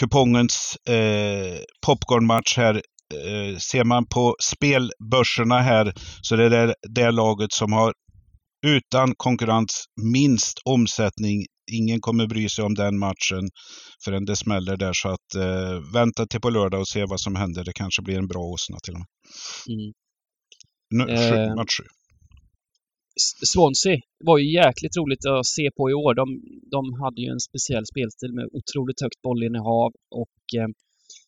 kupongens 0.00 0.76
eh, 0.88 1.58
popcornmatch 1.86 2.56
här. 2.56 2.74
Eh, 3.14 3.56
ser 3.56 3.84
man 3.84 4.06
på 4.06 4.36
spelbörserna 4.42 5.60
här 5.60 5.92
så 6.22 6.36
det 6.36 6.44
är 6.44 6.50
det, 6.50 6.74
det 6.88 7.10
laget 7.10 7.52
som 7.52 7.72
har 7.72 7.92
utan 8.66 9.14
konkurrens 9.16 9.84
minst 10.12 10.58
omsättning 10.64 11.46
ingen 11.72 12.00
kommer 12.00 12.26
bry 12.26 12.48
sig 12.48 12.64
om 12.64 12.74
den 12.74 12.98
matchen 12.98 13.48
förrän 14.04 14.24
det 14.24 14.36
smäller 14.36 14.76
där. 14.76 14.92
Så 14.92 15.08
att 15.08 15.34
eh, 15.34 15.92
vänta 15.94 16.26
till 16.26 16.40
på 16.40 16.50
lördag 16.50 16.80
och 16.80 16.88
se 16.88 17.04
vad 17.04 17.20
som 17.20 17.36
händer. 17.36 17.64
Det 17.64 17.72
kanske 17.72 18.02
blir 18.02 18.18
en 18.18 18.28
bra 18.28 18.40
åsna 18.40 18.76
till 18.82 18.94
och 18.94 19.00
med. 19.00 19.08
Mm. 19.68 19.92
Nu, 20.90 21.14
eh, 21.14 21.54
match 21.54 21.78
sju. 21.78 21.97
Swansea 23.52 23.98
var 24.24 24.38
ju 24.38 24.52
jäkligt 24.52 24.96
roligt 24.96 25.26
att 25.26 25.46
se 25.46 25.70
på 25.76 25.90
i 25.90 25.94
år. 25.94 26.14
De, 26.14 26.26
de 26.74 26.80
hade 27.02 27.20
ju 27.22 27.28
en 27.36 27.40
speciell 27.40 27.86
spelstil 27.86 28.32
med 28.32 28.46
otroligt 28.58 29.00
högt 29.04 29.22
bollinnehav 29.22 29.90
och 30.22 30.38
eh, 30.60 30.68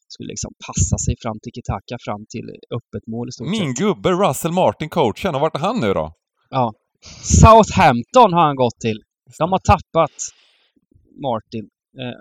skulle 0.09 0.28
liksom 0.28 0.53
passa 0.66 0.99
sig 0.99 1.14
fram 1.22 1.38
till 1.43 1.53
Kitaka 1.53 1.97
fram 2.07 2.26
till 2.28 2.47
öppet 2.78 3.07
mål 3.07 3.28
i 3.28 3.32
stort 3.32 3.49
Min 3.49 3.74
gubbe 3.74 4.11
Russell 4.11 4.53
Martin, 4.53 4.88
coachen, 4.88 5.34
och 5.34 5.41
vart 5.41 5.57
är 5.57 5.61
han 5.68 5.80
nu 5.80 5.95
då? 5.95 6.14
Ja. 6.51 6.72
Southampton 7.22 8.32
har 8.32 8.45
han 8.47 8.57
gått 8.57 8.80
till. 8.80 9.01
De 9.38 9.53
har 9.53 9.59
tappat 9.59 10.16
Martin. 11.22 11.68
Eh, 12.01 12.18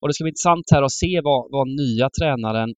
och 0.00 0.08
det 0.08 0.14
ska 0.14 0.24
bli 0.24 0.30
intressant 0.30 0.70
här 0.70 0.82
att 0.82 0.92
se 0.92 1.20
vad, 1.24 1.50
vad 1.50 1.68
nya 1.68 2.10
tränaren 2.18 2.70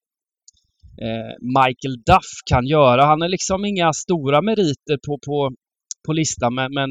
eh, 1.07 1.32
Michael 1.59 1.97
Duff 2.07 2.30
kan 2.51 2.66
göra. 2.66 3.05
Han 3.05 3.20
har 3.20 3.28
liksom 3.28 3.64
inga 3.64 3.93
stora 3.93 4.43
meriter 4.43 4.97
på, 5.07 5.18
på, 5.26 5.53
på 6.07 6.13
listan 6.13 6.55
men, 6.55 6.73
men 6.75 6.91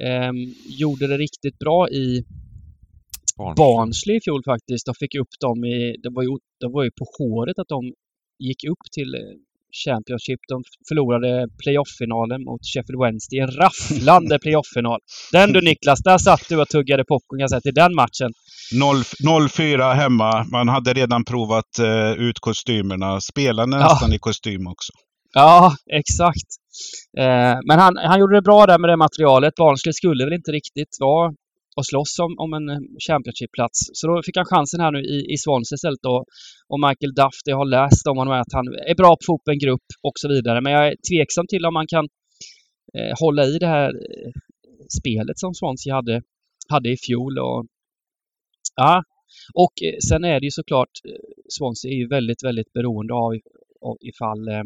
eh, 0.00 0.32
gjorde 0.78 1.06
det 1.06 1.18
riktigt 1.18 1.58
bra 1.58 1.88
i 1.88 2.24
Barnsley 3.56 4.16
i 4.16 4.20
fjol 4.20 4.42
faktiskt. 4.44 4.86
De 4.86 4.94
fick 4.94 5.14
upp 5.14 5.34
dem 5.40 5.64
i... 5.64 5.96
Det 6.02 6.10
var 6.10 6.22
ju, 6.22 6.30
det 6.60 6.68
var 6.68 6.84
ju 6.84 6.90
på 6.90 7.06
håret 7.18 7.58
att 7.58 7.68
de 7.68 7.92
gick 8.38 8.64
upp 8.64 8.84
till 8.92 9.14
eh, 9.14 9.20
Championship. 9.84 10.40
De 10.48 10.62
förlorade 10.88 11.48
playoff-finalen 11.62 12.44
mot 12.44 12.60
Sheffield 12.70 13.00
Wednesday. 13.02 13.38
En 13.38 13.50
rafflande 13.62 14.38
playoff-final. 14.44 15.00
Den 15.32 15.52
du 15.52 15.60
Niklas, 15.60 16.00
där 16.02 16.18
satt 16.18 16.48
du 16.48 16.60
och 16.60 16.68
tuggade 16.68 17.04
popcorn 17.04 17.40
jag 17.40 17.50
sett 17.50 17.66
i 17.66 17.70
den 17.70 17.94
matchen. 17.94 18.30
0-4 18.74 19.94
hemma. 19.94 20.46
Man 20.52 20.68
hade 20.68 20.92
redan 20.92 21.24
provat 21.24 21.72
uh, 21.80 22.12
ut 22.12 22.38
kostymerna. 22.38 23.20
Spelade 23.20 23.76
nästan 23.76 24.10
ja. 24.10 24.16
i 24.16 24.18
kostym 24.18 24.66
också. 24.66 24.92
Ja, 25.34 25.76
exakt. 25.92 26.48
Eh, 27.18 27.58
men 27.68 27.78
han, 27.78 27.96
han 27.96 28.20
gjorde 28.20 28.36
det 28.36 28.42
bra 28.42 28.66
där 28.66 28.78
med 28.78 28.90
det 28.90 28.96
materialet. 28.96 29.54
Barnsley 29.54 29.92
skulle 29.92 30.24
väl 30.24 30.32
inte 30.32 30.52
riktigt 30.52 30.96
vara 31.00 31.34
och 31.76 31.86
slåss 31.86 32.18
om, 32.18 32.38
om 32.38 32.52
en 32.52 32.68
eh, 32.68 32.78
Championship-plats. 33.08 33.78
Så 33.92 34.06
då 34.06 34.22
fick 34.22 34.36
han 34.36 34.44
chansen 34.44 34.80
här 34.80 34.92
nu 34.92 35.00
i, 35.00 35.32
i 35.32 35.36
Swansea 35.38 35.74
istället 35.76 36.02
då. 36.02 36.24
Och 36.68 36.80
Michael 36.80 37.14
Duff, 37.14 37.36
det 37.44 37.50
jag 37.50 37.56
har 37.56 37.70
läst 37.78 38.06
om 38.06 38.18
honom 38.18 38.34
är 38.34 38.40
att 38.40 38.52
han 38.52 38.66
är 38.68 38.94
bra 38.94 39.16
på 39.26 39.34
att 39.34 39.48
en 39.48 39.58
grupp 39.58 39.88
och 40.02 40.12
så 40.14 40.28
vidare. 40.28 40.60
Men 40.60 40.72
jag 40.72 40.88
är 40.88 40.94
tveksam 41.10 41.46
till 41.46 41.66
om 41.66 41.74
man 41.74 41.86
kan 41.86 42.04
eh, 42.98 43.14
hålla 43.20 43.44
i 43.44 43.58
det 43.58 43.66
här 43.66 43.88
eh, 43.88 44.32
spelet 44.98 45.38
som 45.38 45.54
Swansea 45.54 45.94
hade, 45.94 46.22
hade 46.68 46.88
i 46.90 46.96
fjol. 46.96 47.38
Och, 47.38 47.66
ja. 48.76 49.02
och 49.54 49.74
eh, 49.82 49.98
sen 50.08 50.24
är 50.24 50.40
det 50.40 50.46
ju 50.46 50.50
såklart, 50.50 50.94
eh, 51.08 51.24
Swansea 51.48 51.90
är 51.90 51.96
ju 51.96 52.08
väldigt, 52.08 52.44
väldigt 52.44 52.72
beroende 52.72 53.14
av, 53.14 53.32
av 53.80 53.96
ifall 54.00 54.48
eh, 54.48 54.64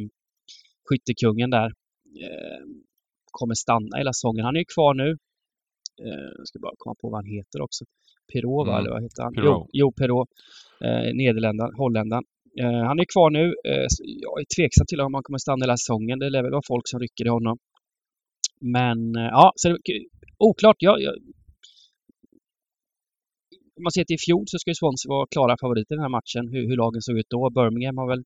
skyttekungen 0.89 1.51
där 1.51 1.71
eh, 2.25 2.63
kommer 3.31 3.55
stanna 3.55 3.97
hela 3.97 4.13
säsongen. 4.13 4.45
Han 4.45 4.57
är 4.57 4.61
ju 4.61 4.71
kvar 4.75 4.95
nu. 4.95 5.11
Eh, 6.05 6.29
jag 6.39 6.47
ska 6.49 6.59
bara 6.59 6.75
komma 6.79 6.95
på 7.01 7.09
vad 7.11 7.19
han 7.19 7.31
heter 7.37 7.61
också. 7.61 7.85
Perrault, 8.33 8.69
mm. 8.69 8.79
eller 8.79 8.91
vad 8.91 9.03
heter 9.03 9.23
han? 9.23 9.35
Jo, 9.37 9.69
jo 9.73 9.93
Perrault. 9.93 10.31
Eh, 10.85 11.15
Nederländaren, 11.15 11.75
holländaren. 11.75 12.25
Eh, 12.61 12.83
han 12.89 13.01
är 13.01 13.07
kvar 13.13 13.31
nu. 13.31 13.45
Eh, 13.71 13.87
jag 14.25 14.41
är 14.41 14.47
tveksam 14.57 14.87
till 14.87 15.01
om 15.01 15.15
han 15.15 15.23
kommer 15.23 15.39
stanna 15.39 15.65
hela 15.65 15.77
säsongen. 15.77 16.19
Det 16.19 16.31
lär 16.31 16.43
väl 16.43 16.59
vara 16.59 16.69
folk 16.73 16.89
som 16.89 17.01
rycker 17.01 17.27
i 17.27 17.29
honom. 17.29 17.59
Men 18.61 19.17
eh, 19.17 19.31
ja, 19.39 19.53
så 19.57 19.69
det, 19.69 19.79
oklart. 20.39 20.77
Jag, 20.79 21.03
jag, 21.03 21.15
om 23.77 23.83
man 23.83 23.93
ser 23.93 24.05
till 24.05 24.15
i 24.21 24.25
fjol 24.27 24.45
så 24.47 24.59
ska 24.59 24.71
ju 24.71 24.75
Swansea 24.75 25.09
vara 25.09 25.27
klara 25.35 25.57
favoriter 25.61 25.95
i 25.95 25.97
den 25.97 26.07
här 26.07 26.17
matchen. 26.19 26.45
Hur, 26.53 26.63
hur 26.69 26.77
lagen 26.77 27.03
såg 27.03 27.19
ut 27.19 27.31
då. 27.31 27.51
Birmingham 27.51 27.99
har 27.99 28.09
väl 28.09 28.25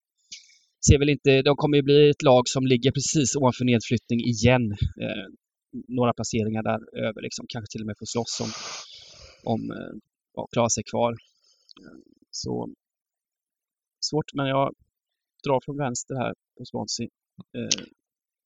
ser 0.86 0.98
väl 0.98 1.08
inte, 1.08 1.42
de 1.42 1.56
kommer 1.56 1.76
ju 1.76 1.82
bli 1.82 2.10
ett 2.10 2.22
lag 2.22 2.48
som 2.48 2.66
ligger 2.66 2.90
precis 2.92 3.36
ovanför 3.36 3.64
nedflyttning 3.64 4.20
igen. 4.20 4.64
Eh, 5.02 5.26
några 5.98 6.12
placeringar 6.12 6.62
där 6.62 6.80
över 7.06 7.20
liksom. 7.26 7.44
Kanske 7.48 7.68
till 7.72 7.82
och 7.82 7.86
med 7.86 7.96
få 7.98 8.06
slåss 8.06 8.40
om, 8.44 8.50
om 9.52 9.60
eh, 9.70 9.94
ja, 10.34 10.48
klara 10.52 10.68
sig 10.68 10.84
kvar. 10.90 11.12
Eh, 11.82 11.98
så 12.30 12.52
svårt, 14.08 14.30
men 14.34 14.46
jag 14.46 14.74
drar 15.44 15.60
från 15.64 15.76
vänster 15.76 16.14
här 16.14 16.34
på 16.58 16.64
Swansea. 16.70 17.08
Eh, 17.58 17.84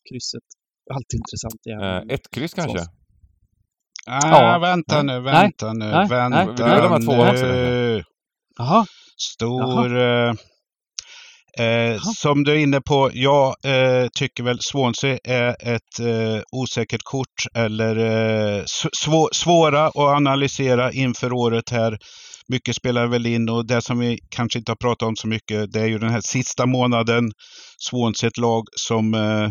krysset. 0.08 0.48
Alltid 0.94 1.16
intressant 1.22 1.66
igen. 1.66 1.82
Eh, 1.82 2.14
ett 2.14 2.30
kryss 2.30 2.54
kanske? 2.54 2.80
Ah, 4.06 4.52
ja. 4.52 4.58
Vänta 4.58 5.02
nu, 5.02 5.20
vänta 5.20 5.72
nej. 5.72 5.88
nu, 5.88 5.94
nej. 5.94 6.08
vänta 6.08 6.66
nej. 7.06 7.30
Också. 7.30 7.46
Jaha. 8.58 8.86
Stor... 9.16 9.96
Jaha. 9.96 10.36
Eh, 11.58 12.00
som 12.00 12.44
du 12.44 12.52
är 12.52 12.56
inne 12.56 12.80
på, 12.80 13.10
jag 13.12 13.54
eh, 13.64 14.08
tycker 14.18 14.42
väl 14.42 14.58
Swansea 14.60 15.18
är 15.24 15.74
ett 15.74 16.00
eh, 16.00 16.42
osäkert 16.52 17.02
kort 17.04 17.46
eller 17.54 17.96
eh, 17.96 18.62
svå 19.04 19.28
svåra 19.32 19.86
att 19.86 19.96
analysera 19.96 20.92
inför 20.92 21.32
året 21.32 21.70
här. 21.70 21.98
Mycket 22.48 22.76
spelar 22.76 23.06
väl 23.06 23.26
in 23.26 23.48
och 23.48 23.66
det 23.66 23.82
som 23.82 23.98
vi 23.98 24.18
kanske 24.28 24.58
inte 24.58 24.70
har 24.70 24.76
pratat 24.76 25.08
om 25.08 25.16
så 25.16 25.28
mycket 25.28 25.72
det 25.72 25.80
är 25.80 25.86
ju 25.86 25.98
den 25.98 26.10
här 26.10 26.20
sista 26.20 26.66
månaden. 26.66 27.32
Swansea 27.78 28.28
ett 28.28 28.38
lag 28.38 28.64
som 28.76 29.14
eh, 29.14 29.50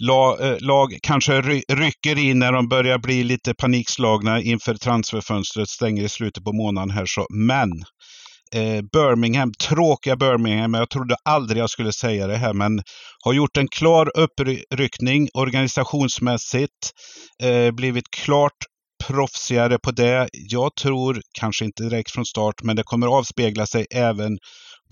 lag, 0.00 0.40
eh, 0.40 0.56
lag 0.60 0.98
kanske 1.02 1.40
ry 1.40 1.62
rycker 1.72 2.18
in 2.18 2.38
när 2.38 2.52
de 2.52 2.68
börjar 2.68 2.98
bli 2.98 3.24
lite 3.24 3.54
panikslagna 3.54 4.40
inför 4.40 4.74
transferfönstret 4.74 5.68
stänger 5.68 6.04
i 6.04 6.08
slutet 6.08 6.44
på 6.44 6.52
månaden 6.52 6.90
här. 6.90 7.06
Så. 7.06 7.26
Men 7.30 7.70
Eh, 8.54 8.82
Birmingham, 8.92 9.52
tråkiga 9.68 10.16
Birmingham, 10.16 10.74
jag 10.74 10.90
trodde 10.90 11.16
aldrig 11.24 11.62
jag 11.62 11.70
skulle 11.70 11.92
säga 11.92 12.26
det 12.26 12.36
här, 12.36 12.52
men 12.52 12.82
har 13.24 13.32
gjort 13.32 13.56
en 13.56 13.68
klar 13.68 14.10
uppryckning 14.18 15.28
organisationsmässigt, 15.34 16.90
eh, 17.42 17.70
blivit 17.70 18.10
klart 18.10 18.56
proffsigare 19.04 19.78
på 19.78 19.90
det. 19.90 20.28
Jag 20.32 20.74
tror, 20.74 21.20
kanske 21.38 21.64
inte 21.64 21.82
direkt 21.82 22.10
från 22.10 22.26
start, 22.26 22.62
men 22.62 22.76
det 22.76 22.82
kommer 22.82 23.06
avspegla 23.06 23.66
sig 23.66 23.86
även 23.90 24.38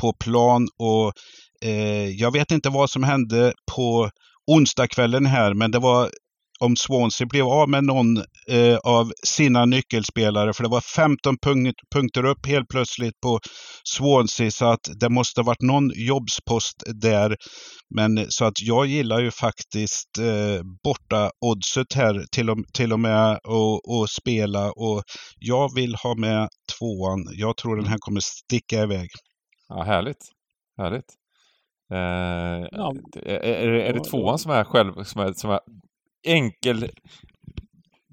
på 0.01 0.13
plan 0.13 0.69
och 0.79 1.13
eh, 1.65 2.09
jag 2.09 2.33
vet 2.33 2.51
inte 2.51 2.69
vad 2.69 2.91
som 2.91 3.03
hände 3.03 3.53
på 3.75 4.11
onsdagskvällen 4.47 5.27
här, 5.27 5.55
men 5.55 5.71
det 5.71 5.79
var 5.79 6.11
om 6.65 6.77
Swansea 6.77 7.27
blev 7.27 7.47
av 7.47 7.69
med 7.69 7.85
någon 7.85 8.17
eh, 8.51 8.77
av 8.85 9.13
sina 9.27 9.65
nyckelspelare. 9.65 10.53
För 10.53 10.63
det 10.63 10.69
var 10.69 10.81
15 10.81 11.37
punkt, 11.43 11.77
punkter 11.95 12.25
upp 12.25 12.47
helt 12.47 12.69
plötsligt 12.69 13.21
på 13.21 13.39
Swansea. 13.85 14.51
Så 14.51 14.67
att 14.67 14.81
det 15.01 15.09
måste 15.09 15.41
ha 15.41 15.47
varit 15.47 15.63
någon 15.63 15.91
jobbspost 15.95 16.83
där. 17.03 17.37
Men 17.95 18.27
så 18.29 18.45
att 18.45 18.61
jag 18.63 18.87
gillar 18.87 19.21
ju 19.21 19.31
faktiskt 19.31 20.19
eh, 20.19 20.63
borta 20.85 21.31
oddset 21.41 21.93
här 21.95 22.25
till 22.33 22.51
och, 22.51 22.59
till 22.75 22.93
och 22.93 23.01
med 23.01 23.31
att 23.33 24.11
spela. 24.21 24.71
Och 24.73 25.03
jag 25.39 25.75
vill 25.75 25.95
ha 25.95 26.15
med 26.15 26.49
tvåan. 26.79 27.25
Jag 27.33 27.57
tror 27.57 27.77
den 27.77 27.87
här 27.87 27.99
kommer 28.01 28.21
sticka 28.21 28.83
iväg. 28.83 29.09
Ja, 29.69 29.83
härligt. 29.83 30.25
Härligt. 30.79 31.15
Eh, 31.93 32.69
ja. 32.71 32.95
är, 33.15 33.39
är, 33.45 33.69
är, 33.69 33.93
det 33.93 34.05
tvåan 34.05 34.39
som 34.39 34.53
är 34.53 34.65
själv, 34.65 35.05
som 35.05 35.21
är, 35.23 35.33
som 35.33 35.51
är 35.51 35.61
enkel 36.29 36.91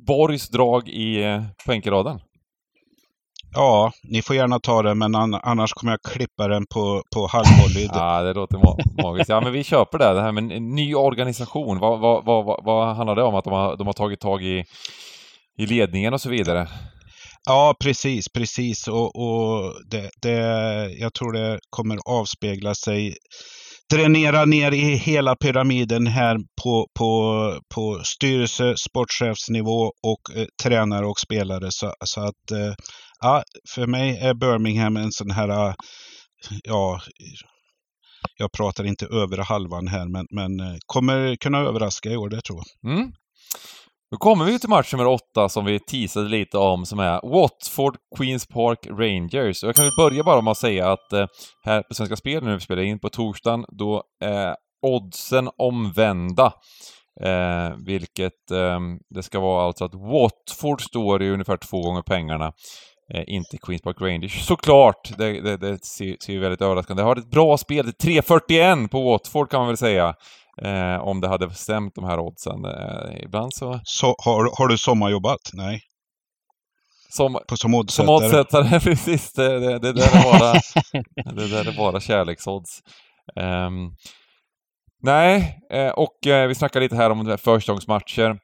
Borgs 0.07 0.49
drag 0.49 0.89
i 0.89 1.23
eh, 1.23 1.43
poängraden? 1.65 2.19
Ja, 3.55 3.91
ni 4.03 4.21
får 4.21 4.35
gärna 4.35 4.59
ta 4.59 4.81
det, 4.81 4.95
men 4.95 5.15
annars 5.15 5.73
kommer 5.73 5.93
jag 5.93 6.01
klippa 6.01 6.47
den 6.47 6.65
på, 6.73 7.03
på 7.15 7.27
halvvolley. 7.27 7.89
ja, 7.93 8.21
det 8.21 8.33
låter 8.33 8.57
ma 8.57 8.77
magiskt. 9.03 9.29
Ja, 9.29 9.41
men 9.41 9.53
vi 9.53 9.63
köper 9.63 9.97
det. 9.97 10.13
Det 10.13 10.21
här 10.21 10.31
med 10.31 10.51
en 10.51 10.75
ny 10.75 10.95
organisation. 10.95 11.79
Vad, 11.79 11.99
vad, 11.99 12.25
vad, 12.25 12.63
vad 12.65 12.95
handlar 12.95 13.15
det 13.15 13.23
om? 13.23 13.35
Att 13.35 13.43
de 13.43 13.53
har, 13.53 13.77
de 13.77 13.87
har 13.87 13.93
tagit 13.93 14.19
tag 14.19 14.43
i, 14.43 14.65
i 15.57 15.65
ledningen 15.65 16.13
och 16.13 16.21
så 16.21 16.29
vidare? 16.29 16.67
Ja, 17.45 17.75
precis, 17.79 18.29
precis. 18.29 18.87
Och, 18.87 19.15
och 19.15 19.73
det, 19.91 20.09
det, 20.21 20.39
jag 20.99 21.13
tror 21.13 21.33
det 21.33 21.59
kommer 21.69 21.99
avspegla 22.05 22.75
sig 22.75 23.15
dränera 23.93 24.45
ner 24.45 24.71
i 24.71 24.95
hela 24.95 25.35
pyramiden 25.35 26.07
här 26.07 26.37
på, 26.63 26.87
på, 26.99 27.59
på 27.75 28.01
styrelse, 28.03 28.75
sportchefsnivå 28.77 29.91
och 30.03 30.37
eh, 30.37 30.45
tränare 30.63 31.05
och 31.05 31.19
spelare. 31.19 31.71
Så, 31.71 31.93
så 32.05 32.21
att 32.21 32.51
eh, 32.51 32.73
ja, 33.21 33.43
för 33.75 33.87
mig 33.87 34.17
är 34.17 34.33
Birmingham 34.33 34.97
en 34.97 35.11
sån 35.11 35.31
här, 35.31 35.49
eh, 35.49 35.73
ja, 36.63 37.01
jag 38.37 38.51
pratar 38.51 38.83
inte 38.83 39.05
över 39.05 39.37
halvan 39.37 39.87
här, 39.87 40.07
men, 40.07 40.25
men 40.29 40.59
eh, 40.59 40.77
kommer 40.85 41.35
kunna 41.35 41.57
överraska 41.57 42.09
i 42.09 42.17
år, 42.17 42.29
det 42.29 42.41
tror 42.41 42.59
jag. 42.81 42.91
Mm. 42.93 43.11
Då 44.11 44.17
kommer 44.17 44.45
vi 44.45 44.59
till 44.59 44.69
match 44.69 44.93
nummer 44.93 45.07
åtta 45.07 45.49
som 45.49 45.65
vi 45.65 45.79
teasade 45.79 46.29
lite 46.29 46.57
om 46.57 46.85
som 46.85 46.99
är 46.99 47.19
Watford 47.23 47.97
Queens 48.17 48.47
Park 48.47 48.87
Rangers. 48.89 49.63
Och 49.63 49.69
jag 49.69 49.75
kan 49.75 49.85
väl 49.85 49.95
börja 49.97 50.23
bara 50.23 50.41
med 50.41 50.51
att 50.51 50.57
säga 50.57 50.91
att 50.91 51.13
eh, 51.13 51.25
här 51.65 51.81
på 51.81 51.93
Svenska 51.93 52.15
Spel 52.15 52.43
när 52.43 52.53
vi 52.53 52.59
spelar 52.59 52.83
in 52.83 52.99
på 52.99 53.09
torsdagen, 53.09 53.65
då 53.67 54.03
är 54.23 54.55
oddsen 54.81 55.49
omvända. 55.57 56.53
Eh, 57.21 57.75
vilket 57.85 58.51
eh, 58.51 58.79
det 59.09 59.23
ska 59.23 59.39
vara 59.39 59.65
alltså 59.65 59.85
att 59.85 59.95
Watford 59.95 60.81
står 60.81 61.23
i 61.23 61.29
ungefär 61.29 61.57
två 61.57 61.81
gånger 61.81 62.01
pengarna. 62.01 62.53
Eh, 63.13 63.23
inte 63.27 63.57
Queens 63.57 63.81
Park 63.81 64.01
Rangers. 64.01 64.45
Såklart! 64.45 65.17
Det, 65.17 65.41
det, 65.41 65.57
det 65.57 65.85
ser, 65.85 66.31
ju 66.31 66.39
väldigt 66.39 66.61
överraskande 66.61 67.03
Det 67.03 67.07
har 67.07 67.15
ett 67.15 67.31
bra 67.31 67.57
spel. 67.57 67.85
3.41 67.85 68.87
på 68.87 69.01
Watford 69.01 69.49
kan 69.49 69.59
man 69.59 69.67
väl 69.67 69.77
säga. 69.77 70.15
Eh, 70.61 70.97
om 71.01 71.21
det 71.21 71.27
hade 71.27 71.53
stämt 71.53 71.95
de 71.95 72.03
här 72.03 72.19
oddsen. 72.19 72.65
Eh, 72.65 73.23
ibland 73.23 73.53
så... 73.53 73.79
så 73.83 74.15
har, 74.25 74.57
har 74.57 74.67
du 74.67 74.77
sommarjobbat? 74.77 75.39
Nej. 75.53 75.81
Som, 77.09 77.39
På, 77.47 77.57
som 77.57 77.73
oddsättare? 77.73 78.05
Som 78.05 78.15
oddsättare, 78.15 78.79
precis. 78.83 79.33
Det, 79.33 79.59
det, 79.59 79.79
det, 79.79 79.93
där 79.93 80.17
är 80.17 80.23
bara, 80.23 80.53
det 81.35 81.47
där 81.47 81.67
är 81.67 81.77
bara 81.77 81.99
kärleksodds. 81.99 82.79
Um, 83.35 83.95
nej, 85.03 85.59
eh, 85.71 85.89
och 85.89 86.27
eh, 86.27 86.47
vi 86.47 86.55
snackar 86.55 86.79
lite 86.79 86.95
här 86.95 87.09
om 87.09 87.37
försäsongsmatcher 87.37 88.39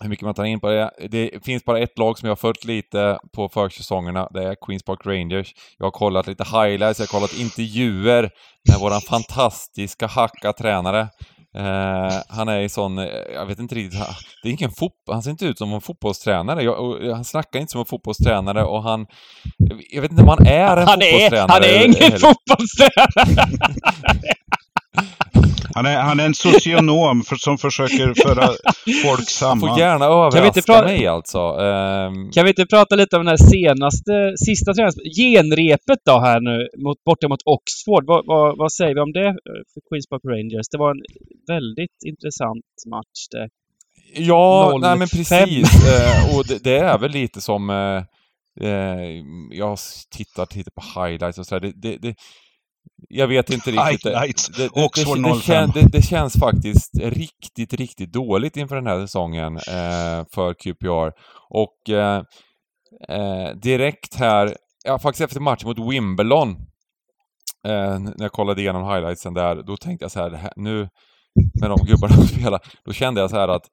hur 0.00 0.08
mycket 0.08 0.24
man 0.24 0.34
tar 0.34 0.44
in 0.44 0.60
på 0.60 0.68
det. 0.68 0.90
Det 1.10 1.44
finns 1.44 1.64
bara 1.64 1.78
ett 1.78 1.98
lag 1.98 2.18
som 2.18 2.26
jag 2.26 2.30
har 2.30 2.36
följt 2.36 2.64
lite 2.64 3.18
på 3.32 3.48
försäsongerna. 3.48 4.28
Det 4.30 4.44
är 4.44 4.56
Queens 4.66 4.82
Park 4.82 5.06
Rangers. 5.06 5.54
Jag 5.78 5.86
har 5.86 5.90
kollat 5.90 6.26
lite 6.26 6.44
highlights, 6.44 6.98
jag 6.98 7.06
har 7.06 7.20
kollat 7.20 7.34
intervjuer 7.34 8.30
med 8.68 8.80
våran 8.80 9.00
fantastiska 9.00 10.06
hacka-tränare. 10.06 11.08
Eh, 11.56 12.18
han 12.28 12.48
är 12.48 12.60
i 12.60 12.68
sån, 12.68 12.98
eh, 12.98 13.04
jag 13.34 13.46
vet 13.46 13.58
inte 13.58 13.74
riktigt, 13.74 14.00
det 14.42 14.48
är 14.48 14.52
ingen 14.52 14.70
fotboll, 14.70 15.14
han 15.14 15.22
ser 15.22 15.30
inte 15.30 15.44
ut 15.44 15.58
som 15.58 15.72
en 15.72 15.80
fotbollstränare. 15.80 16.62
Jag, 16.62 17.00
han 17.14 17.24
snackar 17.24 17.60
inte 17.60 17.70
som 17.70 17.80
en 17.80 17.86
fotbollstränare 17.86 18.64
och 18.64 18.82
han, 18.82 19.06
jag 19.90 20.02
vet 20.02 20.10
inte 20.10 20.22
om 20.22 20.28
han 20.28 20.46
är 20.46 20.76
en 20.76 20.88
han 20.88 21.00
fotbollstränare. 21.00 21.44
Är, 21.44 21.48
han 21.48 21.62
är 21.64 21.84
ingen 21.84 22.18
fotbollstränare! 22.18 23.48
Han 25.80 25.86
är, 25.86 25.98
han 25.98 26.20
är 26.20 26.26
en 26.26 26.34
socionom 26.34 27.22
för, 27.22 27.36
som 27.36 27.58
försöker 27.58 28.22
föra 28.22 28.48
folk 29.04 29.28
samman. 29.28 29.68
får 29.68 29.78
gärna 29.78 30.04
överraska 30.04 30.82
mig 30.82 31.06
alltså. 31.06 31.38
Um... 31.38 32.30
Kan 32.30 32.44
vi 32.44 32.50
inte 32.50 32.66
prata 32.66 32.96
lite 32.96 33.16
om 33.16 33.24
den 33.24 33.36
här 33.38 33.50
senaste, 33.50 34.12
sista 34.46 34.74
tränings... 34.74 34.96
Genrepet 35.18 35.98
då 36.04 36.20
här 36.20 36.40
nu, 36.40 36.68
mot, 36.84 37.04
borta 37.04 37.28
mot 37.28 37.42
Oxford. 37.44 38.04
Vad, 38.06 38.26
vad, 38.26 38.58
vad, 38.58 38.72
säger 38.72 38.94
vi 38.94 39.00
om 39.00 39.12
det 39.12 39.36
för 39.72 39.80
Queens 39.88 40.08
Park 40.08 40.22
Rangers? 40.24 40.68
Det 40.70 40.78
var 40.78 40.90
en 40.90 41.02
väldigt 41.54 41.98
intressant 42.06 42.64
match 42.90 43.20
det. 43.30 43.48
Ja, 44.14 44.78
nej 44.80 44.98
men 44.98 45.08
precis. 45.08 45.74
uh, 45.74 46.36
och 46.36 46.44
det, 46.46 46.64
det, 46.64 46.78
är 46.78 46.98
väl 46.98 47.10
lite 47.10 47.40
som... 47.40 47.70
Uh, 47.70 48.02
uh, 48.62 49.02
jag 49.50 49.78
tittar, 50.10 50.46
tittar 50.46 50.72
på 50.78 50.82
highlights 51.00 51.38
och 51.38 51.46
sådär. 51.46 51.72
Det, 51.76 51.96
det, 51.96 52.14
jag 53.08 53.28
vet 53.28 53.50
inte 53.50 53.70
riktigt. 53.70 54.02
Det, 54.56 54.68
det, 55.74 55.80
det, 55.80 55.88
det, 55.92 56.02
känns 56.02 56.34
faktiskt 56.34 56.90
riktigt, 57.02 57.72
riktigt 57.72 58.12
dåligt 58.12 58.56
inför 58.56 58.76
den 58.76 58.86
här 58.86 59.00
säsongen 59.00 59.56
eh, 59.56 60.24
för 60.34 60.54
QPR. 60.54 61.12
Och 61.48 61.90
eh, 61.90 62.22
eh, 63.08 63.54
direkt 63.62 64.14
här, 64.14 64.56
ja 64.84 64.98
faktiskt 64.98 65.20
efter 65.20 65.40
matchen 65.40 65.68
mot 65.68 65.92
Wimbledon, 65.92 66.50
eh, 67.66 67.98
när 67.98 68.22
jag 68.22 68.32
kollade 68.32 68.60
igenom 68.60 68.92
highlightsen 68.92 69.34
där, 69.34 69.62
då 69.62 69.76
tänkte 69.76 70.04
jag 70.04 70.12
så 70.12 70.20
här, 70.20 70.52
nu 70.56 70.88
med 71.60 71.70
de 71.70 71.78
gubbarna 71.86 72.14
som 72.14 72.26
spelar, 72.38 72.60
då 72.84 72.92
kände 72.92 73.20
jag 73.20 73.30
så 73.30 73.36
här 73.36 73.48
att 73.48 73.68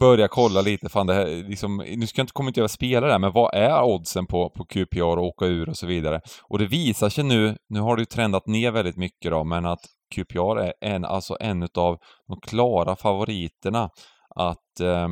börja 0.00 0.28
kolla 0.28 0.60
lite, 0.60 0.88
fan 0.88 1.06
det 1.06 1.14
här, 1.14 1.26
liksom, 1.26 1.76
nu 1.76 2.06
ska 2.06 2.20
jag 2.20 2.24
inte, 2.24 2.32
kommer 2.32 2.50
inte 2.50 2.60
jag 2.60 2.70
spela 2.70 3.06
där, 3.06 3.18
men 3.18 3.32
vad 3.32 3.54
är 3.54 3.82
oddsen 3.82 4.26
på, 4.26 4.50
på 4.50 4.64
QPR 4.64 5.18
och 5.18 5.24
åka 5.24 5.46
ur 5.46 5.68
och 5.68 5.76
så 5.76 5.86
vidare? 5.86 6.20
Och 6.42 6.58
det 6.58 6.66
visar 6.66 7.08
sig 7.08 7.24
nu, 7.24 7.56
nu 7.68 7.80
har 7.80 7.96
det 7.96 8.02
ju 8.02 8.06
trendat 8.06 8.46
ner 8.46 8.70
väldigt 8.70 8.96
mycket 8.96 9.30
då, 9.30 9.44
men 9.44 9.66
att 9.66 9.80
QPR 10.14 10.58
är 10.58 10.72
en, 10.80 11.04
alltså 11.04 11.36
en 11.40 11.62
av 11.62 11.98
de 12.28 12.40
klara 12.46 12.96
favoriterna 12.96 13.90
att 14.34 14.80
eh, 14.80 15.08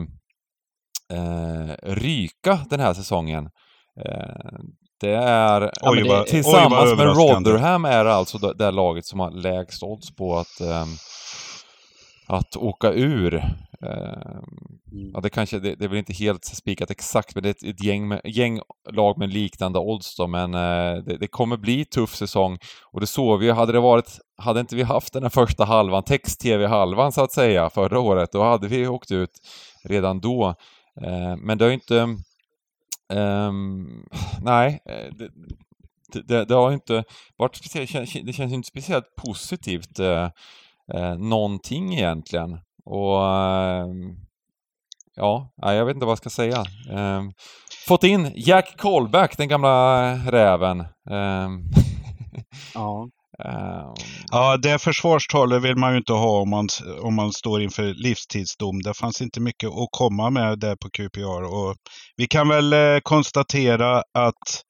eh, 1.18 1.74
ryka 1.82 2.58
den 2.70 2.80
här 2.80 2.94
säsongen. 2.94 3.44
Eh, 4.04 4.58
det 5.00 5.14
är, 5.14 5.70
ja, 5.80 5.94
det, 5.94 6.24
tillsammans 6.24 6.90
oj, 6.90 6.96
med 6.96 7.06
Rotherham 7.06 7.84
är 7.84 8.04
det 8.04 8.14
alltså 8.14 8.38
det, 8.38 8.54
det 8.54 8.70
laget 8.70 9.06
som 9.06 9.20
har 9.20 9.30
lägst 9.30 9.82
odds 9.82 10.16
på 10.16 10.36
att 10.36 10.60
ehm, 10.60 10.88
att 12.26 12.56
åka 12.56 12.92
ur. 12.92 13.34
Eh, 13.82 14.40
ja, 15.12 15.20
det 15.20 15.30
kanske, 15.30 15.58
det, 15.58 15.74
det 15.74 15.84
är 15.84 15.88
väl 15.88 15.98
inte 15.98 16.12
helt 16.12 16.44
spikat 16.44 16.90
exakt, 16.90 17.34
men 17.34 17.42
det 17.42 17.48
är 17.48 17.50
ett, 17.50 17.62
ett 17.62 17.84
gäng, 17.84 18.08
med, 18.08 18.20
gäng 18.24 18.60
lag 18.92 19.18
med 19.18 19.32
liknande 19.32 19.78
odds 19.78 20.16
då, 20.16 20.26
men 20.26 20.54
eh, 20.54 21.04
det, 21.04 21.16
det, 21.20 21.26
kommer 21.26 21.56
bli 21.56 21.84
tuff 21.84 22.14
säsong. 22.14 22.58
Och 22.92 23.00
det 23.00 23.06
såg 23.06 23.40
vi, 23.40 23.50
hade 23.50 23.72
det 23.72 23.80
varit, 23.80 24.18
hade 24.36 24.60
inte 24.60 24.76
vi 24.76 24.82
haft 24.82 25.12
den 25.12 25.22
här 25.22 25.30
första 25.30 25.64
halvan, 25.64 26.02
text-tv-halvan 26.02 27.12
så 27.12 27.24
att 27.24 27.32
säga, 27.32 27.70
förra 27.70 28.00
året, 28.00 28.32
då 28.32 28.42
hade 28.42 28.68
vi 28.68 28.88
åkt 28.88 29.10
ut 29.10 29.30
redan 29.84 30.20
då. 30.20 30.54
Eh, 31.02 31.36
men 31.36 31.58
det 31.58 31.64
har 31.64 31.70
ju 31.70 31.74
inte... 31.74 32.16
Um, 33.08 34.08
nej, 34.42 34.82
det, 35.12 35.30
det, 36.22 36.44
det, 36.44 36.54
har 36.54 36.70
ju 36.70 36.74
inte 36.74 37.04
varit 37.36 37.56
speciellt, 37.56 38.26
det 38.26 38.32
känns 38.32 38.52
inte 38.52 38.68
speciellt 38.68 39.16
positivt 39.16 40.00
eh, 40.94 41.14
någonting 41.14 41.94
egentligen. 41.94 42.58
Och 42.84 43.26
eh, 43.26 43.86
ja, 45.16 45.52
jag 45.56 45.84
vet 45.84 45.94
inte 45.94 46.06
vad 46.06 46.12
jag 46.12 46.18
ska 46.18 46.30
säga. 46.30 46.64
Eh, 46.90 47.22
fått 47.88 48.04
in 48.04 48.32
Jack 48.36 48.76
Colback, 48.76 49.36
den 49.36 49.48
gamla 49.48 50.14
räven. 50.14 50.80
Eh, 51.10 51.48
ja. 52.74 53.08
Um... 53.44 53.94
Ja, 54.30 54.56
det 54.56 54.78
försvarstalet 54.78 55.62
vill 55.62 55.76
man 55.76 55.92
ju 55.92 55.98
inte 55.98 56.12
ha 56.12 56.40
om 56.40 56.50
man, 56.50 56.68
om 57.02 57.14
man 57.14 57.32
står 57.32 57.62
inför 57.62 57.94
livstidsdom. 57.94 58.82
Det 58.82 58.94
fanns 58.94 59.20
inte 59.20 59.40
mycket 59.40 59.68
att 59.68 59.88
komma 59.90 60.30
med 60.30 60.58
där 60.58 60.76
på 60.76 60.90
QPR. 60.90 61.42
Och 61.42 61.76
vi 62.16 62.26
kan 62.26 62.48
väl 62.48 62.72
eh, 62.72 62.98
konstatera 63.02 63.96
att 63.98 64.62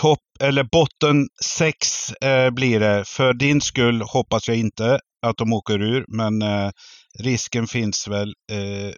topp 0.00 0.18
eller 0.40 0.64
botten 0.64 1.26
sex 1.44 2.12
eh, 2.12 2.50
blir 2.50 2.80
det. 2.80 3.04
För 3.06 3.34
din 3.34 3.60
skull 3.60 4.02
hoppas 4.02 4.48
jag 4.48 4.56
inte 4.56 5.00
att 5.26 5.36
de 5.36 5.52
åker 5.52 5.82
ur, 5.82 6.04
men 6.08 6.42
eh, 6.42 6.70
risken 7.18 7.66
finns 7.66 8.08
väl. 8.08 8.28
Eh, 8.52 8.94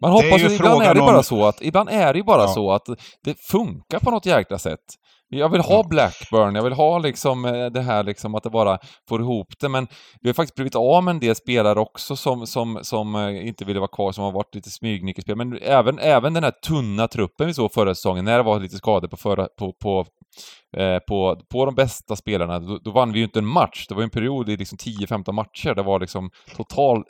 man 0.00 0.12
hoppas 0.12 0.40
ju 0.40 0.54
ibland 0.54 0.82
är 0.82 0.94
det 0.94 1.00
bara 1.00 1.22
så 1.22 1.46
att, 1.46 1.62
ibland 1.62 1.88
är 1.88 2.14
det 2.14 2.22
bara 2.22 2.42
ja. 2.42 2.48
så 2.48 2.72
att 2.72 2.82
det 3.24 3.40
funkar 3.50 3.98
på 3.98 4.10
något 4.10 4.26
jäkla 4.26 4.58
sätt. 4.58 4.84
Jag 5.28 5.48
vill 5.48 5.60
ha 5.60 5.82
Blackburn, 5.88 6.54
jag 6.54 6.62
vill 6.62 6.72
ha 6.72 6.98
liksom 6.98 7.44
eh, 7.44 7.66
det 7.66 7.80
här 7.80 8.04
liksom 8.04 8.34
att 8.34 8.42
det 8.42 8.50
bara 8.50 8.78
får 9.08 9.20
ihop 9.20 9.46
det, 9.60 9.68
men 9.68 9.88
vi 10.20 10.28
har 10.28 10.34
faktiskt 10.34 10.54
blivit 10.54 10.74
av 10.74 11.04
med 11.04 11.12
en 11.12 11.20
del 11.20 11.34
spelare 11.34 11.80
också 11.80 12.16
som, 12.16 12.46
som, 12.46 12.78
som 12.82 13.14
eh, 13.14 13.46
inte 13.46 13.64
ville 13.64 13.80
vara 13.80 13.88
kvar, 13.88 14.12
som 14.12 14.24
har 14.24 14.32
varit 14.32 14.54
lite 14.54 14.70
smygnyckelspel. 14.70 15.36
Men 15.36 15.58
även, 15.62 15.98
även 15.98 16.34
den 16.34 16.44
här 16.44 16.52
tunna 16.66 17.08
truppen 17.08 17.46
vi 17.46 17.54
såg 17.54 17.72
förra 17.72 17.94
säsongen, 17.94 18.24
när 18.24 18.36
det 18.36 18.42
var 18.42 18.60
lite 18.60 18.76
skador 18.76 19.08
på, 19.08 19.16
förra, 19.16 19.48
på, 19.58 19.72
på, 19.72 20.06
eh, 20.76 20.98
på, 21.08 21.40
på 21.52 21.66
de 21.66 21.74
bästa 21.74 22.16
spelarna, 22.16 22.58
då, 22.58 22.78
då, 22.78 22.90
vann 22.90 23.12
vi 23.12 23.18
ju 23.18 23.24
inte 23.24 23.38
en 23.38 23.46
match. 23.46 23.86
Det 23.88 23.94
var 23.94 24.02
en 24.02 24.10
period 24.10 24.48
i 24.48 24.56
liksom 24.56 24.78
10-15 24.78 25.32
matcher, 25.32 25.74
det 25.74 25.82
var 25.82 26.00
liksom 26.00 26.30
total, 26.56 27.04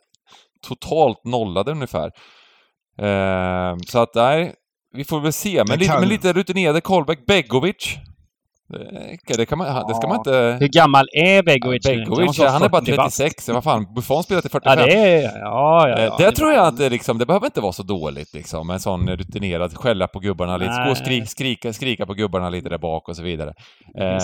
totalt 0.68 1.24
nollade 1.24 1.70
ungefär. 1.70 2.10
Eh, 3.00 3.76
så 3.86 3.98
att 3.98 4.14
nej, 4.14 4.54
vi 4.92 5.04
får 5.04 5.20
väl 5.20 5.32
se. 5.32 5.64
Men, 5.68 5.78
lite, 5.78 6.00
men 6.00 6.08
lite 6.08 6.32
rutinerade 6.32 6.80
Kolbäck, 6.80 7.26
Begovic. 7.26 7.98
Det, 8.68 9.36
det, 9.36 9.46
kan 9.46 9.58
man, 9.58 9.88
det 9.88 9.94
ska 9.94 10.08
man 10.08 10.16
inte... 10.16 10.56
Hur 10.60 10.68
gammal 10.68 11.08
är 11.12 11.42
Begovic? 11.42 11.86
Ja, 11.86 11.94
Begovic, 11.94 12.38
han 12.38 12.62
är 12.62 12.68
bara 12.68 12.82
36. 12.82 13.48
Vad 13.48 13.64
fan, 13.64 13.94
Buffon 13.94 14.22
spelar 14.22 14.40
till 14.40 14.50
45. 14.50 14.78
Ja, 14.78 14.86
det 14.86 14.92
är... 14.92 15.38
Ja, 15.38 15.88
ja, 15.88 16.00
ja, 16.00 16.16
det, 16.18 16.24
det 16.24 16.32
tror 16.32 16.52
jag 16.52 16.66
att 16.66 16.76
det 16.76 16.90
liksom, 16.90 17.18
det 17.18 17.26
behöver 17.26 17.46
inte 17.46 17.60
vara 17.60 17.72
så 17.72 17.82
dåligt 17.82 18.34
liksom. 18.34 18.70
En 18.70 18.80
sån 18.80 19.08
rutinerad, 19.08 19.76
skälla 19.76 20.06
på 20.06 20.18
gubbarna 20.18 20.56
lite, 20.56 20.84
gå 20.84 20.90
och 20.90 20.96
skri, 20.96 21.26
skrika, 21.26 21.72
skrika 21.72 22.06
på 22.06 22.14
gubbarna 22.14 22.50
lite 22.50 22.68
där 22.68 22.78
bak 22.78 23.08
och 23.08 23.16
så 23.16 23.22
vidare. 23.22 23.54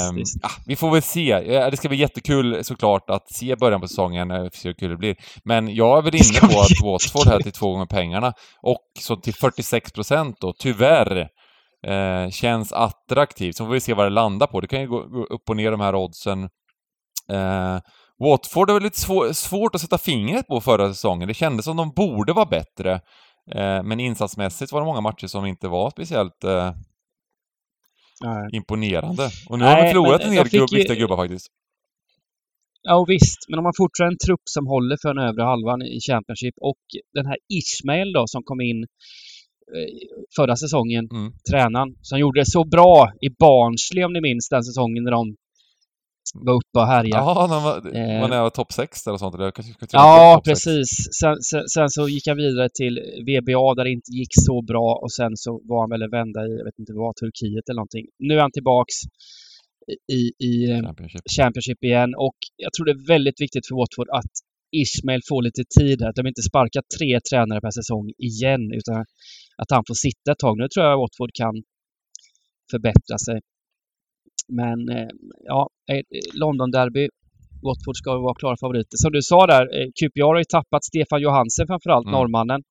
Um, 0.09 0.17
visst. 0.17 0.45
Ah, 0.45 0.51
vi 0.67 0.77
får 0.77 0.91
väl 0.91 1.03
se. 1.03 1.41
Det 1.71 1.77
ska 1.77 1.89
bli 1.89 1.99
jättekul 1.99 2.65
såklart 2.65 3.11
att 3.11 3.33
se 3.33 3.57
början 3.57 3.81
på 3.81 3.89
säsongen, 3.89 4.31
hur 4.31 4.73
kul 4.73 4.91
det 4.91 4.97
blir. 4.97 5.17
Men 5.45 5.75
jag 5.75 5.99
är 5.99 6.03
väl 6.03 6.15
inne 6.15 6.55
på 6.55 6.61
att 6.61 6.83
Watford 6.85 7.33
här 7.33 7.39
till 7.39 7.53
två 7.53 7.73
gånger 7.73 7.87
pengarna. 7.87 8.33
Och 8.63 8.83
så 9.01 9.17
till 9.17 9.35
46 9.35 9.93
procent 9.93 10.37
då, 10.41 10.53
tyvärr 10.59 11.29
eh, 11.87 12.31
känns 12.31 12.73
attraktivt. 12.73 13.57
Så 13.57 13.67
får 13.67 13.73
vi 13.73 13.81
se 13.81 13.95
vad 13.95 14.07
det 14.07 14.11
landar 14.11 14.47
på. 14.47 14.61
Det 14.61 14.67
kan 14.67 14.81
ju 14.81 14.89
gå, 14.89 15.03
gå 15.07 15.25
upp 15.25 15.51
och 15.51 15.57
ner 15.57 15.71
de 15.71 15.81
här 15.81 15.95
oddsen. 15.95 16.43
Eh, 17.29 17.79
Watford 18.19 18.71
väl 18.71 18.83
lite 18.83 19.01
svår, 19.01 19.33
svårt 19.33 19.75
att 19.75 19.81
sätta 19.81 19.99
fingret 19.99 20.47
på 20.47 20.61
förra 20.61 20.89
säsongen. 20.89 21.29
Det 21.29 21.35
kändes 21.35 21.65
som 21.65 21.77
de 21.77 21.91
borde 21.91 22.33
vara 22.33 22.47
bättre. 22.47 22.93
Eh, 23.55 23.83
men 23.83 24.01
insatsmässigt 24.01 24.73
var 24.73 24.81
det 24.81 24.87
många 24.87 25.01
matcher 25.01 25.27
som 25.27 25.47
inte 25.47 25.69
var 25.69 25.91
speciellt 25.91 26.45
eh, 26.45 26.73
imponerande. 28.53 29.31
Och 29.49 29.59
nu 29.59 29.65
Nej, 29.65 29.75
har 29.75 29.83
de 29.83 29.89
förlorat 29.89 30.23
en 30.23 30.35
del 30.35 30.49
gubb, 30.49 30.71
viktiga 30.73 30.97
gubbar 30.97 31.17
faktiskt. 31.17 31.47
Ja 32.83 33.05
visst, 33.09 33.41
men 33.49 33.59
om 33.59 33.63
man 33.63 33.73
fortfarande 33.77 34.15
en 34.15 34.27
trupp 34.27 34.45
som 34.45 34.67
håller 34.67 34.97
för 35.03 35.09
den 35.15 35.25
övre 35.29 35.43
halvan 35.43 35.83
i 35.83 35.99
Championship 36.09 36.55
och 36.61 36.83
den 37.15 37.27
här 37.27 37.39
Ismail 37.59 38.13
då 38.13 38.23
som 38.27 38.43
kom 38.43 38.61
in 38.61 38.87
förra 40.37 40.57
säsongen, 40.57 41.09
mm. 41.13 41.33
tränaren, 41.51 41.95
som 42.01 42.19
gjorde 42.19 42.41
det 42.41 42.51
så 42.51 42.65
bra 42.65 43.13
i 43.21 43.29
Barnsley 43.39 44.05
om 44.05 44.13
ni 44.13 44.21
minns 44.21 44.49
den 44.49 44.65
säsongen 44.65 45.05
när 45.05 45.11
de 45.11 45.37
var 46.35 46.55
uppe 46.55 46.79
och 46.79 46.87
härjade. 46.87 47.25
Ja, 47.25 47.47
man, 47.49 47.95
eh, 47.95 48.21
man 48.21 48.33
är 48.33 48.51
topp 48.51 48.73
6 48.73 49.07
eller 49.07 49.19
sånt. 49.19 49.35
Eller 49.35 49.53
ja, 49.93 50.43
precis. 50.45 50.89
Sen, 51.21 51.37
sen, 51.51 51.69
sen, 51.69 51.89
så 51.89 52.09
gick 52.09 52.27
han 52.27 52.37
vidare 52.37 52.69
till 52.75 52.95
VBA 53.27 53.75
där 53.75 53.85
det 53.85 53.91
inte 53.91 54.13
gick 54.13 54.33
så 54.33 54.63
bra 54.63 54.99
och 55.03 55.13
sen 55.13 55.33
så 55.37 55.61
var 55.65 55.81
han 55.81 55.91
väl 55.91 56.03
en 56.03 56.11
vända 56.11 56.41
i, 56.47 56.57
jag 56.59 56.65
vet 56.65 56.79
inte 56.79 56.93
vad, 56.93 57.17
Turkiet 57.17 57.69
eller 57.69 57.81
någonting. 57.83 58.07
Nu 58.19 58.35
är 58.35 58.41
han 58.41 58.53
tillbaks 58.53 58.95
i, 60.13 60.23
i 60.49 60.71
eh, 60.71 60.83
Championship. 60.83 61.23
Championship 61.37 61.85
igen 61.85 62.15
och 62.27 62.39
jag 62.57 62.73
tror 62.73 62.87
det 62.87 62.93
är 62.93 63.07
väldigt 63.07 63.41
viktigt 63.41 63.67
för 63.67 63.75
Watford 63.77 64.09
att 64.19 64.35
Ismail 64.83 65.21
får 65.29 65.43
lite 65.43 65.65
tid, 65.79 66.03
att 66.03 66.17
de 66.17 66.27
inte 66.27 66.43
sparkar 66.43 66.83
tre 66.99 67.21
tränare 67.31 67.61
per 67.61 67.71
säsong 67.71 68.07
igen 68.19 68.73
utan 68.73 69.05
att 69.57 69.71
han 69.71 69.85
får 69.89 69.95
sitta 69.95 70.33
ett 70.33 70.39
tag. 70.39 70.59
Nu 70.59 70.69
tror 70.69 70.87
jag 70.87 70.99
Watford 70.99 71.31
kan 71.35 71.55
förbättra 72.71 73.19
sig. 73.27 73.41
Men 74.49 74.89
eh, 74.89 75.09
ja, 75.45 75.69
eh, 75.93 76.03
London-derby. 76.35 77.09
Watford 77.67 77.97
ska 77.97 78.19
vara 78.19 78.35
klara 78.35 78.57
favoriter. 78.57 78.97
Som 79.03 79.13
du 79.13 79.23
sa 79.23 79.47
där, 79.47 79.65
eh, 79.77 79.89
QPR 79.99 80.33
har 80.35 80.39
ju 80.39 80.45
tappat 80.45 80.85
Stefan 80.85 81.21
Johansen 81.23 81.67
framförallt, 81.67 82.07
mm. 82.07 82.13
norrmannen. 82.13 82.63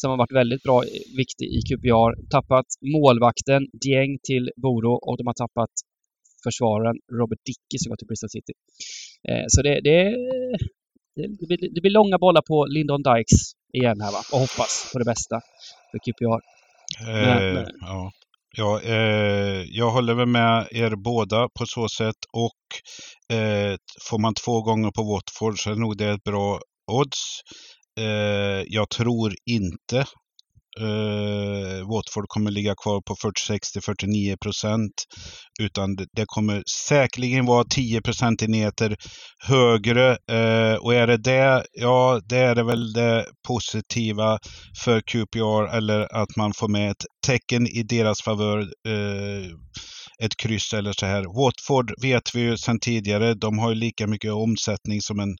Som 0.00 0.10
har 0.10 0.18
varit 0.18 0.32
väldigt 0.32 0.62
bra, 0.62 0.82
viktig 1.16 1.46
i 1.56 1.60
QPR. 1.68 2.12
Tappat 2.30 2.66
målvakten 2.94 3.62
Dieng 3.82 4.18
till 4.28 4.50
Boro 4.62 4.94
och 5.06 5.16
de 5.18 5.26
har 5.26 5.34
tappat 5.34 5.70
försvararen 6.44 6.96
Robert 7.18 7.42
Dickey 7.48 7.78
som 7.78 7.90
går 7.90 7.96
till 7.96 8.06
Bristol 8.06 8.30
City. 8.30 8.52
Så 9.48 9.62
det, 9.62 9.80
det, 9.80 9.98
det, 11.40 11.46
blir, 11.48 11.74
det 11.74 11.80
blir 11.80 11.90
långa 11.90 12.18
bollar 12.18 12.42
på 12.42 12.66
Lyndon 12.66 13.02
Dykes 13.02 13.40
igen 13.72 14.00
här 14.00 14.12
va? 14.12 14.20
Och 14.32 14.38
hoppas 14.38 14.90
på 14.92 14.98
det 14.98 15.04
bästa 15.04 15.40
för 15.90 15.98
QPR. 15.98 16.40
Eh, 17.08 17.64
ja. 17.80 18.10
Ja, 18.56 18.80
eh, 18.80 19.62
jag 19.66 19.90
håller 19.90 20.14
väl 20.14 20.26
med 20.26 20.68
er 20.70 20.96
båda 20.96 21.48
på 21.58 21.66
så 21.66 21.88
sätt 21.88 22.16
och 22.32 23.36
eh, 23.36 23.76
får 24.10 24.18
man 24.18 24.34
två 24.34 24.62
gånger 24.62 24.90
på 24.90 25.02
Watford 25.02 25.58
så 25.58 25.70
är 25.70 25.74
nog 25.74 25.96
det 25.96 26.10
ett 26.10 26.24
bra 26.24 26.60
odds. 26.92 27.40
Eh, 28.00 28.62
jag 28.66 28.90
tror 28.90 29.34
inte 29.50 30.04
Uh, 30.80 31.90
Watford 31.90 32.24
kommer 32.28 32.50
ligga 32.50 32.74
kvar 32.74 33.00
på 33.00 33.16
46 33.22 33.72
till 33.72 33.82
49 33.82 34.36
procent. 34.40 34.92
Utan 35.60 35.96
det, 35.96 36.06
det, 36.12 36.24
kommer 36.26 36.62
säkerligen 36.88 37.46
vara 37.46 37.64
10 37.64 38.02
procentenheter 38.02 38.96
högre. 39.38 40.10
Uh, 40.10 40.74
och 40.74 40.94
är 40.94 41.06
det 41.06 41.16
det, 41.16 41.64
ja 41.72 42.20
det 42.24 42.38
är 42.38 42.54
det 42.54 42.62
väl 42.62 42.92
det 42.92 43.26
positiva 43.48 44.38
för 44.84 45.00
QPR 45.00 45.76
eller 45.76 46.22
att 46.22 46.36
man 46.36 46.52
får 46.54 46.68
med 46.68 46.90
ett 46.90 47.04
tecken 47.26 47.66
i 47.66 47.82
deras 47.82 48.22
favör. 48.22 48.58
Uh, 48.88 49.46
ett 50.22 50.36
kryss 50.36 50.72
eller 50.72 50.92
så 50.92 51.06
här. 51.06 51.24
Watford 51.42 52.02
vet 52.02 52.34
vi 52.34 52.40
ju 52.40 52.56
sedan 52.56 52.80
tidigare, 52.80 53.34
de 53.34 53.58
har 53.58 53.68
ju 53.68 53.74
lika 53.74 54.06
mycket 54.06 54.32
omsättning 54.32 55.00
som 55.00 55.20
en 55.20 55.36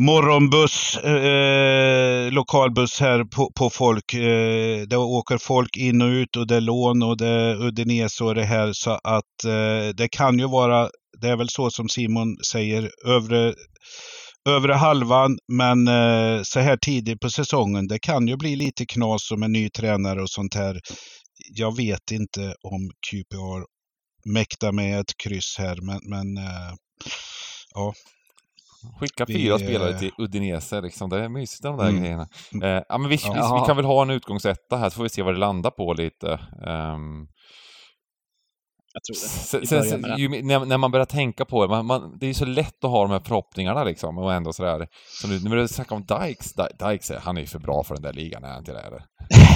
morgonbuss, 0.00 0.96
eh, 0.96 1.24
eh, 1.24 2.32
lokalbuss 2.32 3.00
här 3.00 3.24
på, 3.24 3.50
på 3.54 3.70
folk. 3.70 4.14
Eh, 4.14 4.80
det 4.86 4.96
åker 4.96 5.38
folk 5.38 5.76
in 5.76 6.02
och 6.02 6.08
ut 6.08 6.36
och 6.36 6.46
det 6.46 6.56
är 6.56 6.60
lån 6.60 7.02
och 7.02 7.16
det 7.16 7.28
är 7.28 7.66
Udinese 7.66 8.24
och 8.24 8.34
det 8.34 8.44
här. 8.44 8.72
Så 8.72 8.90
att 8.90 9.44
eh, 9.44 9.88
det 9.96 10.08
kan 10.10 10.38
ju 10.38 10.48
vara, 10.48 10.90
det 11.20 11.28
är 11.28 11.36
väl 11.36 11.48
så 11.48 11.70
som 11.70 11.88
Simon 11.88 12.36
säger, 12.52 12.90
övre, 13.06 13.54
övre 14.48 14.72
halvan. 14.72 15.38
Men 15.52 15.88
eh, 15.88 16.42
så 16.42 16.60
här 16.60 16.76
tidigt 16.76 17.20
på 17.20 17.30
säsongen, 17.30 17.86
det 17.86 17.98
kan 17.98 18.28
ju 18.28 18.36
bli 18.36 18.56
lite 18.56 18.86
knas 18.86 19.26
som 19.26 19.42
en 19.42 19.52
ny 19.52 19.70
tränare 19.70 20.22
och 20.22 20.30
sånt 20.30 20.54
här. 20.54 20.80
Jag 21.54 21.76
vet 21.76 22.10
inte 22.12 22.54
om 22.62 22.90
QPR 23.10 23.64
mäktar 24.32 24.72
med 24.72 25.00
ett 25.00 25.16
kryss 25.22 25.56
här, 25.58 25.76
men, 25.80 26.00
men 26.02 26.44
eh, 26.44 26.74
ja, 27.74 27.92
Skicka 29.00 29.24
vi, 29.24 29.34
fyra 29.34 29.58
spelare 29.58 29.98
till 29.98 30.10
Udinese, 30.18 30.80
liksom. 30.80 31.10
det 31.10 31.24
är 31.24 31.28
mysigt 31.28 31.62
de 31.62 31.76
där 31.76 31.88
mm. 31.88 32.00
grejerna. 32.00 32.28
Eh, 32.62 32.82
ja, 32.88 32.98
men 32.98 33.10
vi, 33.10 33.16
vi, 33.16 33.30
vi, 33.60 33.66
kan 33.66 33.76
väl 33.76 33.84
ha 33.84 34.02
en 34.02 34.10
utgångsetta 34.10 34.76
här, 34.76 34.90
så 34.90 34.96
får 34.96 35.02
vi 35.02 35.08
se 35.08 35.22
vad 35.22 35.34
det 35.34 35.38
landar 35.38 35.70
på 35.70 35.92
lite. 35.92 36.26
Um, 36.66 37.28
jag 38.92 39.04
tror 39.04 39.14
det. 39.60 39.66
Sen, 39.66 39.84
sen, 39.84 40.18
ju, 40.18 40.42
när, 40.42 40.64
när, 40.64 40.78
man 40.78 40.90
börjar 40.90 41.06
tänka 41.06 41.44
på 41.44 41.62
det, 41.66 41.68
man, 41.68 41.86
man, 41.86 42.18
det 42.18 42.26
är 42.26 42.28
ju 42.28 42.34
så 42.34 42.44
lätt 42.44 42.84
att 42.84 42.90
ha 42.90 43.02
de 43.02 43.10
här 43.10 43.20
förhoppningarna 43.20 43.84
liksom, 43.84 44.18
och 44.18 44.32
ändå 44.32 44.52
sådär. 44.52 44.88
Så 45.20 45.28
nu, 45.28 45.40
när 45.40 45.56
vi 45.56 45.68
snackar 45.68 45.96
om 45.96 46.04
Dykes, 46.04 46.54
Dykes, 46.54 47.12
han 47.22 47.36
är 47.36 47.40
ju 47.40 47.46
för 47.46 47.58
bra 47.58 47.84
för 47.84 47.94
den 47.94 48.02
där 48.02 48.12
ligan, 48.12 48.44
är 48.44 48.48
han 48.48 48.58
inte 48.58 48.72
det? 48.72 49.02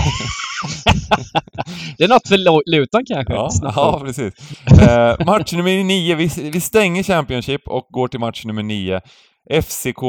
Det 1.98 2.04
är 2.04 2.08
något 2.08 2.28
för 2.28 2.70
Luton 2.70 3.02
kanske? 3.06 3.32
Ja, 3.34 3.50
ja 3.62 4.00
precis. 4.04 4.34
Eh, 4.80 5.26
match 5.26 5.52
nummer 5.52 5.84
nio, 5.84 6.14
vi, 6.14 6.50
vi 6.50 6.60
stänger 6.60 7.02
Championship 7.02 7.68
och 7.68 7.86
går 7.90 8.08
till 8.08 8.20
match 8.20 8.44
nummer 8.44 8.62
nio. 8.62 9.00
FCK, 9.62 10.02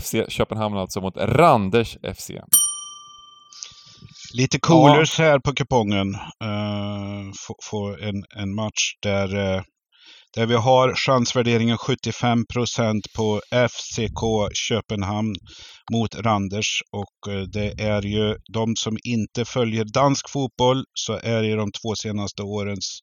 FC 0.00 0.14
Köpenhamn 0.28 0.76
alltså 0.76 1.00
mot 1.00 1.16
Randers 1.16 1.96
FC. 2.16 2.30
Lite 4.34 4.58
coolers 4.58 5.18
ja. 5.18 5.24
här 5.24 5.38
på 5.38 5.52
kupongen. 5.52 6.14
Uh, 6.44 7.32
Få 7.70 7.96
en, 8.00 8.42
en 8.42 8.54
match 8.54 8.94
där, 9.02 9.36
uh, 9.36 9.62
där 10.36 10.46
vi 10.46 10.54
har 10.54 10.94
chansvärderingen 10.94 11.76
75% 11.76 13.00
på 13.16 13.40
FCK 13.70 14.52
Köpenhamn 14.54 15.34
mot 15.92 16.14
Randers. 16.14 16.82
Och 16.92 17.32
eh, 17.32 17.42
det 17.42 17.80
är 17.80 18.02
ju 18.02 18.36
de 18.52 18.76
som 18.76 18.96
inte 19.04 19.44
följer 19.44 19.84
dansk 19.84 20.30
fotboll 20.30 20.84
så 20.94 21.12
är 21.12 21.42
det 21.42 21.54
de 21.54 21.70
två 21.72 21.94
senaste 21.94 22.42
årens 22.42 23.00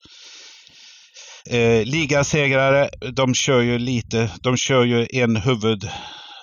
Eh, 1.50 1.86
ligasegrare, 1.86 2.90
de 3.14 3.34
kör 3.34 3.62
ju 3.62 3.80
lite, 3.80 4.32
de 4.42 4.58
kör 4.58 4.84
ju 4.84 5.08
en 5.14 5.36
huvud, 5.36 5.90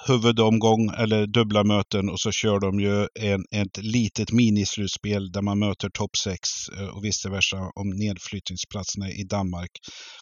huvudomgång 0.07 0.91
eller 0.99 1.27
dubbla 1.27 1.65
möten 1.65 2.09
och 2.09 2.21
så 2.21 2.33
kör 2.33 2.61
de 2.61 2.81
ju 2.81 3.09
en, 3.21 3.45
ett 3.51 3.85
litet 3.85 4.33
minislutspel 4.33 5.33
där 5.33 5.43
man 5.43 5.59
möter 5.59 5.89
topp 5.89 6.17
6 6.25 6.39
eh, 6.79 6.87
och 6.87 7.05
vice 7.05 7.31
versa 7.31 7.57
om 7.75 7.91
nedflyttningsplatserna 7.91 9.11
i 9.11 9.25
Danmark. 9.25 9.71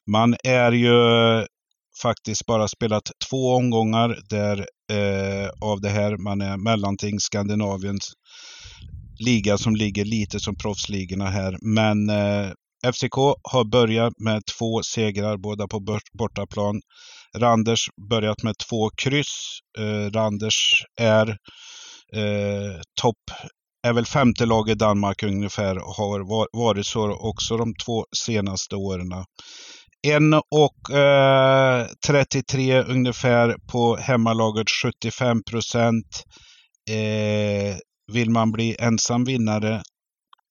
Man 0.07 0.37
är 0.45 0.72
ju 0.72 0.97
faktiskt 2.03 2.47
bara 2.47 2.68
spelat 2.68 3.11
två 3.31 3.55
omgångar 3.55 4.18
där 4.28 4.59
eh, 4.93 5.49
av 5.61 5.81
det 5.81 5.89
här. 5.89 6.16
Man 6.16 6.41
är 6.41 6.57
mellanting 6.57 7.20
Skandinaviens 7.20 8.12
liga 9.24 9.59
som 9.59 9.76
ligger 9.76 10.05
lite 10.05 10.41
som 10.41 10.57
proffsligorna 10.57 11.26
här. 11.26 11.57
Men 11.62 12.11
eh, 12.11 12.51
FCK 12.93 13.16
har 13.43 13.70
börjat 13.70 14.12
med 14.18 14.43
två 14.59 14.83
segrar, 14.83 15.37
båda 15.37 15.68
på 15.68 15.99
bortaplan. 16.18 16.81
Randers 17.39 17.89
börjat 18.11 18.43
med 18.43 18.55
två 18.68 18.91
kryss. 18.97 19.59
Eh, 19.78 20.11
Randers 20.11 20.85
är 21.01 21.28
eh, 22.16 22.81
topp, 23.01 23.16
är 23.87 23.93
väl 23.93 24.07
femte 24.07 24.47
lag 24.47 24.70
i 24.70 24.74
Danmark 24.74 25.22
ungefär 25.22 25.78
och 25.78 25.95
har 25.95 26.20
varit 26.59 26.87
så 26.87 27.12
också 27.12 27.57
de 27.57 27.74
två 27.85 28.05
senaste 28.16 28.76
åren. 28.76 29.24
1 30.07 30.22
och 30.51 30.97
eh, 30.97 31.87
33 32.07 32.83
ungefär 32.83 33.57
på 33.72 33.97
hemmalaget 33.97 34.66
75 34.83 35.43
procent. 35.51 36.24
Eh, 36.91 37.76
vill 38.12 38.31
man 38.31 38.53
bli 38.53 38.76
ensam 38.78 39.24
vinnare 39.24 39.83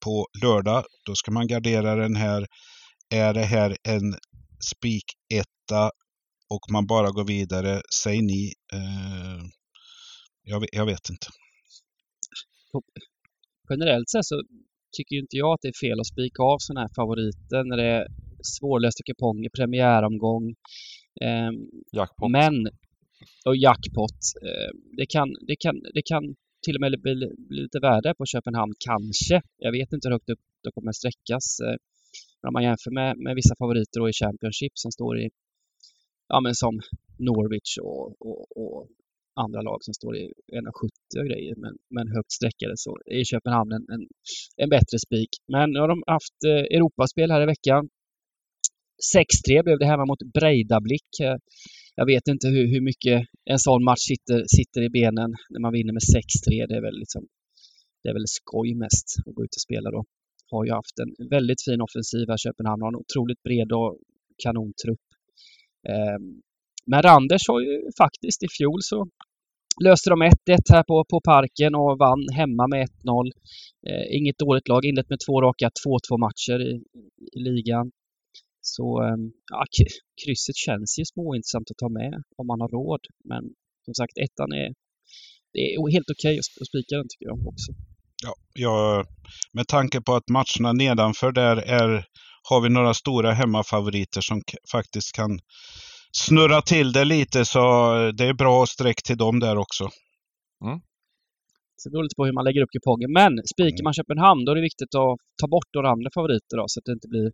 på 0.05 0.27
lördag. 0.43 0.83
Då 1.05 1.15
ska 1.15 1.31
man 1.31 1.47
gardera 1.47 1.95
den 1.95 2.15
här. 2.15 2.47
Är 3.13 3.33
det 3.33 3.45
här 3.45 3.77
en 3.83 4.15
spik 4.63 5.03
etta 5.33 5.91
och 6.49 6.71
man 6.71 6.85
bara 6.87 7.11
går 7.11 7.27
vidare, 7.27 7.81
säg 8.03 8.21
ni. 8.21 8.53
Eh, 8.73 9.41
jag, 10.43 10.65
jag, 10.71 10.85
vet 10.85 11.09
inte. 11.09 11.27
Generellt 13.69 14.09
sett 14.09 14.25
så 14.25 14.43
tycker 14.97 15.15
inte 15.15 15.37
jag 15.37 15.53
att 15.53 15.61
det 15.61 15.67
är 15.67 15.87
fel 15.87 15.99
att 15.99 16.07
spika 16.07 16.43
av 16.43 16.57
sådana 16.59 16.81
här 16.81 16.93
favoriter 16.95 17.63
när 17.63 17.77
det 17.77 17.89
är 17.99 18.07
svårlösta 18.43 19.03
kuponger, 19.03 19.49
premiäromgång. 19.49 20.55
Eh, 21.21 21.51
jackpot. 21.91 22.31
Men, 22.31 22.55
och 23.45 23.57
jackpot. 23.57 24.19
Eh, 24.47 24.71
det, 24.97 25.05
kan, 25.05 25.27
det, 25.47 25.55
kan, 25.55 25.75
det 25.93 26.01
kan 26.05 26.35
till 26.65 26.75
och 26.75 26.81
med 26.81 27.01
bli, 27.01 27.15
bli 27.49 27.61
lite 27.61 27.79
värde 27.79 28.13
på 28.17 28.25
Köpenhamn, 28.25 28.73
kanske. 28.79 29.41
Jag 29.57 29.71
vet 29.71 29.93
inte 29.93 30.07
hur 30.07 30.13
högt 30.13 30.29
upp 30.29 30.39
det 30.63 30.71
kommer 30.71 30.91
sträckas. 30.91 31.59
Eh, 31.59 31.77
om 32.47 32.53
man 32.53 32.63
jämför 32.63 32.91
med, 32.91 33.17
med 33.17 33.35
vissa 33.35 33.55
favoriter 33.59 34.09
i 34.09 34.13
Championship 34.13 34.71
som 34.75 34.91
står 34.91 35.19
i, 35.19 35.29
ja 36.29 36.39
men 36.41 36.55
som 36.55 36.81
Norwich 37.17 37.77
och, 37.81 38.05
och, 38.27 38.57
och 38.61 38.87
andra 39.45 39.61
lag 39.61 39.79
som 39.81 39.93
står 39.93 40.17
i 40.17 40.25
1,70 40.53 41.19
och 41.19 41.27
grejer, 41.29 41.55
men, 41.63 41.73
men 41.95 42.15
högt 42.15 42.31
sträckade 42.31 42.73
så 42.77 42.97
är 43.05 43.23
Köpenhamn 43.23 43.71
en, 43.71 43.85
en, 43.93 44.03
en 44.63 44.69
bättre 44.69 44.97
spik. 45.05 45.29
Men 45.53 45.71
nu 45.71 45.79
har 45.79 45.87
de 45.87 46.03
haft 46.07 46.37
eh, 46.51 46.63
Europaspel 46.77 47.31
här 47.31 47.43
i 47.43 47.45
veckan. 47.45 47.89
6-3 49.15 49.63
blev 49.63 49.79
det 49.79 49.85
hemma 49.85 50.05
mot 50.05 50.23
Breidablick. 50.37 51.09
Eh, 51.21 51.37
jag 51.95 52.05
vet 52.05 52.27
inte 52.27 52.47
hur, 52.47 52.65
hur 52.73 52.81
mycket 52.81 53.17
en 53.53 53.59
sån 53.59 53.83
match 53.83 54.05
sitter, 54.11 54.39
sitter 54.57 54.81
i 54.81 54.89
benen 54.89 55.31
när 55.49 55.61
man 55.65 55.73
vinner 55.73 55.93
med 55.93 56.05
6-3. 56.15 56.67
Det 56.69 56.75
är 56.79 56.81
väl 56.87 56.99
liksom, 57.03 57.23
det 58.01 58.09
är 58.09 58.13
väl 58.13 58.27
skoj 58.39 58.69
mest 58.83 59.07
att 59.25 59.35
gå 59.35 59.43
ut 59.43 59.55
och 59.57 59.65
spela 59.67 59.91
då. 59.91 60.01
Har 60.51 60.65
ju 60.65 60.71
haft 60.71 60.99
en 61.03 61.29
väldigt 61.35 61.61
fin 61.65 61.81
offensiv 61.81 62.25
här 62.29 62.37
Köpenhamn, 62.45 62.81
har 62.81 62.89
en 62.93 63.03
otroligt 63.03 63.43
bred 63.43 63.71
och 63.71 63.91
kanontrupp. 64.43 65.05
Ehm, 65.87 66.41
men 66.85 67.01
Randers 67.01 67.47
har 67.47 67.59
ju 67.61 67.81
faktiskt 67.97 68.43
i 68.43 68.47
fjol 68.57 68.79
så 68.81 69.07
löste 69.85 70.09
de 70.09 70.23
1-1 70.23 70.31
här 70.69 70.83
på, 70.83 71.05
på 71.09 71.21
Parken 71.21 71.75
och 71.75 71.97
vann 71.97 72.23
hemma 72.39 72.67
med 72.67 72.87
1-0. 72.87 73.31
Eh, 73.87 74.17
inget 74.17 74.37
dåligt 74.37 74.67
lag, 74.67 74.85
inlett 74.85 75.09
med 75.09 75.19
två 75.27 75.41
raka 75.41 75.69
2-2 75.85 76.17
matcher 76.25 76.59
i, 76.69 76.73
i 77.37 77.39
ligan. 77.39 77.91
Så 78.61 79.03
eh, 79.03 79.17
ja, 79.51 79.65
krysset 80.23 80.55
känns 80.55 80.99
ju 80.99 81.05
småintressant 81.05 81.71
att 81.71 81.77
ta 81.77 81.89
med 81.89 82.13
om 82.37 82.47
man 82.47 82.61
har 82.61 82.69
råd. 82.69 83.03
Men 83.29 83.43
som 83.85 83.93
sagt, 83.93 84.17
ettan 84.25 84.51
är, 84.51 84.69
det 85.53 85.59
är 85.59 85.91
helt 85.91 86.09
okej 86.15 86.33
okay 86.33 86.39
att 86.39 86.67
spika 86.71 86.97
den 86.97 87.07
tycker 87.09 87.25
jag 87.25 87.47
också. 87.53 87.71
Ja, 88.25 88.33
jag, 88.53 89.05
med 89.53 89.67
tanke 89.67 90.01
på 90.01 90.11
att 90.15 90.29
matcherna 90.29 90.73
nedanför 90.73 91.31
där 91.31 91.57
är, 91.57 92.05
har 92.43 92.61
vi 92.61 92.69
några 92.69 92.93
stora 92.93 93.31
hemmafavoriter 93.31 94.21
som 94.21 94.41
faktiskt 94.71 95.11
kan 95.15 95.39
snurra 96.11 96.61
till 96.61 96.91
det 96.91 97.05
lite 97.05 97.45
så 97.45 97.59
det 98.11 98.25
är 98.25 98.33
bra 98.33 98.65
streck 98.65 99.03
till 99.03 99.17
dem 99.17 99.39
där 99.39 99.57
också. 99.57 99.83
Mm. 100.65 100.79
Så 101.75 101.89
det 101.89 101.91
beror 101.91 102.03
lite 102.03 102.15
på 102.15 102.25
hur 102.25 102.33
man 102.33 102.45
lägger 102.45 102.61
upp 102.61 102.71
kupongen. 102.71 103.11
Men 103.11 103.31
spikar 103.53 103.79
mm. 103.79 103.83
man 103.83 103.93
Köpenhamn 103.93 104.45
då 104.45 104.51
är 104.51 104.55
det 104.55 104.61
viktigt 104.61 104.95
att 104.95 105.17
ta 105.41 105.47
bort 105.47 105.69
några 105.75 105.89
andra 105.89 106.09
favoriter 106.13 106.57
då, 106.57 106.65
så 106.67 106.79
att 106.79 106.85
det 106.85 106.91
inte 106.91 107.07
blir 107.07 107.31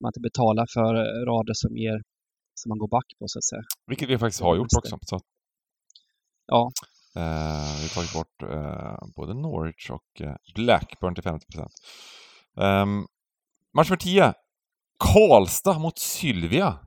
man 0.00 0.08
inte 0.08 0.20
betalar 0.20 0.66
för 0.74 0.92
eh, 0.94 1.26
rader 1.30 1.54
som 1.54 1.76
ger 1.76 1.98
som 2.54 2.68
man 2.68 2.78
går 2.78 2.88
back 2.88 3.08
på 3.18 3.24
så 3.28 3.38
att 3.38 3.44
säga. 3.44 3.62
Vilket 3.86 4.08
vi 4.08 4.18
faktiskt 4.18 4.42
har 4.42 4.56
gjort 4.56 4.68
också. 4.78 4.98
Så. 5.02 5.20
Ja. 6.46 6.70
Uh, 7.16 7.76
vi 7.76 7.82
har 7.86 7.94
tagit 7.94 8.12
bort 8.12 8.42
uh, 8.42 8.98
både 9.16 9.34
Norwich 9.34 9.90
och 9.90 10.20
uh, 10.20 10.34
Blackburn 10.54 11.14
till 11.14 11.24
50 11.24 11.46
procent. 11.46 11.72
Um, 12.56 13.06
match 13.76 13.88
för 13.88 13.96
10. 13.96 14.32
Karlstad 14.98 15.78
mot 15.78 15.98
Sylvia. 15.98 16.78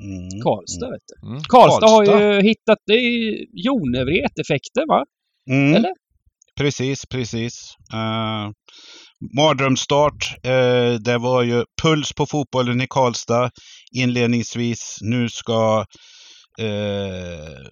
Mm. 0.00 0.42
Karlstad, 0.42 0.90
vet 0.90 1.02
du. 1.06 1.28
Mm. 1.28 1.42
Karlstad, 1.42 1.86
Karlstad, 1.86 2.16
har 2.16 2.32
ju 2.32 2.42
hittat... 2.42 2.78
Det 2.86 2.92
är 2.92 3.46
Jonevret-effekten, 3.66 4.84
va? 4.88 5.04
Mm. 5.50 5.74
Eller? 5.74 5.92
Precis, 6.56 7.06
precis. 7.06 7.74
Uh, 7.94 8.50
mardrömsstart. 9.36 10.34
Eh, 10.42 10.94
det 10.94 11.18
var 11.18 11.42
ju 11.42 11.64
puls 11.82 12.12
på 12.12 12.26
fotbollen 12.26 12.80
i 12.80 12.86
Karlstad 12.90 13.50
inledningsvis. 13.92 14.98
Nu 15.00 15.28
ska 15.28 15.84
eh, 16.60 17.66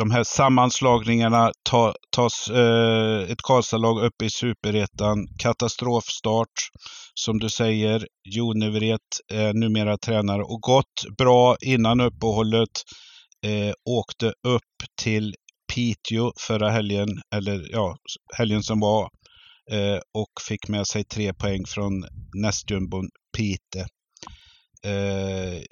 de 0.00 0.10
här 0.10 0.24
sammanslagningarna 0.24 1.52
ta, 1.62 1.94
tas 2.16 2.48
eh, 2.48 3.30
ett 3.30 3.42
Karlstadlag 3.42 4.04
upp 4.04 4.22
i 4.22 4.30
superettan. 4.30 5.26
Katastrofstart, 5.38 6.56
som 7.14 7.38
du 7.38 7.48
säger. 7.48 8.06
Jonevret 8.24 9.10
är 9.32 9.52
numera 9.52 9.98
tränare 9.98 10.42
och 10.42 10.60
gått 10.60 11.16
bra 11.18 11.56
innan 11.60 12.00
uppehållet. 12.00 12.70
Eh, 13.46 13.72
åkte 13.90 14.26
upp 14.26 14.72
till 15.02 15.34
Piteå 15.74 16.32
förra 16.46 16.70
helgen, 16.70 17.08
eller 17.34 17.72
ja, 17.72 17.96
helgen 18.36 18.62
som 18.62 18.80
var. 18.80 19.08
Eh, 19.70 20.00
och 20.14 20.32
fick 20.48 20.68
med 20.68 20.86
sig 20.86 21.04
tre 21.04 21.34
poäng 21.34 21.64
från 21.66 21.92
nästjumbon 22.42 23.08
Pite. 23.36 23.80
Eh, 24.84 25.62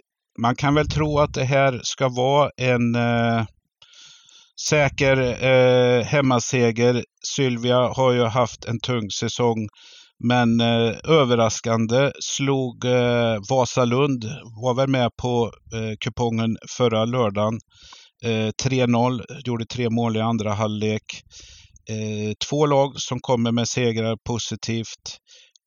man 0.40 0.56
kan 0.56 0.74
väl 0.74 0.88
tro 0.88 1.18
att 1.18 1.34
det 1.34 1.44
här 1.44 1.80
ska 1.82 2.08
vara 2.08 2.50
en 2.56 2.94
eh, 2.94 3.44
säker 4.68 5.44
eh, 5.44 6.04
hemmaseger. 6.04 7.04
Sylvia 7.36 7.88
har 7.88 8.12
ju 8.12 8.24
haft 8.24 8.64
en 8.64 8.80
tung 8.80 9.10
säsong. 9.10 9.68
Men 10.24 10.60
eh, 10.60 10.94
överraskande 11.04 12.12
slog 12.20 12.84
eh, 12.84 13.36
Vasalund, 13.50 14.24
var 14.62 14.74
väl 14.74 14.88
med 14.88 15.10
på 15.22 15.52
eh, 15.74 15.96
kupongen 16.00 16.56
förra 16.76 17.04
lördagen. 17.04 17.58
Eh, 18.24 18.50
3-0, 18.64 19.20
gjorde 19.44 19.66
tre 19.66 19.90
mål 19.90 20.16
i 20.16 20.20
andra 20.20 20.52
halvlek. 20.54 21.02
Eh, 21.90 22.32
två 22.48 22.66
lag 22.66 22.92
som 22.96 23.20
kommer 23.20 23.52
med 23.52 23.68
segrar 23.68 24.16
positivt. 24.24 25.18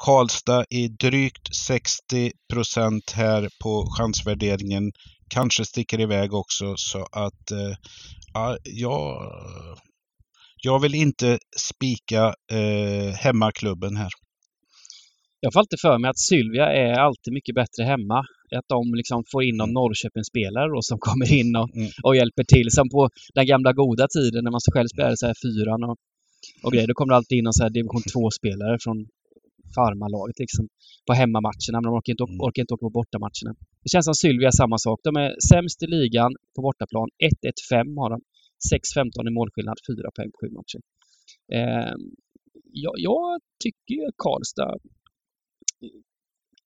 Karlstad 0.06 0.66
i 0.70 0.88
drygt 0.88 1.56
60 1.56 2.32
procent 2.54 3.12
här 3.16 3.50
på 3.64 3.86
chansvärderingen. 3.98 4.92
Kanske 5.30 5.66
sticker 5.66 6.00
iväg 6.00 6.34
också 6.34 6.74
så 6.78 7.08
att 7.12 7.52
eh, 7.52 7.76
ja, 8.34 8.58
jag, 8.64 9.32
jag 10.64 10.80
vill 10.80 10.96
inte 10.96 11.40
spika 11.58 12.34
eh, 12.52 13.14
hemmaklubben 13.14 13.96
här. 13.96 14.10
Jag 15.40 15.54
får 15.54 15.60
alltid 15.60 15.80
för 15.80 15.98
mig 15.98 16.10
att 16.10 16.20
Sylvia 16.20 16.66
är 16.66 16.94
alltid 16.94 17.34
mycket 17.34 17.56
bättre 17.56 17.84
hemma. 17.84 18.20
Att 18.58 18.68
de 18.68 18.94
liksom 18.94 19.24
får 19.32 19.44
in 19.44 19.58
någon 19.58 19.70
mm. 19.70 19.74
Norrköpingsspelare 19.74 20.82
som 20.82 21.00
kommer 21.00 21.34
in 21.34 21.56
och, 21.56 21.76
mm. 21.76 21.90
och 22.04 22.16
hjälper 22.16 22.44
till. 22.44 22.72
Som 22.72 22.90
på 22.90 23.10
den 23.34 23.46
gamla 23.46 23.74
goda 23.74 24.08
tiden 24.08 24.44
när 24.44 24.52
man 24.52 24.62
själv 24.74 24.88
spelade 24.88 25.18
så 25.18 25.26
här 25.28 25.36
fyran 25.44 25.84
och 25.84 25.98
och 26.64 26.72
grejer. 26.72 26.88
Då 26.88 26.94
kommer 26.94 27.14
det 27.14 27.18
alltid 27.18 27.38
in 27.38 27.44
någon 27.44 27.54
så 27.54 27.64
här 27.64 27.70
division 27.70 28.02
2-spelare 28.02 28.78
från 28.84 28.98
farmarlaget 29.78 30.38
liksom 30.44 30.66
på 31.08 31.14
hemmamatcherna, 31.20 31.78
men 31.80 31.88
de 31.90 31.94
orkar 32.00 32.12
inte, 32.14 32.24
mm. 32.24 32.42
orkar 32.48 32.62
inte 32.64 32.74
åka 32.74 32.86
på 32.90 32.96
bortamatcherna. 33.00 33.52
Det 33.84 33.90
känns 33.94 34.08
som 34.10 34.18
Sylvia 34.24 34.52
samma 34.62 34.78
sak. 34.86 35.00
De 35.08 35.12
är 35.24 35.30
sämst 35.52 35.78
i 35.86 35.88
ligan 35.96 36.32
på 36.56 36.60
bortaplan. 36.68 37.08
1-1-5 37.74 38.00
har 38.02 38.10
de. 38.14 38.20
6-15 38.74 39.28
i 39.30 39.34
målskillnad, 39.40 39.78
4 39.88 40.12
poäng 40.16 40.30
på 40.32 40.38
7 40.42 40.50
matcher. 40.60 40.82
Eh, 41.58 41.94
jag, 42.86 42.94
jag 42.98 43.40
tycker 43.64 44.12
Karlstad 44.24 44.76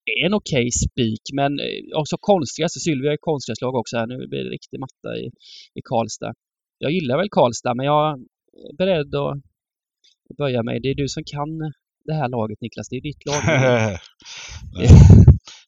är 0.05 0.25
en 0.25 0.33
okej 0.33 0.67
okay 0.67 0.71
spik, 0.71 1.23
men 1.33 1.51
eh, 1.59 1.99
också 2.01 2.15
konstiga. 2.19 2.69
Så 2.69 2.79
Sylvia 2.79 3.11
är 3.13 3.17
konstiga 3.17 3.55
slag 3.55 3.75
också 3.75 3.97
här. 3.97 4.07
Nu 4.07 4.27
blir 4.27 4.43
det 4.43 4.49
riktig 4.49 4.79
matta 4.79 5.17
i, 5.17 5.25
i 5.79 5.81
Karlstad. 5.89 6.33
Jag 6.77 6.91
gillar 6.91 7.17
väl 7.17 7.29
Karlstad, 7.31 7.73
men 7.75 7.85
jag 7.85 8.19
är 8.69 8.75
beredd 8.77 9.15
att 9.15 9.37
böja 10.37 10.63
mig. 10.63 10.79
Det 10.79 10.89
är 10.89 10.95
du 10.95 11.07
som 11.07 11.23
kan 11.23 11.49
det 12.05 12.13
här 12.13 12.29
laget 12.29 12.61
Niklas. 12.61 12.89
Det 12.89 12.95
är 12.95 13.01
ditt 13.01 13.25
lag. 13.25 13.41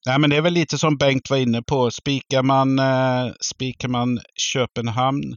Nej, 0.05 0.19
men 0.19 0.29
det 0.29 0.35
är 0.35 0.41
väl 0.41 0.53
lite 0.53 0.77
som 0.77 0.97
Bengt 0.97 1.29
var 1.29 1.37
inne 1.37 1.61
på. 1.61 1.91
Spikar 1.91 2.43
man, 2.43 2.79
eh, 2.79 3.33
spikar 3.41 3.87
man 3.87 4.19
Köpenhamn 4.53 5.35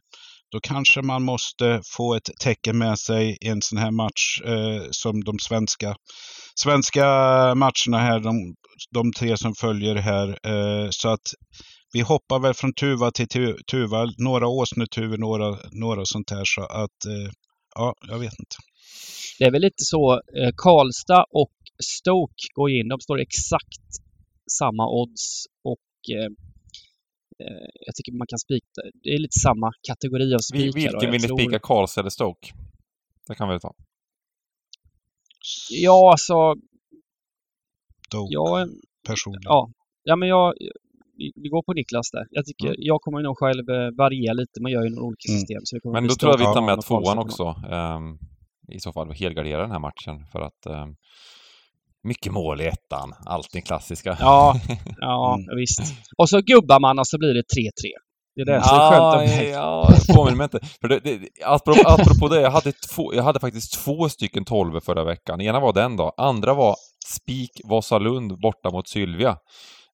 då 0.52 0.60
kanske 0.60 1.02
man 1.02 1.22
måste 1.22 1.80
få 1.96 2.14
ett 2.14 2.30
tecken 2.40 2.78
med 2.78 2.98
sig 2.98 3.38
i 3.40 3.48
en 3.48 3.62
sån 3.62 3.78
här 3.78 3.90
match 3.90 4.40
eh, 4.44 4.82
som 4.90 5.24
de 5.24 5.38
svenska, 5.38 5.96
svenska 6.54 7.04
matcherna 7.54 7.98
här, 7.98 8.20
de, 8.20 8.54
de 8.90 9.12
tre 9.12 9.36
som 9.36 9.54
följer 9.54 9.94
här. 9.94 10.28
Eh, 10.28 10.88
så 10.90 11.08
att 11.08 11.26
vi 11.92 12.00
hoppar 12.00 12.38
väl 12.38 12.54
från 12.54 12.74
tuva 12.74 13.10
till 13.10 13.28
tuva, 13.70 14.06
några 14.18 14.48
åsnetuvor, 14.48 15.18
några, 15.18 15.58
några 15.72 16.04
sånt 16.04 16.30
här. 16.30 16.44
Så 16.44 16.62
att, 16.62 17.04
eh, 17.06 17.32
ja, 17.74 17.94
jag 18.08 18.18
vet 18.18 18.38
inte. 18.38 18.56
Det 19.38 19.44
är 19.44 19.50
väl 19.50 19.62
lite 19.62 19.84
så, 19.92 20.12
eh, 20.12 20.50
Karlstad 20.56 21.24
och 21.30 21.52
Stoke 21.82 22.44
går 22.54 22.70
in, 22.70 22.88
de 22.88 23.00
står 23.00 23.20
exakt 23.20 23.86
samma 24.58 24.88
odds 24.88 25.46
och 25.64 26.14
eh, 26.16 26.30
eh, 27.42 27.68
jag 27.86 27.94
tycker 27.94 28.12
man 28.12 28.26
kan 28.26 28.38
spika, 28.38 28.66
det 29.02 29.10
är 29.14 29.18
lite 29.18 29.38
samma 29.38 29.72
kategori 29.88 30.34
av 30.34 30.38
spikar. 30.38 30.72
Vilken 30.72 31.10
vill 31.10 31.22
ni 31.22 31.28
spika, 31.28 31.58
Karlstad 31.58 32.00
eller 32.00 32.10
Stoke? 32.10 32.48
Det 33.26 33.34
kan 33.34 33.48
vi 33.48 33.60
ta. 33.60 33.74
Ja, 35.70 36.10
alltså... 36.12 36.54
Stoke, 38.06 38.34
ja, 38.34 38.66
personligen. 39.06 39.42
Ja, 39.44 39.70
ja, 40.02 40.16
men 40.16 40.28
jag, 40.28 40.54
vi 41.16 41.48
går 41.48 41.62
på 41.62 41.72
Niklas 41.72 42.10
där. 42.10 42.26
Jag 42.30 42.46
tycker, 42.46 42.66
mm. 42.66 42.76
jag 42.78 43.00
kommer 43.00 43.22
nog 43.22 43.38
själv 43.38 43.66
variera 43.96 44.32
lite, 44.32 44.62
man 44.62 44.72
gör 44.72 44.82
ju 44.84 44.90
några 44.90 45.06
olika 45.06 45.28
mm. 45.28 45.40
system. 45.40 45.60
Så 45.64 45.90
men 45.92 46.08
då 46.08 46.14
tror 46.14 46.32
jag 46.32 46.38
vi 46.38 46.44
tar 46.44 46.66
med 46.66 46.80
tvåan 46.80 47.18
också. 47.18 47.44
Um, 47.44 48.18
I 48.72 48.80
så 48.80 48.92
fall 48.92 49.12
helgardera 49.12 49.62
den 49.62 49.70
här 49.70 49.78
matchen 49.78 50.26
för 50.32 50.40
att 50.40 50.66
um, 50.66 50.96
mycket 52.02 52.32
mål 52.32 52.60
i 52.60 52.66
ettan, 52.66 53.14
alltid 53.26 53.64
klassiska. 53.64 54.16
Ja, 54.20 54.60
ja 55.00 55.34
mm. 55.34 55.56
visst. 55.56 55.80
Och 56.16 56.28
så 56.28 56.40
gubbar 56.40 56.80
man 56.80 56.98
och 56.98 57.06
så 57.06 57.18
blir 57.18 57.34
det 57.34 57.42
3-3. 57.42 57.70
Det 58.36 58.42
är 58.42 58.46
det 58.46 58.64
som 58.64 58.76
är 58.76 58.90
skönt 58.90 59.40
om 59.40 59.48
Ja, 59.52 59.90
påminner 60.14 60.36
mig 60.36 60.44
inte. 60.44 60.58
För 60.80 60.88
det, 60.88 61.00
det, 61.00 61.28
apropå, 61.44 61.80
apropå 61.86 62.28
det, 62.28 62.40
jag 62.40 62.50
hade, 62.50 62.72
två, 62.72 63.14
jag 63.14 63.22
hade 63.22 63.40
faktiskt 63.40 63.84
två 63.84 64.08
stycken 64.08 64.44
tolvor 64.44 64.80
förra 64.80 65.04
veckan. 65.04 65.40
Ena 65.40 65.60
var 65.60 65.72
den 65.72 65.96
då. 65.96 66.14
Andra 66.16 66.54
var 66.54 66.76
Spik 67.06 67.60
Vasalund 67.64 68.40
borta 68.40 68.70
mot 68.70 68.88
Sylvia. 68.88 69.36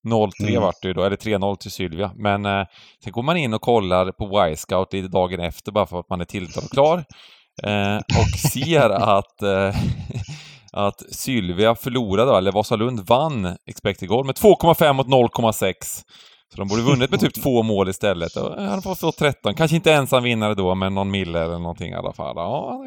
0-3 0.08 0.30
mm. 0.40 0.62
vart 0.62 0.82
det 0.82 0.88
ju 0.88 0.94
då, 0.94 1.04
eller 1.04 1.16
3-0 1.16 1.56
till 1.56 1.70
Sylvia. 1.70 2.12
Men 2.16 2.46
eh, 2.46 2.66
sen 3.04 3.12
går 3.12 3.22
man 3.22 3.36
in 3.36 3.54
och 3.54 3.60
kollar 3.60 4.12
på 4.12 4.48
Y-scout 4.48 4.92
lite 4.92 5.08
dagen 5.08 5.40
efter 5.40 5.72
bara 5.72 5.86
för 5.86 6.00
att 6.00 6.10
man 6.10 6.20
är 6.20 6.24
tilltad 6.24 6.64
och 6.64 6.70
klar. 6.70 7.04
Eh, 7.62 7.96
och 7.96 8.38
ser 8.52 8.90
att 8.90 9.42
eh, 9.42 9.76
att 10.72 11.14
Sylvia 11.14 11.74
förlorade, 11.74 12.38
eller 12.38 12.52
Vasalund 12.52 13.00
vann 13.00 13.56
expected 13.66 14.08
goal 14.08 14.26
med 14.26 14.34
2,5 14.34 14.92
mot 14.92 15.06
0,6. 15.06 15.72
Så 16.54 16.56
de 16.56 16.68
borde 16.68 16.82
vunnit 16.82 17.10
med 17.10 17.20
typ 17.20 17.34
två 17.34 17.62
mål 17.62 17.88
istället. 17.88 18.36
Och 18.36 18.58
eh, 18.58 18.68
han 18.68 18.82
får 18.82 18.94
stå 18.94 19.12
13. 19.12 19.54
Kanske 19.54 19.76
inte 19.76 19.92
ensam 19.92 20.22
vinnare 20.22 20.54
då, 20.54 20.74
men 20.74 20.94
någon 20.94 21.10
mille 21.10 21.42
eller 21.42 21.58
någonting 21.58 21.92
i 21.92 21.94
alla 21.94 22.12
fall. 22.12 22.34
Ja, 22.36 22.84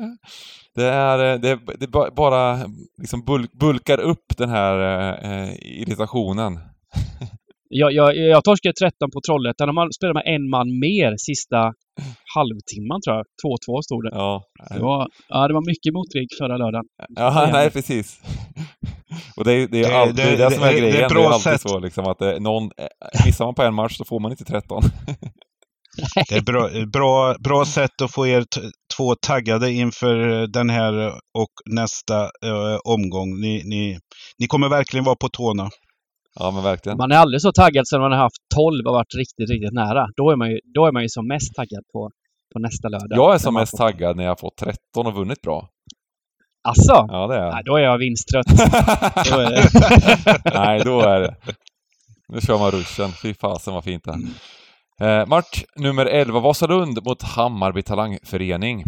det, 0.76 0.86
är, 0.86 1.34
eh, 1.34 1.40
det, 1.40 1.60
det 1.80 1.88
bara 2.16 2.60
liksom 3.02 3.26
bulkar 3.60 4.00
upp 4.00 4.38
den 4.38 4.50
här 4.50 4.80
eh, 4.80 5.32
eh 5.32 5.54
irritationen. 5.62 6.60
Jag, 7.72 7.92
jag, 7.92 8.18
jag 8.18 8.44
torskade 8.44 8.74
13 8.74 9.12
på 9.12 9.22
Trollhättan. 9.22 9.76
De 9.76 9.92
spelade 9.92 10.14
med 10.14 10.36
en 10.36 10.50
man 10.50 10.80
mer 10.80 11.16
sista 11.18 11.74
halvtimman 12.36 13.00
tror 13.02 13.16
jag. 13.18 13.26
2-2 13.46 13.82
stod 13.82 14.04
det. 14.04 14.12
Ja. 14.14 14.44
Det 14.74 14.80
var, 14.90 15.08
ja, 15.30 15.48
det 15.48 15.54
var 15.54 15.66
mycket 15.72 15.92
motrygg 15.94 16.28
förra 16.40 16.58
lördagen. 16.58 16.86
Ja, 17.16 17.50
nej 17.54 17.72
precis. 17.72 18.22
Och 19.38 19.44
det 19.46 19.54
är, 19.54 19.68
det 19.68 19.84
är, 19.84 19.92
all, 20.02 20.16
det, 20.16 20.24
det, 20.24 20.30
är 20.30 20.38
det 20.38 20.52
som 20.52 20.64
är 20.64 20.72
grejen. 20.72 20.92
Det 20.92 21.04
är, 21.04 21.10
det 21.10 21.22
är 21.22 21.26
alltid 21.26 21.42
sätt. 21.42 21.62
så 21.62 21.80
liksom 21.80 22.06
att 22.06 22.20
det, 22.20 22.40
någon, 22.40 22.64
eh, 22.64 23.26
missar 23.26 23.46
man 23.46 23.56
på 23.56 23.64
en 23.64 23.74
match 23.74 23.98
så 23.98 24.06
får 24.06 24.20
man 24.20 24.32
inte 24.32 24.46
13. 24.46 24.84
Det 26.30 26.36
är 26.36 26.42
bra, 26.42 26.70
bra, 26.94 27.36
bra 27.40 27.66
sätt 27.66 28.02
att 28.02 28.12
få 28.12 28.28
er 28.28 28.44
två 28.98 29.16
taggade 29.16 29.72
inför 29.72 30.48
den 30.48 30.70
här 30.70 30.94
och 31.34 31.54
nästa 31.72 32.24
uh, 32.24 32.78
omgång. 32.84 33.42
Ni, 33.42 33.64
ni, 33.66 34.00
ni 34.40 34.48
kommer 34.48 34.70
verkligen 34.70 35.04
vara 35.04 35.16
på 35.16 35.30
tårna. 35.30 35.70
Ja, 36.40 36.52
men 36.52 36.64
verkligen. 36.64 36.98
Man 36.98 37.12
är 37.12 37.16
aldrig 37.16 37.42
så 37.42 37.52
taggad 37.52 37.88
som 37.88 38.02
man 38.02 38.12
har 38.12 38.20
haft 38.20 38.42
12 38.56 38.88
och 38.88 38.94
varit 38.94 39.16
riktigt, 39.18 39.50
riktigt 39.50 39.74
nära. 39.74 40.08
Då 40.18 40.32
är 40.32 40.36
man 40.36 40.50
ju, 40.52 40.60
då 40.76 40.86
är 40.86 40.92
man 40.92 41.04
ju 41.04 41.10
som 41.10 41.28
mest 41.28 41.54
taggad 41.56 41.84
på, 41.94 42.10
på 42.54 42.60
nästa 42.60 42.90
lördag. 42.90 43.18
Jag 43.18 43.34
är 43.34 43.38
som 43.38 43.54
mest 43.54 43.78
taggad 43.78 44.18
när 44.18 44.24
jag 44.24 44.40
fått 44.40 44.58
13 44.58 45.08
och 45.08 45.14
vunnit 45.14 45.42
bra. 45.42 45.70
Asså? 46.64 47.08
Ja, 47.10 47.28
det 47.28 47.36
är 47.36 47.44
jag. 47.44 47.54
Nej, 47.54 47.64
då 47.66 47.76
är 47.76 47.82
jag 47.82 47.98
vinsttrött. 47.98 48.48
då 49.32 49.40
är 49.40 50.54
Nej, 50.54 50.82
då 50.86 51.02
är 51.02 51.20
det. 51.20 51.36
Nu 52.28 52.42
kör 52.42 52.60
man 52.60 52.72
ruschen. 52.72 53.12
Fy 53.22 53.34
fasen 53.34 53.74
vad 53.74 53.84
fint 53.84 54.04
det 54.04 54.12
är. 54.12 54.20
Eh, 55.02 55.26
match 55.28 55.64
nummer 55.76 56.06
11, 56.06 56.40
Vasalund 56.40 57.00
mot 57.06 57.22
Hammarby 57.22 57.82
Talangförening. 57.82 58.84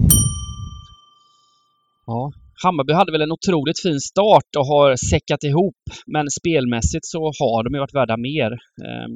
Ja, 2.05 2.31
Hammarby 2.63 2.93
hade 2.93 3.11
väl 3.11 3.21
en 3.21 3.31
otroligt 3.31 3.81
fin 3.81 3.99
start 3.99 4.49
och 4.57 4.65
har 4.65 4.95
säckat 4.95 5.43
ihop. 5.43 5.81
Men 6.05 6.29
spelmässigt 6.29 7.05
så 7.05 7.23
har 7.39 7.63
de 7.63 7.73
ju 7.73 7.79
varit 7.79 7.95
värda 7.95 8.17
mer 8.17 8.51
eh, 8.85 9.07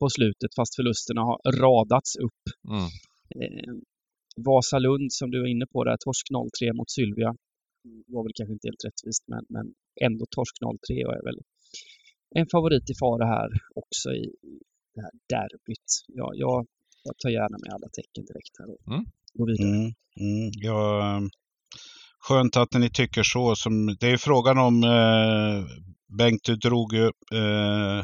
på 0.00 0.08
slutet 0.08 0.54
fast 0.56 0.76
förlusterna 0.76 1.20
har 1.20 1.38
radats 1.62 2.16
upp. 2.16 2.42
Mm. 2.70 2.88
Eh, 3.34 3.74
Vasalund 4.36 5.12
som 5.12 5.30
du 5.30 5.40
var 5.40 5.48
inne 5.48 5.66
på 5.66 5.84
där, 5.84 5.96
torsk 5.96 6.26
0-3 6.30 6.72
mot 6.78 6.90
Sylvia. 6.90 7.30
Var 8.06 8.22
väl 8.22 8.32
kanske 8.34 8.52
inte 8.52 8.68
helt 8.68 8.84
rättvist 8.88 9.24
men, 9.32 9.44
men 9.48 9.66
ändå 10.06 10.24
torsk 10.30 10.54
0-3 10.62 11.04
och 11.06 11.14
är 11.20 11.24
väl 11.28 11.40
en 12.34 12.46
favorit 12.52 12.90
i 12.90 12.94
fara 12.94 13.26
här 13.26 13.50
också 13.74 14.08
i 14.10 14.24
det 14.94 15.02
här 15.06 15.14
derbyt. 15.28 15.88
Ja, 16.08 16.30
jag, 16.34 16.66
jag 17.04 17.18
tar 17.18 17.30
gärna 17.30 17.56
med 17.62 17.70
alla 17.74 17.88
tecken 17.88 18.24
direkt 18.24 18.54
här 18.58 18.68
och 18.74 18.92
mm. 18.92 19.04
går 19.34 19.46
vidare. 19.46 19.68
Mm, 19.68 19.92
mm. 20.20 20.50
Jag 20.54 21.30
skönt 22.18 22.56
att 22.56 22.72
ni 22.74 22.90
tycker 22.90 23.22
så. 23.22 23.56
Som, 23.56 23.96
det 24.00 24.10
är 24.10 24.16
frågan 24.16 24.58
om, 24.58 24.84
eh, 24.84 25.64
Bengt 26.18 26.44
du 26.44 26.56
drog 26.56 26.94
ju 26.94 27.06
eh, 27.40 28.00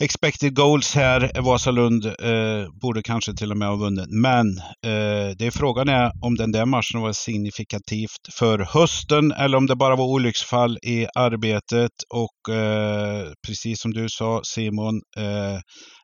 expected 0.00 0.54
goals 0.54 0.94
här. 0.94 1.40
Vasalund 1.40 2.06
eh, 2.06 2.68
borde 2.82 3.02
kanske 3.02 3.34
till 3.34 3.50
och 3.50 3.56
med 3.56 3.68
ha 3.68 3.76
vunnit. 3.76 4.06
Men 4.10 4.58
eh, 4.58 5.36
det 5.38 5.46
är 5.46 5.50
frågan 5.50 5.88
är 5.88 6.12
om 6.22 6.36
den 6.36 6.52
där 6.52 6.66
matchen 6.66 7.00
var 7.00 7.12
signifikativt 7.12 8.34
för 8.38 8.58
hösten 8.58 9.32
eller 9.32 9.58
om 9.58 9.66
det 9.66 9.76
bara 9.76 9.96
var 9.96 10.04
olycksfall 10.04 10.78
i 10.82 11.06
arbetet. 11.14 11.92
Och 12.14 12.54
eh, 12.54 13.26
precis 13.46 13.80
som 13.80 13.90
du 13.90 14.08
sa 14.08 14.40
Simon, 14.44 15.00
eh, 15.16 15.60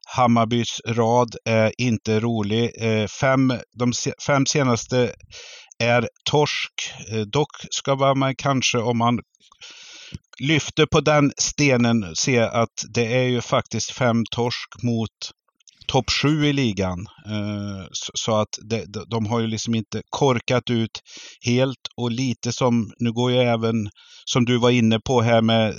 Hammarbys 0.09 0.80
rad 0.86 1.36
är 1.44 1.72
inte 1.78 2.20
rolig. 2.20 2.70
Eh, 2.80 3.07
fem, 3.07 3.53
de 3.78 3.92
fem 4.26 4.47
senaste 4.47 5.12
är 5.78 6.09
torsk. 6.30 6.72
Eh, 7.12 7.20
dock 7.20 7.57
ska 7.70 8.14
man 8.14 8.34
kanske, 8.36 8.78
om 8.78 8.99
man 8.99 9.18
lyfter 10.41 10.87
på 10.87 11.01
den 11.01 11.33
stenen, 11.39 12.15
se 12.15 12.41
att 12.41 12.85
det 12.95 13.17
är 13.17 13.29
ju 13.29 13.41
faktiskt 13.41 13.91
fem 13.91 14.25
torsk 14.31 14.83
mot 14.83 15.11
topp 15.87 16.11
sju 16.11 16.47
i 16.47 16.53
ligan. 16.53 16.99
Eh, 17.27 17.87
så 18.15 18.37
att 18.37 18.49
de 19.07 19.27
har 19.27 19.41
ju 19.41 19.47
liksom 19.47 19.75
inte 19.75 20.03
korkat 20.11 20.71
ut 20.71 21.01
helt 21.47 21.89
och 21.97 22.11
lite 22.11 22.53
som, 22.53 22.93
nu 22.99 23.13
går 23.13 23.33
ju 23.33 23.39
även 23.39 23.89
som 24.25 24.45
du 24.45 24.59
var 24.59 24.71
inne 24.71 25.01
på 25.01 25.23
här 25.23 25.43
med 25.43 25.75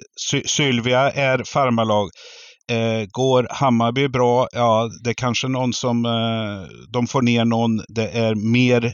Sylvia 0.45 1.11
är 1.11 1.43
farmarlag. 1.53 2.09
Eh, 2.71 3.05
går 3.11 3.47
Hammarby 3.49 4.07
bra, 4.07 4.47
ja 4.51 4.89
det 5.03 5.09
är 5.09 5.13
kanske 5.13 5.47
någon 5.47 5.73
som 5.73 6.05
eh, 6.05 6.67
de 6.93 7.07
får 7.07 7.21
ner 7.21 7.45
någon. 7.45 7.81
Det 7.87 8.09
är 8.09 8.35
mer 8.35 8.93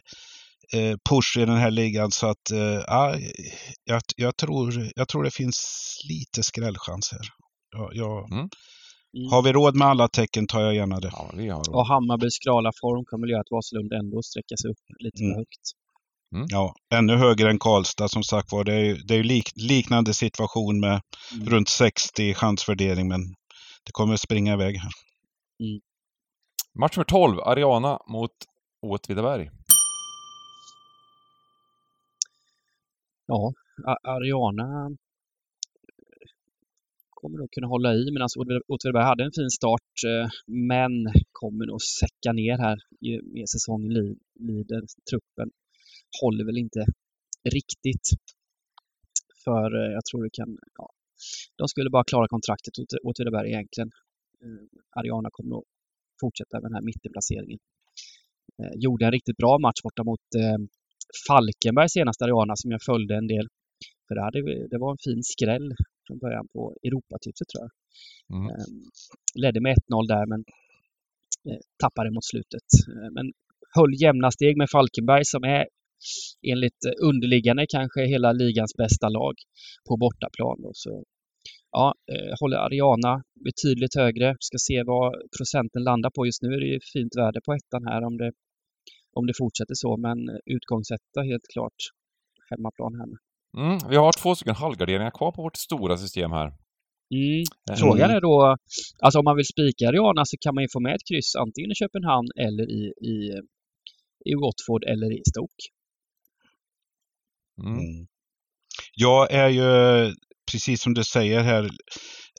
push 1.09 1.37
i 1.37 1.45
den 1.45 1.57
här 1.57 1.71
ligan. 1.71 2.11
Så 2.11 2.27
att 2.27 2.51
eh, 2.51 2.83
ja, 2.87 3.15
jag, 3.83 4.01
jag, 4.15 4.37
tror, 4.37 4.91
jag 4.95 5.07
tror 5.07 5.23
det 5.23 5.31
finns 5.31 5.99
lite 6.09 6.43
skrällchanser. 6.43 7.19
Ja, 7.75 7.89
jag, 7.93 8.31
mm. 8.31 8.49
Har 9.31 9.41
vi 9.41 9.51
råd 9.51 9.75
med 9.75 9.87
alla 9.87 10.07
tecken 10.07 10.47
tar 10.47 10.61
jag 10.61 10.75
gärna 10.75 10.99
det. 10.99 11.09
Ja, 11.13 11.31
vi 11.33 11.49
har 11.49 11.57
råd. 11.57 11.75
Och 11.75 11.87
Hammarbys 11.87 12.33
skrala 12.33 12.71
form 12.81 13.05
kommer 13.05 13.27
göra 13.27 13.41
att 13.41 13.51
Vasalund 13.51 13.93
ändå 13.93 14.21
sträcker 14.21 14.55
sig 14.61 14.71
upp 14.71 14.77
lite 14.99 15.23
mm. 15.23 15.35
högt. 15.35 15.63
Mm. 16.35 16.47
Ja, 16.49 16.75
ännu 16.93 17.15
högre 17.15 17.49
än 17.49 17.59
Karlstad 17.59 18.07
som 18.07 18.23
sagt 18.23 18.51
var. 18.51 18.63
Det 18.63 18.73
är, 18.73 19.07
det 19.07 19.15
är 19.15 19.23
lik, 19.23 19.51
liknande 19.55 20.13
situation 20.13 20.79
med 20.79 21.01
mm. 21.33 21.49
runt 21.49 21.69
60 21.69 22.33
chansvärdering, 22.33 23.07
men 23.07 23.21
det 23.85 23.91
kommer 23.91 24.15
springa 24.15 24.53
iväg 24.53 24.75
här. 24.77 24.91
Mm. 25.63 25.81
Match 26.79 26.97
nummer 26.97 27.05
12, 27.05 27.39
Ariana 27.39 27.99
mot 28.07 28.31
Åtvidaberg. 28.81 29.49
Ja, 33.25 33.53
Ariana 34.03 34.85
eh, 34.85 34.95
kommer 37.09 37.37
nog 37.37 37.51
kunna 37.51 37.67
hålla 37.67 37.93
i 37.93 38.11
medan 38.11 38.27
Åtvidaberg 38.67 39.01
alltså, 39.01 39.09
hade 39.09 39.23
en 39.23 39.31
fin 39.31 39.49
start 39.49 39.93
eh, 40.07 40.29
men 40.47 40.91
kommer 41.31 41.65
nog 41.65 41.81
säcka 41.81 42.33
ner 42.33 42.57
här 42.57 42.77
med 43.33 43.49
säsongen 43.49 43.91
lider. 44.39 44.81
Truppen 45.09 45.51
håller 46.21 46.45
väl 46.45 46.57
inte 46.57 46.85
riktigt. 47.57 48.07
För 49.43 49.67
eh, 49.75 49.91
jag 49.91 50.05
tror 50.05 50.23
det 50.23 50.29
kan, 50.33 50.57
ja, 50.77 50.89
de 51.55 51.67
skulle 51.67 51.89
bara 51.89 52.03
klara 52.03 52.27
kontraktet 52.27 52.79
åt 52.79 52.93
Åtvidaberg 53.03 53.49
egentligen. 53.49 53.91
Ariana 54.99 55.29
kommer 55.31 55.49
nog 55.49 55.65
fortsätta 56.21 56.61
med 56.61 56.71
den 56.71 56.75
här 56.75 56.81
mittenplaceringen. 56.81 57.59
Gjorde 58.75 59.05
en 59.05 59.11
riktigt 59.11 59.37
bra 59.37 59.59
match 59.59 59.81
borta 59.83 60.03
mot 60.03 60.27
Falkenberg 61.27 61.89
senast 61.89 62.21
Ariana 62.21 62.55
som 62.55 62.71
jag 62.71 62.81
följde 62.81 63.15
en 63.15 63.27
del. 63.27 63.47
För 64.07 64.15
det, 64.15 64.21
hade, 64.21 64.67
det 64.67 64.77
var 64.77 64.91
en 64.91 65.03
fin 65.07 65.23
skräll 65.23 65.75
från 66.07 66.17
början 66.19 66.47
på 66.53 66.75
Europatipset 66.87 67.47
tror 67.47 67.63
jag. 67.63 67.71
Mm. 68.35 68.49
Ehm, 68.49 68.83
ledde 69.35 69.61
med 69.61 69.75
1-0 69.75 70.07
där 70.07 70.25
men 70.25 70.43
eh, 71.49 71.61
tappade 71.83 72.11
mot 72.11 72.25
slutet. 72.25 72.67
Eh, 72.95 73.11
men 73.11 73.25
höll 73.75 74.01
jämna 74.01 74.31
steg 74.31 74.57
med 74.57 74.69
Falkenberg 74.69 75.25
som 75.25 75.43
är 75.43 75.65
enligt 76.51 76.81
underliggande 77.01 77.65
kanske 77.69 78.05
hela 78.05 78.31
ligans 78.31 78.73
bästa 78.77 79.09
lag 79.09 79.35
på 79.87 79.97
bortaplan. 79.97 80.65
Och 80.65 80.77
så, 80.77 81.03
ja, 81.71 81.93
eh, 82.11 82.33
håller 82.39 82.57
Ariana 82.57 83.23
betydligt 83.45 83.95
högre. 83.95 84.35
Ska 84.39 84.57
se 84.57 84.83
vad 84.83 85.13
procenten 85.37 85.83
landar 85.83 86.09
på. 86.15 86.25
Just 86.25 86.41
nu 86.41 86.49
är 86.53 86.59
det 86.59 86.67
ju 86.67 86.79
fint 86.93 87.15
värde 87.17 87.39
på 87.45 87.53
ettan 87.53 87.87
här 87.87 88.03
om 88.03 88.17
det, 88.17 88.31
om 89.13 89.27
det 89.27 89.33
fortsätter 89.37 89.75
så, 89.75 89.97
men 89.97 90.17
utgångsetta 90.45 91.21
helt 91.31 91.47
klart 91.53 91.79
hemmaplan 92.49 92.93
här. 92.99 93.07
Mm, 93.63 93.79
vi 93.89 93.95
har 93.95 94.11
två 94.21 94.35
stycken 94.35 94.55
halvgarderingar 94.55 95.11
kvar 95.11 95.31
på 95.31 95.41
vårt 95.41 95.57
stora 95.57 95.97
system 95.97 96.31
här. 96.31 96.47
Mm. 97.15 97.43
Eh, 97.71 97.75
Frågan 97.75 98.09
är 98.11 98.21
då, 98.21 98.57
alltså 98.99 99.19
om 99.19 99.25
man 99.25 99.35
vill 99.35 99.45
spika 99.45 99.87
Ariana 99.87 100.25
så 100.25 100.37
kan 100.41 100.55
man 100.55 100.63
ju 100.63 100.67
få 100.73 100.79
med 100.79 100.95
ett 100.95 101.07
kryss 101.09 101.35
antingen 101.35 101.71
i 101.71 101.75
Köpenhamn 101.75 102.29
eller 102.35 102.63
i, 102.71 102.83
i, 103.11 103.17
i 104.31 104.33
Watford 104.35 104.83
eller 104.83 105.13
i 105.19 105.21
Stoke. 105.29 105.63
Mm. 107.61 107.79
mm. 107.79 108.07
Jag 108.95 109.31
är 109.31 109.49
ju, 109.49 109.71
precis 110.51 110.81
som 110.81 110.93
du 110.93 111.03
säger 111.03 111.41
här, 111.41 111.63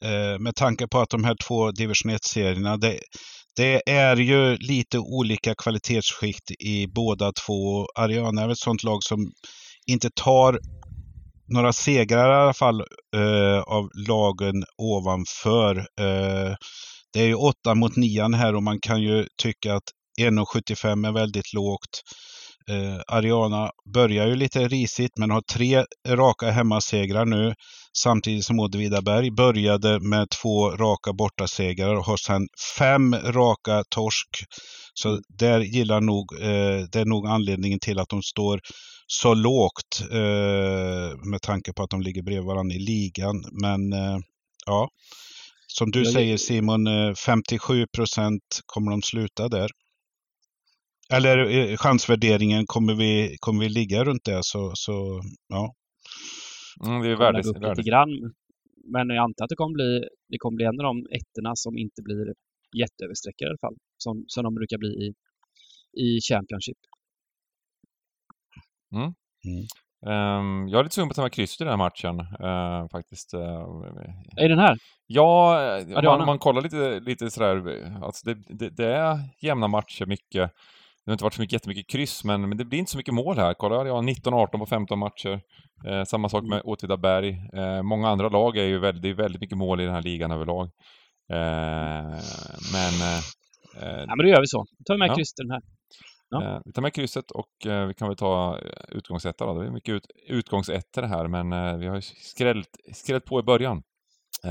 eh, 0.02 0.38
med 0.38 0.54
tanke 0.54 0.88
på 0.88 0.98
att 0.98 1.10
de 1.10 1.24
här 1.24 1.36
två 1.48 1.70
division 1.70 2.12
1-serierna, 2.12 2.76
det, 2.76 3.00
det 3.56 3.90
är 3.90 4.16
ju 4.16 4.56
lite 4.56 4.98
olika 4.98 5.54
kvalitetsskikt 5.54 6.50
i 6.50 6.86
båda 6.86 7.32
två. 7.32 7.86
Ariana 7.94 8.42
är 8.42 8.48
ett 8.48 8.58
sånt 8.58 8.82
lag 8.82 9.02
som 9.02 9.32
inte 9.86 10.10
tar 10.10 10.58
några 11.48 11.72
segrar 11.72 12.30
i 12.30 12.42
alla 12.42 12.54
fall 12.54 12.80
eh, 13.16 13.60
av 13.60 13.88
lagen 14.08 14.64
ovanför. 14.78 15.76
Eh, 15.78 16.54
det 17.12 17.20
är 17.20 17.26
ju 17.26 17.34
8 17.34 17.74
mot 17.74 17.96
9 17.96 18.36
här 18.36 18.54
och 18.54 18.62
man 18.62 18.80
kan 18.80 19.02
ju 19.02 19.26
tycka 19.42 19.74
att 19.74 19.84
1,75 20.20 21.08
är 21.08 21.12
väldigt 21.12 21.52
lågt. 21.52 22.02
Eh, 22.70 23.00
Ariana 23.06 23.70
börjar 23.94 24.26
ju 24.26 24.34
lite 24.34 24.68
risigt 24.68 25.18
men 25.18 25.30
har 25.30 25.40
tre 25.40 25.84
raka 26.08 26.50
hemmasegrar 26.50 27.24
nu. 27.24 27.54
Samtidigt 27.98 28.44
som 28.44 28.60
Åtvidaberg 28.60 29.30
började 29.30 30.00
med 30.00 30.30
två 30.30 30.70
raka 30.70 31.12
bortasegrar 31.12 31.94
och 31.94 32.04
har 32.04 32.16
sedan 32.16 32.48
fem 32.78 33.14
raka 33.14 33.84
torsk. 33.88 34.28
Så 34.94 35.20
där 35.28 35.60
gillar 35.60 36.00
nog, 36.00 36.32
eh, 36.40 36.86
det 36.92 37.00
är 37.00 37.04
nog 37.04 37.26
anledningen 37.26 37.78
till 37.78 37.98
att 37.98 38.08
de 38.08 38.22
står 38.22 38.60
så 39.06 39.34
lågt 39.34 40.00
eh, 40.10 41.30
med 41.30 41.42
tanke 41.42 41.72
på 41.72 41.82
att 41.82 41.90
de 41.90 42.02
ligger 42.02 42.22
bredvid 42.22 42.46
varandra 42.46 42.74
i 42.74 42.78
ligan. 42.78 43.44
Men 43.62 43.92
eh, 43.92 44.18
ja, 44.66 44.88
som 45.66 45.90
du 45.90 46.04
säger 46.04 46.36
Simon, 46.36 47.14
57 47.16 47.80
eh, 47.80 47.86
procent 47.96 48.60
kommer 48.66 48.90
de 48.90 49.02
sluta 49.02 49.48
där. 49.48 49.70
Eller 51.12 51.38
eh, 51.38 51.76
chansvärderingen 51.76 52.66
kommer 52.66 52.94
vi, 52.94 53.36
kommer 53.40 53.60
vi 53.60 53.68
ligga 53.68 54.04
runt 54.04 54.24
det 54.24 54.38
så, 54.42 54.72
så 54.74 55.20
ja. 55.48 55.74
Mm, 56.86 57.02
det 57.02 57.08
är 57.08 57.16
värdet. 57.16 57.46
Lite 57.46 57.90
grann. 57.90 58.08
Men 58.92 59.08
jag 59.08 59.24
antar 59.24 59.44
att 59.44 59.48
det 59.48 59.56
kommer 59.56 59.74
bli, 59.74 60.08
det 60.28 60.38
kommer 60.38 60.56
bli 60.56 60.64
en 60.64 60.80
av 60.80 60.84
de 60.84 61.06
ettorna 61.18 61.52
som 61.54 61.78
inte 61.78 62.02
blir 62.02 62.34
jätteöversträckare 62.80 63.46
i 63.46 63.50
alla 63.50 63.58
fall. 63.60 63.76
Som, 63.96 64.24
som 64.26 64.44
de 64.44 64.54
brukar 64.54 64.78
bli 64.78 64.88
i, 64.88 65.14
i 66.04 66.20
Championship. 66.20 66.76
Mm. 68.94 69.14
Mm. 69.44 69.66
Um, 70.06 70.68
jag 70.68 70.78
är 70.78 70.84
lite 70.84 70.94
sugen 70.94 71.08
på 71.08 71.12
att 71.12 71.16
ta 71.16 71.22
med 71.22 71.32
krysset 71.32 71.60
i 71.60 71.64
den 71.64 71.70
här 71.70 71.84
matchen, 71.86 72.20
uh, 72.20 72.88
faktiskt. 72.88 73.34
Uh, 73.34 73.40
är 74.36 74.48
den 74.48 74.58
här? 74.58 74.76
Ja, 75.06 75.80
om 75.80 76.04
man, 76.04 76.26
man, 76.26 76.38
kollar 76.38 76.62
lite, 76.62 77.00
lite 77.00 77.30
sådär, 77.30 77.56
alltså 78.04 78.26
det, 78.26 78.34
det, 78.48 78.70
det, 78.70 78.86
är 78.86 79.18
jämna 79.40 79.68
matcher 79.68 80.06
mycket. 80.06 80.50
Det 81.04 81.10
har 81.10 81.12
inte 81.12 81.24
varit 81.24 81.34
så 81.34 81.40
mycket, 81.40 81.52
jättemycket 81.52 81.88
kryss, 81.88 82.24
men, 82.24 82.48
men 82.48 82.58
det 82.58 82.64
blir 82.64 82.78
inte 82.78 82.90
så 82.90 82.96
mycket 82.96 83.14
mål 83.14 83.36
här. 83.36 83.54
Kolla, 83.54 83.86
jag 83.86 83.94
har 83.94 84.02
19-18 84.02 84.58
på 84.58 84.66
15 84.66 84.98
matcher. 84.98 85.40
Eh, 85.86 86.04
samma 86.04 86.28
sak 86.28 86.44
med 86.44 86.62
Åtvidaberg. 86.64 87.30
Eh, 87.52 87.82
många 87.82 88.08
andra 88.08 88.28
lag 88.28 88.56
är 88.56 88.64
ju 88.64 88.78
väldigt, 88.78 89.02
det 89.02 89.08
är 89.08 89.14
väldigt 89.14 89.40
mycket 89.40 89.58
mål 89.58 89.80
i 89.80 89.84
den 89.84 89.94
här 89.94 90.02
ligan 90.02 90.30
överlag. 90.30 90.64
Eh, 91.30 92.18
men... 92.72 92.94
ja, 93.80 94.16
men 94.16 94.18
då 94.18 94.26
gör 94.26 94.40
vi 94.40 94.46
så. 94.46 94.64
Då 94.78 94.84
tar 94.84 94.94
vi 94.94 94.98
med 94.98 95.08
ja. 95.08 95.14
kryss 95.14 95.34
den 95.34 95.50
här. 95.50 95.60
Ja. 96.34 96.42
Eh, 96.42 96.60
vi 96.64 96.72
tar 96.72 96.82
med 96.82 96.94
krysset 96.94 97.30
och 97.30 97.66
eh, 97.66 97.86
vi 97.86 97.94
kan 97.94 98.08
väl 98.08 98.16
ta 98.16 98.58
eh, 98.58 98.96
utgångsetta 98.96 99.46
då. 99.46 99.58
Det 99.58 99.66
är 99.66 99.70
mycket 99.70 99.94
ut, 99.94 100.06
utgångsettor 100.28 101.02
här 101.02 101.28
men 101.28 101.80
vi 101.80 101.86
har 101.86 102.00
skrällt, 102.00 102.68
skrällt 102.92 103.24
på 103.24 103.40
i 103.40 103.42
början. 103.42 103.82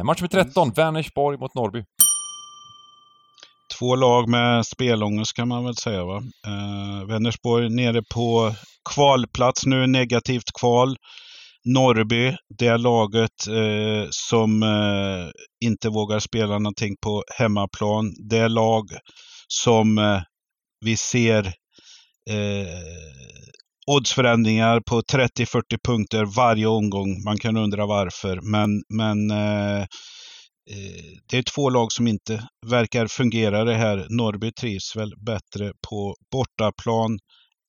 match 0.04 0.22
med 0.22 0.32
13, 0.32 0.64
mm. 0.64 0.74
Vänersborg 0.74 1.38
mot 1.38 1.56
Norrby. 1.56 1.86
Två 3.80 3.96
lag 3.96 4.30
med 4.30 4.66
spelångest 4.66 5.34
kan 5.34 5.48
man 5.48 5.66
väl 5.66 5.76
säga. 5.76 6.06
Va? 6.06 6.24
Eh, 6.48 7.08
Vänersborg 7.08 7.70
nere 7.70 8.02
på 8.14 8.56
kvalplats 8.94 9.66
nu, 9.66 9.88
negativt 9.88 10.52
kval. 10.60 10.98
Norrby, 11.66 12.36
det 12.60 12.78
laget 12.78 13.48
eh, 13.48 14.08
som 14.10 14.64
eh, 14.64 15.30
inte 15.66 15.90
vågar 15.90 16.20
spela 16.20 16.60
någonting 16.60 16.96
på 17.02 17.24
hemmaplan. 17.38 18.14
Det 18.30 18.48
lag 18.48 18.84
som 19.48 19.98
eh, 19.98 20.22
vi 20.86 20.98
ser 20.98 21.46
eh, 22.30 22.84
oddsförändringar 23.88 24.80
på 24.80 25.02
30-40 25.02 25.78
punkter 25.84 26.26
varje 26.36 26.68
omgång. 26.68 27.24
Man 27.24 27.38
kan 27.38 27.58
undra 27.58 27.86
varför, 27.86 28.40
men, 28.42 28.70
men 28.90 29.32
eh, 29.32 29.86
Eh, 30.72 31.20
det 31.30 31.38
är 31.38 31.44
två 31.44 31.70
lag 31.70 31.92
som 31.92 32.08
inte 32.08 32.48
verkar 32.66 33.08
fungera 33.08 33.64
det 33.64 33.76
här. 33.76 34.08
Norrby 34.10 34.52
trivs 34.52 34.96
väl 34.96 35.14
bättre 35.26 35.72
på 35.90 36.16
bortaplan 36.32 37.20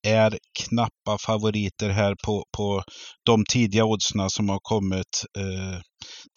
är 0.06 0.38
knappa 0.58 1.18
favoriter 1.26 1.88
här 1.90 2.14
på, 2.24 2.44
på 2.56 2.82
de 3.26 3.44
tidiga 3.44 3.84
oddsna 3.84 4.30
som 4.30 4.48
har 4.48 4.58
kommit. 4.62 5.24
Eh, 5.38 5.80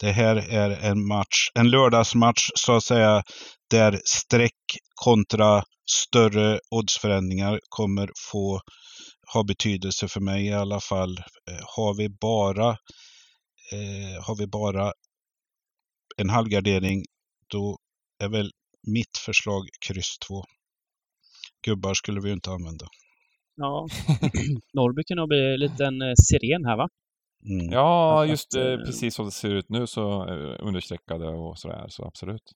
det 0.00 0.12
här 0.12 0.36
är 0.36 0.70
en 0.70 1.06
match, 1.06 1.48
en 1.54 1.70
lördagsmatch 1.70 2.48
så 2.54 2.72
att 2.72 2.84
säga, 2.84 3.22
där 3.70 4.00
streck 4.04 4.78
kontra 5.04 5.62
större 5.90 6.60
oddsförändringar 6.70 7.60
kommer 7.68 8.10
få 8.30 8.60
ha 9.34 9.44
betydelse 9.44 10.08
för 10.08 10.20
mig 10.20 10.46
i 10.46 10.52
alla 10.52 10.80
fall. 10.80 11.18
Eh, 11.18 11.64
har 11.76 11.96
vi 11.96 12.08
bara, 12.08 12.76
har 14.26 14.38
vi 14.38 14.46
bara 14.46 14.92
en 16.20 16.30
halvgardering 16.30 17.04
då 17.48 17.78
är 18.18 18.28
väl 18.28 18.50
mitt 18.86 19.16
förslag 19.26 19.62
kryss 19.86 20.18
2. 20.18 20.42
Gubbar 21.66 21.94
skulle 21.94 22.20
vi 22.20 22.32
inte 22.32 22.50
använda. 22.50 22.86
Ja, 23.54 23.88
Norrby 24.74 25.04
kan 25.04 25.16
nog 25.16 25.28
bli 25.28 25.54
en 25.54 25.60
liten 25.60 26.02
eh, 26.02 26.14
siren 26.14 26.64
här 26.64 26.76
va? 26.76 26.88
Mm. 27.50 27.72
Ja, 27.72 28.26
just 28.26 28.54
eh, 28.54 28.76
precis 28.76 29.14
som 29.14 29.24
det 29.24 29.32
ser 29.32 29.54
ut 29.54 29.68
nu 29.68 29.86
så 29.86 30.28
eh, 30.28 30.66
understreckade 30.66 31.28
och 31.28 31.58
sådär, 31.58 31.86
så 31.88 32.04
absolut. 32.04 32.52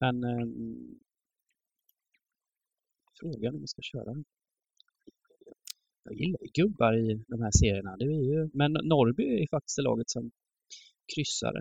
Men 0.00 0.24
eh, 0.24 0.46
frågan 3.20 3.54
om 3.54 3.60
vi 3.60 3.66
ska 3.66 3.82
köra. 3.82 4.24
Jag 6.04 6.14
gillar 6.14 6.38
gubbar 6.54 6.96
i 6.96 7.24
de 7.28 7.42
här 7.42 7.50
serierna. 7.50 7.96
Det 7.96 8.04
är 8.04 8.22
ju, 8.32 8.50
men 8.52 8.72
Norrby 8.72 9.42
är 9.42 9.46
faktiskt 9.50 9.76
det 9.76 9.82
laget 9.82 10.10
som 10.10 10.30
kryssar 11.16 11.54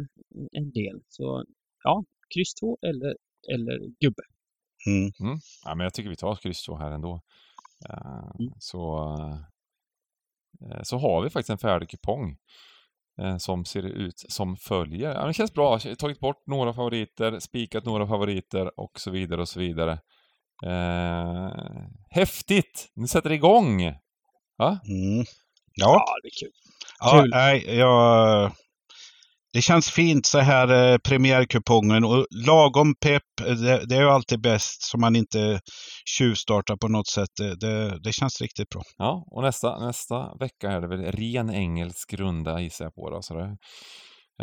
en 0.51 0.71
del. 0.71 1.01
Så 1.07 1.43
ja, 1.83 2.03
kryss 2.33 2.53
2 2.53 2.77
eller, 2.81 3.15
eller 3.53 3.79
gubbe. 3.99 4.23
Mm. 4.87 5.11
Mm. 5.19 5.39
Ja, 5.65 5.75
men 5.75 5.83
jag 5.83 5.93
tycker 5.93 6.09
vi 6.09 6.15
tar 6.15 6.35
kryss 6.35 6.63
2 6.65 6.77
här 6.77 6.91
ändå. 6.91 7.21
mm. 8.39 8.53
så, 8.59 9.17
så 10.83 10.97
har 10.97 11.23
vi 11.23 11.29
faktiskt 11.29 11.49
en 11.49 11.57
färdig 11.57 11.89
kupong 11.89 12.37
som 13.39 13.65
ser 13.65 13.83
ut 13.83 14.19
som 14.29 14.57
följer. 14.57 15.13
Ja, 15.13 15.27
det 15.27 15.33
känns 15.33 15.53
bra. 15.53 15.79
Jag 15.83 15.91
har 15.91 15.95
tagit 15.95 16.19
bort 16.19 16.47
några 16.47 16.73
favoriter, 16.73 17.39
spikat 17.39 17.85
några 17.85 18.07
favoriter 18.07 18.79
och 18.79 18.99
så 18.99 19.11
vidare 19.11 19.41
och 19.41 19.49
så 19.49 19.59
vidare. 19.59 19.99
Häftigt! 22.09 22.91
Nu 22.93 23.07
sätter 23.07 23.29
det 23.29 23.35
igång! 23.35 23.81
Ja, 24.57 24.79
mm. 24.87 25.25
ja. 25.73 25.93
ja 25.93 26.05
det 26.23 26.27
är 26.27 26.39
kul. 26.39 26.51
Ja, 26.99 27.21
kul. 27.21 27.29
nej, 27.29 27.77
jag, 27.77 28.51
det 29.53 29.61
känns 29.61 29.89
fint 29.89 30.25
så 30.25 30.39
här 30.39 30.91
eh, 30.91 30.97
premiärkupongen 30.97 32.03
och 32.03 32.25
lagom 32.47 32.95
pepp. 32.95 33.23
Det, 33.37 33.85
det, 33.85 33.95
är 33.95 34.01
ju 34.01 34.09
alltid 34.09 34.41
bäst 34.41 34.83
så 34.83 34.97
man 34.97 35.15
inte 35.15 35.59
tjuvstartar 36.17 36.75
på 36.75 36.87
något 36.87 37.07
sätt. 37.07 37.29
Det, 37.37 37.55
det, 37.55 37.99
det, 38.03 38.13
känns 38.13 38.41
riktigt 38.41 38.69
bra. 38.69 38.81
Ja, 38.97 39.25
och 39.27 39.41
nästa, 39.43 39.79
nästa 39.79 40.35
vecka 40.39 40.71
är 40.71 40.81
det 40.81 40.87
väl 40.87 41.11
ren 41.11 41.49
engelsk 41.49 42.13
runda 42.13 42.61
gissar 42.61 42.85
jag 42.85 42.95
på. 42.95 43.09
Då, 43.09 43.21
så 43.21 43.33
det, 43.33 43.57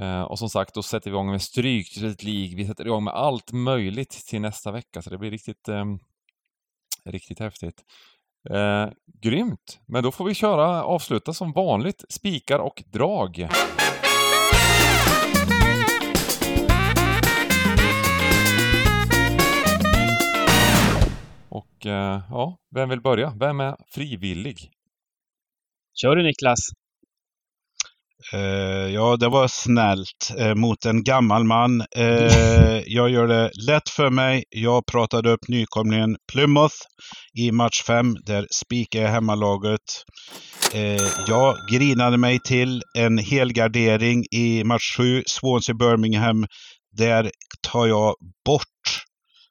eh, 0.01 0.23
och 0.23 0.39
som 0.39 0.49
sagt, 0.49 0.75
då 0.75 0.83
sätter 0.83 1.11
vi 1.11 1.15
igång 1.15 1.31
med 1.31 1.43
Stryktipset 1.43 2.23
League. 2.23 2.57
Vi 2.57 2.67
sätter 2.67 2.87
igång 2.87 3.05
med 3.05 3.15
allt 3.15 3.53
möjligt 3.53 4.27
till 4.29 4.41
nästa 4.41 4.73
vecka, 4.73 5.03
så 5.03 5.11
det 5.11 5.19
blir 5.19 5.31
riktigt, 5.31 5.69
eh, 5.69 5.85
riktigt 7.05 7.39
häftigt. 7.39 7.83
Eh, 8.51 8.89
grymt! 9.23 9.81
Men 9.89 10.03
då 10.03 10.13
får 10.13 10.25
vi 10.25 10.35
köra, 10.35 10.85
avsluta 10.85 11.33
som 11.33 11.53
vanligt, 11.53 12.05
spikar 12.09 12.59
och 12.59 12.83
drag. 12.87 13.49
Och 21.81 21.87
eh, 21.87 22.21
ja, 22.31 22.59
vem 22.75 22.89
vill 22.89 23.01
börja? 23.01 23.35
Vem 23.41 23.61
är 23.61 23.77
frivillig? 23.95 24.71
Kör 25.95 26.17
du 26.17 26.23
Niklas! 26.23 26.59
Uh, 28.35 28.95
ja, 28.95 29.17
det 29.17 29.29
var 29.29 29.49
snällt 29.49 30.35
uh, 30.41 30.55
mot 30.55 30.85
en 30.85 31.05
gammal 31.05 31.45
man. 31.45 31.81
Uh, 31.81 32.83
jag 32.87 33.11
gör 33.11 33.27
det 33.27 33.51
lätt 33.67 33.89
för 33.89 34.11
mig. 34.11 34.45
Jag 34.51 34.87
pratade 34.87 35.31
upp 35.31 35.49
nykomlingen 35.49 36.17
Plymouth 36.33 36.77
i 37.39 37.53
match 37.53 37.83
5. 37.83 38.17
Där 38.27 38.47
spikade 38.51 39.05
jag 39.05 39.11
hemmalaget. 39.11 40.05
jag 41.27 41.57
grinade 41.73 42.17
mig 42.17 42.39
till 42.45 42.83
en 42.99 43.19
helgardering 43.19 44.25
i 44.31 44.65
match 44.65 44.97
7, 44.97 45.23
Swansea-Birmingham. 45.27 46.47
Där 46.97 47.31
tar 47.63 47.87
jag 47.87 48.15
bort 48.45 48.80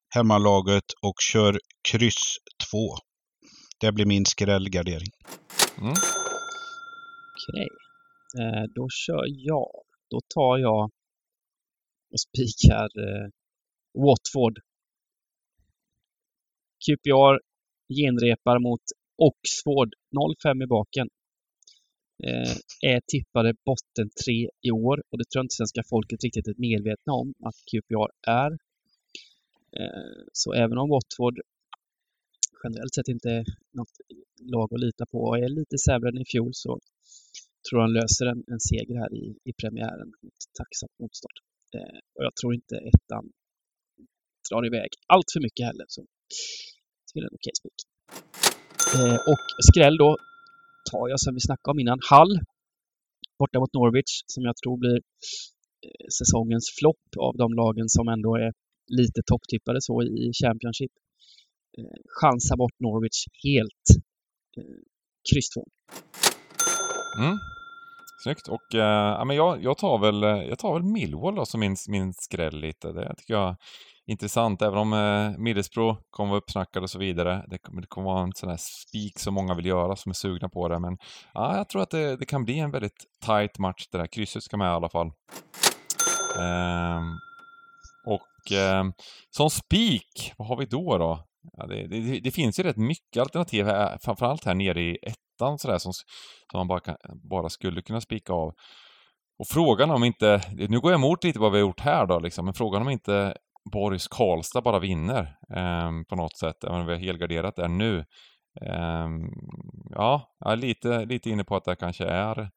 hemmalaget 0.09 0.83
och 1.01 1.15
kör 1.31 1.59
kryss 1.91 2.37
2. 2.71 2.77
Det 3.79 3.91
blir 3.91 4.05
min 4.05 4.25
skrällgardering. 4.25 5.11
Mm. 5.77 5.93
Okej. 7.35 7.67
Eh, 8.39 8.63
då 8.75 8.87
kör 8.89 9.23
jag. 9.27 9.71
Då 10.09 10.19
tar 10.35 10.57
jag 10.57 10.91
och 12.11 12.19
spikar 12.19 12.89
eh, 13.05 13.29
Watford. 13.93 14.59
QPR 16.85 17.35
genrepar 17.97 18.59
mot 18.59 18.81
Oxford 19.17 19.93
0-5 20.45 20.63
i 20.63 20.67
baken. 20.67 21.07
Eh, 22.23 22.55
är 22.91 23.01
tippade 23.07 23.53
botten 23.65 24.09
3 24.25 24.49
i 24.61 24.71
år 24.71 25.03
och 25.09 25.17
det 25.17 25.25
tror 25.29 25.39
jag 25.39 25.45
inte 25.45 25.55
svenska 25.55 25.83
folket 25.89 26.23
riktigt 26.23 26.47
är 26.47 26.55
medvetna 26.57 27.13
om 27.13 27.33
att 27.47 27.55
QPR 27.69 28.11
är. 28.27 28.57
Eh, 29.79 30.21
så 30.33 30.53
även 30.53 30.77
om 30.77 30.89
Watford 30.89 31.39
generellt 32.63 32.93
sett 32.95 33.07
inte 33.07 33.29
är 33.29 33.45
något 33.73 33.95
lag 34.41 34.73
att 34.73 34.79
lita 34.79 35.05
på 35.05 35.17
och 35.17 35.37
är 35.37 35.49
lite 35.49 35.77
sämre 35.77 36.09
än 36.09 36.21
i 36.21 36.25
fjol 36.25 36.51
så 36.53 36.79
tror 37.69 37.81
han 37.81 37.93
löser 37.93 38.25
en, 38.25 38.43
en 38.47 38.59
seger 38.59 38.95
här 39.01 39.13
i, 39.13 39.37
i 39.49 39.53
premiären 39.61 40.09
mot 40.23 40.39
tacksamt 40.57 40.99
motstånd. 40.99 41.37
Eh, 41.75 41.99
och 42.15 42.23
jag 42.27 42.35
tror 42.35 42.53
inte 42.53 42.75
ettan 42.75 43.31
drar 44.49 44.65
iväg 44.65 44.89
allt 45.07 45.29
för 45.33 45.41
mycket 45.41 45.65
heller. 45.65 45.85
Så 45.87 46.01
till 47.13 47.23
en 47.23 47.35
okej 47.37 47.55
spik. 47.59 47.79
Eh, 48.95 49.19
och 49.31 49.45
skräll 49.69 49.97
då 49.97 50.17
tar 50.91 51.07
jag 51.07 51.19
som 51.19 51.33
vi 51.33 51.39
snackade 51.39 51.71
om 51.71 51.79
innan, 51.79 51.99
Hall 52.09 52.39
borta 53.39 53.59
mot 53.59 53.73
Norwich 53.73 54.13
som 54.33 54.43
jag 54.43 54.55
tror 54.57 54.77
blir 54.77 54.99
eh, 55.85 56.07
säsongens 56.19 56.67
flopp 56.79 57.05
av 57.17 57.37
de 57.37 57.53
lagen 57.53 57.89
som 57.89 58.07
ändå 58.07 58.35
är 58.35 58.51
lite 58.89 59.21
topptippade 59.25 59.81
så 59.81 60.03
i 60.03 60.31
Championship. 60.43 60.91
Eh, 61.77 61.97
chansa 62.19 62.55
bort 62.57 62.79
Norwich 62.79 63.25
helt. 63.43 63.85
Eh, 64.57 64.79
kryss 65.31 65.49
2. 65.49 65.65
Mm. 67.19 67.37
Snyggt. 68.23 68.47
Och 68.47 68.75
eh, 68.75 69.13
ja, 69.17 69.25
men 69.25 69.35
jag, 69.35 69.63
jag, 69.63 69.77
tar 69.77 69.99
väl, 69.99 70.23
eh, 70.23 70.29
jag 70.29 70.59
tar 70.59 70.73
väl 70.73 70.83
Millwall 70.83 71.35
då 71.35 71.45
som 71.45 71.59
min, 71.59 71.75
min 71.87 72.13
skräll 72.13 72.59
lite. 72.59 72.91
Det 72.91 73.15
tycker 73.17 73.33
jag 73.33 73.49
är 73.49 73.55
intressant, 74.05 74.61
även 74.61 74.77
om 74.77 74.93
eh, 74.93 75.39
Middlesbrough 75.39 75.99
kommer 76.09 76.29
vara 76.29 76.37
uppsnackad 76.37 76.83
och 76.83 76.89
så 76.89 76.99
vidare. 76.99 77.45
Det, 77.47 77.57
det 77.81 77.87
kommer 77.87 78.07
vara 78.11 78.23
en 78.23 78.33
sån 78.35 78.49
här 78.49 78.57
spik 78.57 79.19
som 79.19 79.33
många 79.33 79.53
vill 79.53 79.65
göra, 79.65 79.95
som 79.95 80.09
är 80.09 80.13
sugna 80.13 80.49
på 80.49 80.67
det. 80.67 80.79
Men 80.79 80.97
ja, 81.33 81.57
jag 81.57 81.69
tror 81.69 81.81
att 81.81 81.89
det, 81.89 82.15
det 82.15 82.25
kan 82.25 82.45
bli 82.45 82.59
en 82.59 82.71
väldigt 82.71 83.05
tight 83.25 83.57
match 83.57 83.87
det 83.91 83.97
där. 83.97 84.07
Krysset 84.07 84.43
ska 84.43 84.57
med 84.57 84.65
i 84.65 84.75
alla 84.75 84.89
fall. 84.89 85.07
Eh, 86.37 87.01
och 88.39 88.51
eh, 88.51 88.83
som 89.29 89.49
spik, 89.49 90.33
vad 90.37 90.47
har 90.47 90.57
vi 90.57 90.65
då 90.65 90.97
då? 90.97 91.25
Ja, 91.57 91.67
det, 91.67 91.87
det, 91.87 92.19
det, 92.19 92.31
finns 92.31 92.59
ju 92.59 92.63
rätt 92.63 92.77
mycket 92.77 93.21
alternativ 93.21 93.65
här, 93.65 93.91
eh, 93.91 93.97
framförallt 94.01 94.45
här 94.45 94.53
nere 94.53 94.81
i 94.81 94.97
ettan 95.01 95.59
sådär 95.59 95.77
som, 95.77 95.93
som 96.51 96.57
man 96.57 96.67
bara, 96.67 96.79
kan, 96.79 96.95
bara 97.29 97.49
skulle 97.49 97.81
kunna 97.81 98.01
spika 98.01 98.33
av. 98.33 98.53
Och 99.39 99.47
frågan 99.47 99.91
om 99.91 100.03
inte, 100.03 100.41
nu 100.69 100.79
går 100.79 100.91
jag 100.91 100.99
emot 100.99 101.23
lite 101.23 101.39
vad 101.39 101.51
vi 101.51 101.57
har 101.57 101.67
gjort 101.67 101.79
här 101.79 102.05
då 102.05 102.19
liksom, 102.19 102.45
men 102.45 102.53
frågan 102.53 102.81
om 102.81 102.89
inte 102.89 103.33
Boris 103.71 104.07
Karlstad 104.07 104.61
bara 104.61 104.79
vinner 104.79 105.37
eh, 105.55 105.91
på 106.09 106.15
något 106.15 106.37
sätt, 106.37 106.63
även 106.63 106.79
om 106.79 106.85
vi 106.85 106.93
har 106.93 106.99
helgarderat 106.99 107.55
där 107.55 107.67
nu. 107.67 108.05
Eh, 108.61 109.07
ja, 109.89 110.35
jag 110.39 110.51
är 110.51 110.57
lite, 110.57 111.05
lite 111.05 111.29
inne 111.29 111.43
på 111.43 111.55
att 111.55 111.65
det 111.65 111.75
kanske 111.75 112.05
är, 112.05 112.49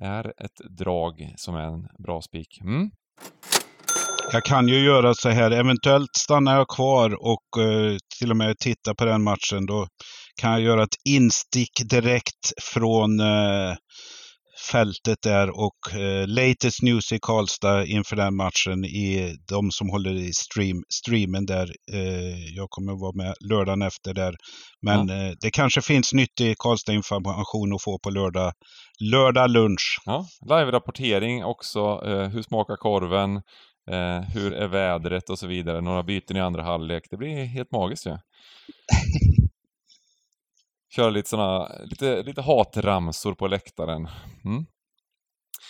är 0.00 0.44
ett 0.44 0.78
drag 0.78 1.32
som 1.36 1.54
är 1.54 1.66
en 1.66 1.88
bra 1.98 2.20
spik. 2.20 2.60
Mm. 2.60 2.90
Jag 4.32 4.44
kan 4.44 4.68
ju 4.68 4.84
göra 4.84 5.14
så 5.14 5.28
här, 5.28 5.50
eventuellt 5.50 6.16
stannar 6.16 6.56
jag 6.56 6.68
kvar 6.68 7.10
och 7.10 7.62
eh, 7.62 7.96
till 8.18 8.30
och 8.30 8.36
med 8.36 8.58
titta 8.58 8.94
på 8.94 9.04
den 9.04 9.22
matchen. 9.22 9.66
Då 9.66 9.86
kan 10.40 10.52
jag 10.52 10.60
göra 10.60 10.82
ett 10.82 10.96
instick 11.08 11.90
direkt 11.90 12.52
från 12.62 13.20
eh, 13.20 13.74
fältet 14.72 15.18
där 15.22 15.50
och 15.50 16.00
eh, 16.00 16.28
latest 16.28 16.82
news 16.82 17.12
i 17.12 17.18
Karlstad 17.22 17.84
inför 17.84 18.16
den 18.16 18.36
matchen 18.36 18.84
i 18.84 19.36
de 19.48 19.70
som 19.70 19.90
håller 19.90 20.14
i 20.14 20.32
stream, 20.32 20.82
streamen 21.02 21.46
där. 21.46 21.68
Eh, 21.92 22.54
jag 22.56 22.70
kommer 22.70 22.92
vara 22.92 23.12
med 23.24 23.34
lördagen 23.50 23.82
efter 23.82 24.14
där. 24.14 24.34
Men 24.82 25.08
ja. 25.08 25.14
eh, 25.14 25.32
det 25.40 25.50
kanske 25.50 25.82
finns 25.82 26.12
nyttig 26.12 26.58
Karlstad-information 26.58 27.74
att 27.74 27.82
få 27.82 27.98
på 27.98 28.10
lördag, 28.10 28.52
lördag 29.12 29.50
lunch. 29.50 30.00
Ja, 30.04 30.26
live-rapportering 30.50 31.44
också. 31.44 31.80
Eh, 32.06 32.28
hur 32.28 32.42
smakar 32.42 32.76
korven? 32.76 33.42
Eh, 33.90 34.20
hur 34.20 34.52
är 34.52 34.68
vädret 34.68 35.30
och 35.30 35.38
så 35.38 35.46
vidare. 35.46 35.80
Några 35.80 36.02
byten 36.02 36.36
i 36.36 36.40
andra 36.40 36.62
halvlek. 36.62 37.06
Det 37.10 37.16
blir 37.16 37.44
helt 37.44 37.72
magiskt 37.72 38.06
ju. 38.06 38.10
Ja. 40.96 40.96
Köra 40.96 41.10
lite 41.10 41.28
såna, 41.28 41.68
lite, 41.84 42.22
lite 42.22 42.42
hatramsor 42.42 43.34
på 43.34 43.46
läktaren. 43.46 44.08
Mm. 44.44 44.66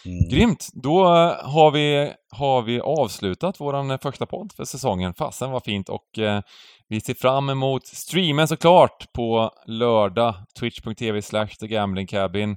Mm. 0.06 0.28
Grymt! 0.30 0.68
Då 0.72 1.04
har 1.42 1.70
vi, 1.70 2.12
har 2.30 2.62
vi 2.62 2.80
avslutat 2.80 3.60
vår 3.60 3.98
första 3.98 4.26
podd 4.26 4.52
för 4.52 4.64
säsongen. 4.64 5.14
Fasen 5.14 5.50
var 5.50 5.60
fint 5.60 5.88
och 5.88 6.18
eh, 6.18 6.40
vi 6.88 7.00
ser 7.00 7.14
fram 7.14 7.50
emot 7.50 7.86
streamen 7.86 8.48
såklart 8.48 9.12
på 9.12 9.50
lördag. 9.66 10.34
Twitch.tv 10.58 11.22
slash 11.22 11.46
TheGamblingCabin. 11.46 12.56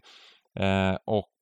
Eh, 0.59 0.95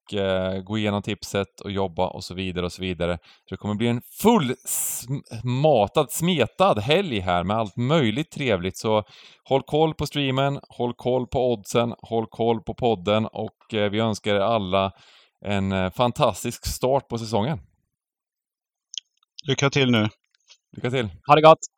och 0.06 0.14
eh, 0.14 0.62
gå 0.62 0.78
igenom 0.78 1.02
tipset 1.02 1.62
och 1.64 1.72
jobba 1.72 2.08
och 2.08 2.24
så 2.24 2.34
vidare 2.34 2.66
och 2.66 2.72
så 2.72 2.82
vidare. 2.82 3.18
Så 3.18 3.56
det 3.56 3.58
kommer 3.58 3.76
bli 3.76 3.88
en 3.88 4.02
fullmatad, 4.22 6.12
smetad 6.12 6.80
helg 6.80 7.20
här 7.20 7.44
med 7.44 7.58
allt 7.58 7.78
möjligt 7.78 8.32
trevligt. 8.32 8.78
Så 8.78 9.04
håll 9.44 9.62
koll 9.64 9.94
på 9.94 10.06
streamen, 10.06 10.60
håll 10.70 10.94
koll 10.94 11.28
på 11.28 11.54
oddsen, 11.54 11.94
håll 11.98 12.26
koll 12.30 12.62
på 12.62 12.74
podden 12.74 13.26
och 13.26 13.74
eh, 13.74 13.90
vi 13.90 14.00
önskar 14.00 14.36
er 14.36 14.40
alla 14.40 14.92
en 15.46 15.72
eh, 15.72 15.92
fantastisk 15.92 16.66
start 16.68 17.08
på 17.08 17.18
säsongen. 17.18 17.60
Lycka 19.48 19.70
till 19.70 19.92
nu! 19.92 20.08
Lycka 20.76 20.92
till! 20.92 21.10
Ha 21.28 21.36
det 21.36 21.42
gott! 21.42 21.75